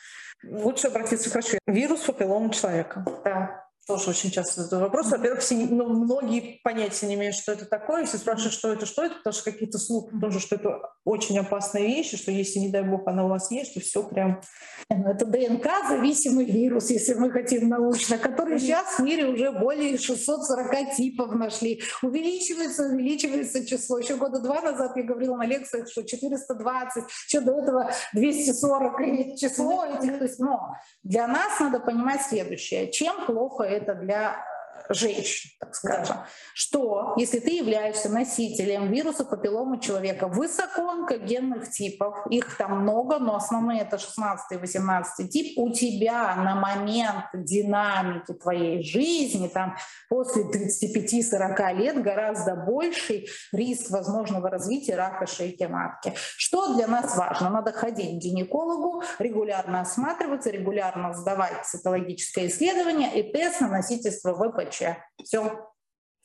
Лучше 0.43 0.88
обратиться 0.88 1.29
к 1.29 1.34
врачу. 1.34 1.57
Вирус 1.67 2.01
папиллома 2.01 2.51
человека. 2.51 3.05
Да. 3.23 3.62
Тоже 3.86 4.11
очень 4.11 4.31
часто 4.31 4.63
задают 4.63 4.84
вопрос. 4.84 5.11
Во-первых, 5.11 5.41
все, 5.41 5.55
ну, 5.55 5.89
многие 5.89 6.61
понятия 6.63 7.05
не 7.05 7.15
имеют, 7.15 7.36
что 7.36 7.51
это 7.51 7.65
такое. 7.65 8.01
Если 8.01 8.15
спрашивают, 8.15 8.53
что 8.53 8.71
это, 8.71 8.86
что 8.86 9.03
это, 9.03 9.15
потому 9.15 9.34
что 9.34 9.51
какие-то 9.51 9.77
слухи 9.77 10.17
тоже, 10.21 10.39
что 10.39 10.55
это 10.55 10.79
очень 11.03 11.38
опасная 11.38 11.81
вещь, 11.81 12.13
и 12.13 12.17
что 12.17 12.31
если, 12.31 12.59
не 12.59 12.69
дай 12.69 12.84
бог, 12.84 13.05
она 13.07 13.25
у 13.25 13.27
вас 13.27 13.51
есть, 13.51 13.73
то 13.73 13.81
все 13.81 14.03
прям... 14.03 14.41
Ну, 14.89 15.09
это 15.09 15.25
ДНК-зависимый 15.25 16.45
вирус, 16.45 16.89
если 16.91 17.13
мы 17.15 17.29
хотим 17.29 17.67
научно, 17.67 18.17
который 18.17 18.57
сейчас 18.57 18.99
в 18.99 19.03
мире 19.03 19.25
уже 19.25 19.51
более 19.51 19.97
640 19.97 20.95
типов 20.95 21.34
нашли. 21.34 21.81
Увеличивается, 22.01 22.86
увеличивается 22.86 23.65
число. 23.65 23.99
Еще 23.99 24.15
года 24.15 24.39
два 24.39 24.61
назад 24.61 24.95
я 24.95 25.03
говорила 25.03 25.36
на 25.36 25.45
лекциях, 25.45 25.89
что 25.89 26.03
420, 26.03 27.03
еще 27.27 27.41
до 27.41 27.51
этого 27.51 27.91
240 28.13 29.38
число 29.38 29.86
этих. 29.86 30.19
То 30.19 30.23
есть, 30.23 30.39
но 30.39 30.75
для 31.03 31.27
нас 31.27 31.59
надо 31.59 31.81
понимать 31.81 32.21
следующее. 32.21 32.89
Чем 32.89 33.25
плохо 33.25 33.72
это 33.74 33.95
для 33.95 34.53
женщин, 34.89 35.49
так 35.59 35.75
скажем, 35.75 36.17
что 36.53 37.13
если 37.17 37.39
ты 37.39 37.51
являешься 37.51 38.09
носителем 38.09 38.91
вируса 38.91 39.25
папилломы 39.25 39.79
человека 39.79 40.27
высокоонкогенных 40.27 41.69
типов, 41.69 42.27
их 42.29 42.57
там 42.57 42.81
много, 42.81 43.19
но 43.19 43.36
основные 43.36 43.81
это 43.81 43.97
16 43.97 44.51
и 44.51 44.57
18 44.57 45.31
тип, 45.31 45.57
у 45.57 45.71
тебя 45.71 46.36
на 46.36 46.55
момент 46.55 47.25
динамики 47.34 48.34
твоей 48.34 48.84
жизни, 48.84 49.47
там 49.47 49.75
после 50.09 50.43
35-40 50.43 51.73
лет 51.75 52.01
гораздо 52.01 52.55
больший 52.55 53.27
риск 53.51 53.91
возможного 53.91 54.49
развития 54.49 54.95
рака 54.95 55.27
шейки 55.27 55.63
матки. 55.63 56.13
Что 56.15 56.75
для 56.75 56.88
нас 56.88 57.15
важно? 57.15 57.49
Надо 57.49 57.71
ходить 57.71 58.19
к 58.19 58.23
гинекологу, 58.23 59.03
регулярно 59.19 59.81
осматриваться, 59.81 60.49
регулярно 60.49 61.13
сдавать 61.13 61.65
цитологическое 61.65 62.47
исследование 62.47 63.13
и 63.19 63.31
тест 63.31 63.61
на 63.61 63.67
носительство 63.69 64.34
ВПЧ 64.34 64.72
ВПЧ. 64.74 64.84
Все. 65.24 65.69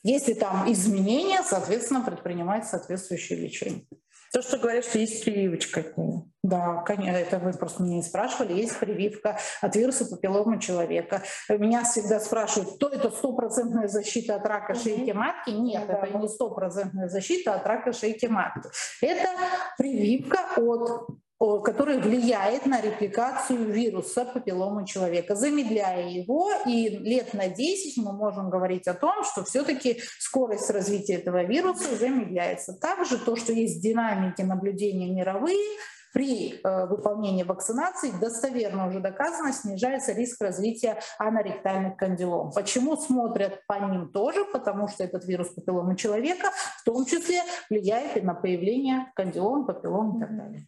Если 0.03 0.33
там 0.33 0.71
изменения, 0.71 1.43
соответственно, 1.43 2.01
предпринимать 2.01 2.65
соответствующее 2.65 3.39
лечение. 3.39 3.85
То, 4.31 4.43
что 4.43 4.59
говорят, 4.59 4.85
что 4.85 4.99
есть 4.99 5.25
прививочка 5.25 5.79
от 5.79 5.97
нее. 5.97 6.23
Да, 6.43 6.83
конечно, 6.83 7.17
это 7.17 7.39
вы 7.39 7.51
просто 7.51 7.81
меня 7.81 7.95
не 7.95 8.03
спрашивали. 8.03 8.53
Есть 8.53 8.79
прививка 8.79 9.39
от 9.59 9.75
вируса 9.75 10.05
папиллома 10.05 10.61
человека. 10.61 11.23
Меня 11.49 11.83
всегда 11.83 12.19
спрашивают, 12.19 12.77
то 12.77 12.89
это 12.89 13.09
стопроцентная 13.09 13.87
защита 13.87 14.35
от 14.35 14.45
рака 14.45 14.75
шейки 14.75 15.11
матки? 15.11 15.49
Нет, 15.49 15.87
да. 15.87 16.05
это 16.05 16.17
не 16.17 16.27
стопроцентная 16.29 17.09
защита 17.09 17.55
от 17.55 17.65
рака 17.65 17.91
шейки 17.91 18.27
матки. 18.27 18.69
Это 19.01 19.29
прививка 19.77 20.47
от 20.57 21.07
который 21.39 21.99
влияет 21.99 22.65
на 22.65 22.81
репликацию 22.81 23.71
вируса 23.71 24.25
папилломы 24.25 24.85
человека, 24.85 25.35
замедляя 25.35 26.09
его, 26.09 26.51
и 26.65 26.89
лет 26.89 27.33
на 27.33 27.47
10 27.47 27.97
мы 28.03 28.11
можем 28.11 28.49
говорить 28.49 28.87
о 28.87 28.93
том, 28.93 29.23
что 29.23 29.45
все-таки 29.45 30.01
скорость 30.19 30.69
развития 30.69 31.15
этого 31.15 31.43
вируса 31.43 31.95
замедляется. 31.95 32.73
Также 32.73 33.17
то, 33.17 33.35
что 33.37 33.53
есть 33.53 33.81
динамики 33.81 34.41
наблюдения 34.41 35.13
мировые, 35.13 35.77
при 36.11 36.59
э, 36.61 36.85
выполнении 36.87 37.43
вакцинации 37.43 38.11
достоверно 38.19 38.87
уже 38.87 38.99
доказано, 38.99 39.53
снижается 39.53 40.11
риск 40.13 40.41
развития 40.41 40.99
аноректальных 41.19 41.97
кандилом. 41.97 42.51
Почему 42.51 42.97
смотрят 42.97 43.65
по 43.67 43.73
ним 43.73 44.09
тоже? 44.09 44.43
Потому 44.45 44.87
что 44.87 45.03
этот 45.03 45.25
вирус 45.25 45.49
папилломы 45.49 45.95
человека 45.95 46.49
в 46.79 46.83
том 46.83 47.05
числе 47.05 47.41
влияет 47.69 48.17
и 48.17 48.21
на 48.21 48.33
появление 48.33 49.11
кандилом, 49.15 49.65
папиллом 49.65 50.17
и 50.17 50.19
так 50.19 50.35
далее. 50.35 50.65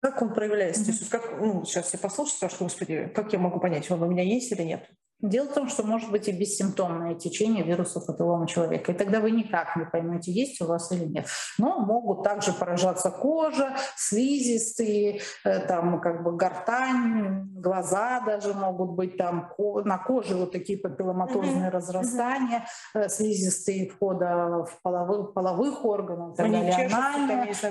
Как 0.00 0.22
он 0.22 0.32
проявляется? 0.32 0.84
То 0.84 0.90
есть, 0.92 1.08
как, 1.08 1.40
ну, 1.40 1.64
сейчас 1.64 1.92
я 1.92 1.98
послушаю, 1.98 2.36
спрашиваю, 2.36 2.66
господи, 2.66 3.12
как 3.14 3.32
я 3.32 3.38
могу 3.38 3.58
понять, 3.58 3.90
он 3.90 4.02
у 4.02 4.06
меня 4.06 4.22
есть 4.22 4.52
или 4.52 4.62
нет? 4.62 4.88
Дело 5.20 5.48
в 5.48 5.52
том, 5.52 5.68
что 5.68 5.82
может 5.82 6.12
быть 6.12 6.28
и 6.28 6.32
бессимптомное 6.32 7.16
течение 7.16 7.64
вируса 7.64 8.00
папиллома 8.00 8.46
человека, 8.46 8.92
и 8.92 8.94
тогда 8.94 9.18
вы 9.18 9.32
никак 9.32 9.74
не 9.74 9.84
поймете, 9.84 10.30
есть 10.30 10.60
у 10.60 10.66
вас 10.66 10.92
или 10.92 11.06
нет. 11.06 11.26
Но 11.58 11.80
могут 11.80 12.22
также 12.22 12.52
поражаться 12.52 13.10
кожа, 13.10 13.74
слизистые, 13.96 15.20
э, 15.44 15.58
там 15.66 16.00
как 16.00 16.22
бы 16.22 16.36
гортань, 16.36 17.48
глаза 17.52 18.20
даже 18.20 18.54
могут 18.54 18.92
быть 18.92 19.16
там 19.16 19.52
на 19.58 19.98
коже 19.98 20.36
вот 20.36 20.52
такие 20.52 20.78
папилломатозные 20.78 21.66
mm-hmm. 21.66 21.70
разрастания, 21.70 22.66
mm-hmm. 22.94 23.08
слизистые 23.08 23.90
входа 23.90 24.66
в 24.66 24.82
половых, 24.82 25.34
половых 25.34 25.84
органов, 25.84 26.36
так 26.36 26.48
далее. 26.50 26.88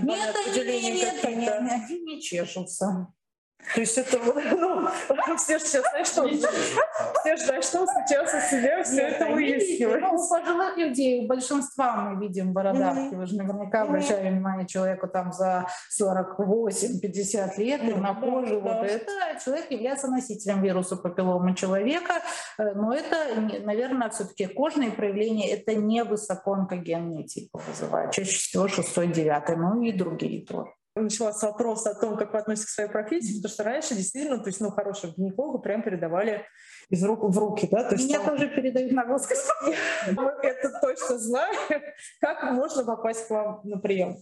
Нет, 0.02 0.36
они, 0.46 0.92
нет, 0.92 1.24
нет, 1.24 1.54
они 1.60 2.02
не 2.02 2.22
чешутся. 2.22 3.08
То 3.74 3.82
есть 3.82 3.98
это, 3.98 4.18
ну, 4.56 5.38
все 5.38 5.60
же 5.60 5.66
сейчас, 5.66 5.86
что, 6.08 6.28
все 6.28 7.36
же, 7.36 7.62
что 7.62 7.86
сейчас 7.86 8.34
у 8.34 8.50
себя 8.50 8.84
все 8.84 9.02
это 9.02 9.28
выяснилось. 9.28 10.02
Ну, 10.02 10.16
у 10.16 10.30
пожилых 10.30 10.78
людей, 10.78 11.24
у 11.24 11.28
большинства 11.28 11.96
мы 11.96 12.22
видим 12.22 12.54
бородавки. 12.54 13.16
Вы 13.16 13.26
же 13.26 13.36
наверняка 13.36 13.82
обращали 13.84 14.30
внимание 14.30 14.68
человеку 14.68 15.08
там 15.08 15.34
за 15.34 15.68
48-50 16.00 17.58
лет, 17.58 17.84
и 17.84 17.94
на 17.94 18.16
коже 18.16 18.60
вот 18.60 18.84
это. 18.84 19.12
Человек 19.44 19.70
является 19.72 20.08
носителем 20.08 20.62
вируса 20.62 20.96
папиллома 20.96 21.56
человека, 21.56 22.14
э, 22.58 22.74
но 22.74 22.94
это, 22.94 23.18
наверное, 23.64 24.10
все-таки 24.10 24.48
кожные 24.48 24.92
проявления, 24.92 25.52
это 25.52 25.76
не 25.76 26.04
высокоонкогенные 26.04 27.26
типы 27.26 27.60
вызывают. 27.68 28.12
Чаще 28.14 28.38
всего 28.38 28.68
6-9, 28.68 29.56
ну 29.56 29.82
и 29.82 29.92
другие 29.92 30.46
тоже 30.46 30.72
начала 31.04 31.34
с 31.34 31.42
вопроса 31.44 31.92
о 31.92 31.96
том, 31.96 32.18
как 32.18 32.34
вы 32.34 32.40
относитесь 32.40 32.68
к 32.68 32.74
своей 32.74 32.90
профессии, 32.90 33.38
потому 33.38 33.54
что 33.54 33.64
раньше 33.64 33.96
действительно, 33.96 34.40
то 34.40 34.48
есть, 34.48 34.62
ну, 34.62 34.70
хорошего 34.70 35.14
гинеколога 35.16 35.60
прям 35.60 35.84
передавали 35.84 36.46
из 36.90 37.04
рук 37.04 37.24
в 37.24 37.38
руки, 37.38 37.68
да? 37.72 37.84
То 37.84 37.96
есть, 37.96 38.08
Меня 38.08 38.20
там... 38.20 38.30
тоже 38.36 38.50
передают 38.50 38.92
на 38.92 39.06
госпиталь. 39.06 39.76
Мы 40.12 40.24
это 40.44 40.80
точно 40.82 41.18
знаем. 41.18 41.82
Как 42.22 42.44
можно 42.52 42.84
попасть 42.84 43.28
к 43.28 43.30
вам 43.30 43.62
на 43.64 43.78
прием? 43.78 44.18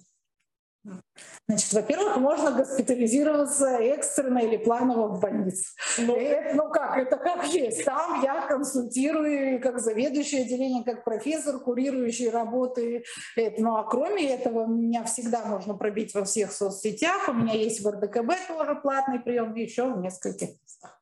Значит, 1.48 1.74
во-первых, 1.74 2.18
можно 2.18 2.52
госпитализироваться 2.52 3.78
экстренно 3.78 4.40
или 4.40 4.58
планово 4.58 5.08
в 5.08 5.20
больнице. 5.20 5.74
Ну, 5.98 6.16
это, 6.16 6.56
ну 6.56 6.70
как, 6.70 6.98
это 6.98 7.18
как 7.18 7.48
есть. 7.48 7.86
Там 7.86 8.22
я 8.22 8.48
консультирую 8.48 9.62
как 9.62 9.80
заведующий 9.80 10.42
отделение, 10.42 10.84
как 10.84 11.04
профессор, 11.04 11.60
курирующий 11.60 12.30
работы. 12.30 13.04
Это, 13.36 13.62
ну 13.62 13.76
а 13.76 13.84
кроме 13.84 14.34
этого, 14.34 14.66
меня 14.66 15.04
всегда 15.04 15.46
можно 15.46 15.76
пробить 15.76 16.14
во 16.14 16.26
всех 16.26 16.52
соцсетях. 16.52 17.30
У 17.30 17.34
меня 17.34 17.54
есть 17.54 17.82
в 17.82 17.90
РДКБ 17.90 18.34
тоже 18.48 18.76
платный 18.76 19.20
прием, 19.20 19.54
еще 19.54 19.92
в 19.92 20.00
нескольких 20.00 20.50
местах. 20.50 20.95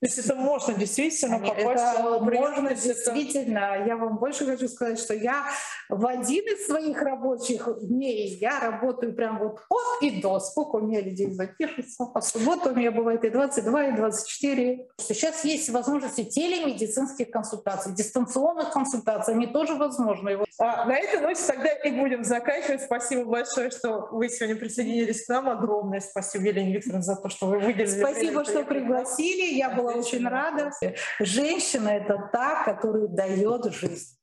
То 0.00 0.06
есть 0.06 0.18
это 0.18 0.34
можно 0.34 0.74
действительно 0.74 1.38
попасть 1.38 1.98
это 1.98 2.20
можно 2.20 2.74
действительно. 2.74 3.84
Я 3.86 3.96
вам 3.96 4.18
больше 4.18 4.44
хочу 4.44 4.68
сказать, 4.68 4.98
что 4.98 5.14
я 5.14 5.46
в 5.88 6.06
один 6.06 6.44
из 6.44 6.66
своих 6.66 7.00
рабочих 7.00 7.68
дней 7.80 8.36
я 8.38 8.60
работаю 8.60 9.14
прям 9.14 9.38
вот 9.38 9.60
от 9.68 10.02
и 10.02 10.20
до. 10.20 10.40
Сколько 10.40 10.76
у 10.76 10.80
меня 10.80 11.00
людей 11.00 11.30
запишется. 11.30 12.08
А 12.14 12.20
в 12.20 12.24
субботу 12.24 12.70
у 12.70 12.74
меня 12.74 12.90
бывает 12.90 13.24
и 13.24 13.30
22, 13.30 13.84
и 13.86 13.92
24. 13.92 14.88
Сейчас 14.98 15.44
есть 15.44 15.70
возможности 15.70 16.24
телемедицинских 16.24 17.30
консультаций, 17.30 17.94
дистанционных 17.94 18.70
консультаций. 18.70 19.34
Они 19.34 19.46
тоже 19.46 19.74
возможны. 19.74 20.38
А, 20.58 20.84
на 20.86 20.96
этой 20.96 21.20
ноте 21.20 21.42
тогда 21.46 21.68
и 21.68 21.90
будем 21.90 22.24
заканчивать. 22.24 22.82
Спасибо 22.82 23.24
большое, 23.24 23.70
что 23.70 24.08
вы 24.10 24.28
сегодня 24.28 24.56
присоединились 24.56 25.24
к 25.24 25.28
нам. 25.28 25.48
Огромное 25.48 26.00
спасибо, 26.00 26.44
Елене 26.44 26.74
Викторовне, 26.74 27.02
за 27.02 27.16
то, 27.16 27.28
что 27.28 27.46
вы 27.46 27.58
выделили. 27.58 27.86
Спасибо, 27.86 28.44
что 28.44 28.64
пригласили. 28.64 29.54
Я 29.54 29.70
была 29.86 29.98
очень 29.98 30.26
рада. 30.26 30.72
Женщина— 31.20 31.88
это 31.90 32.28
та, 32.32 32.64
которая 32.64 33.08
дает 33.08 33.72
жизнь. 33.72 34.16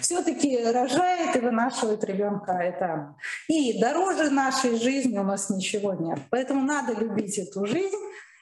Все-таки 0.00 0.64
рожает 0.64 1.36
и 1.36 1.40
вынашивает 1.40 2.02
ребенка 2.04 2.52
это. 2.52 3.16
И 3.48 3.78
дороже 3.78 4.30
нашей 4.30 4.78
жизни 4.78 5.18
у 5.18 5.24
нас 5.24 5.50
ничего 5.50 5.94
нет. 5.94 6.20
Поэтому 6.30 6.62
надо 6.62 6.94
любить 6.94 7.38
эту 7.38 7.66
жизнь, 7.66 7.96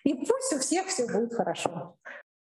и 0.04 0.14
пусть 0.14 0.52
у 0.52 0.58
всех 0.60 0.86
все 0.86 1.06
будет 1.06 1.34
хорошо. 1.34 1.96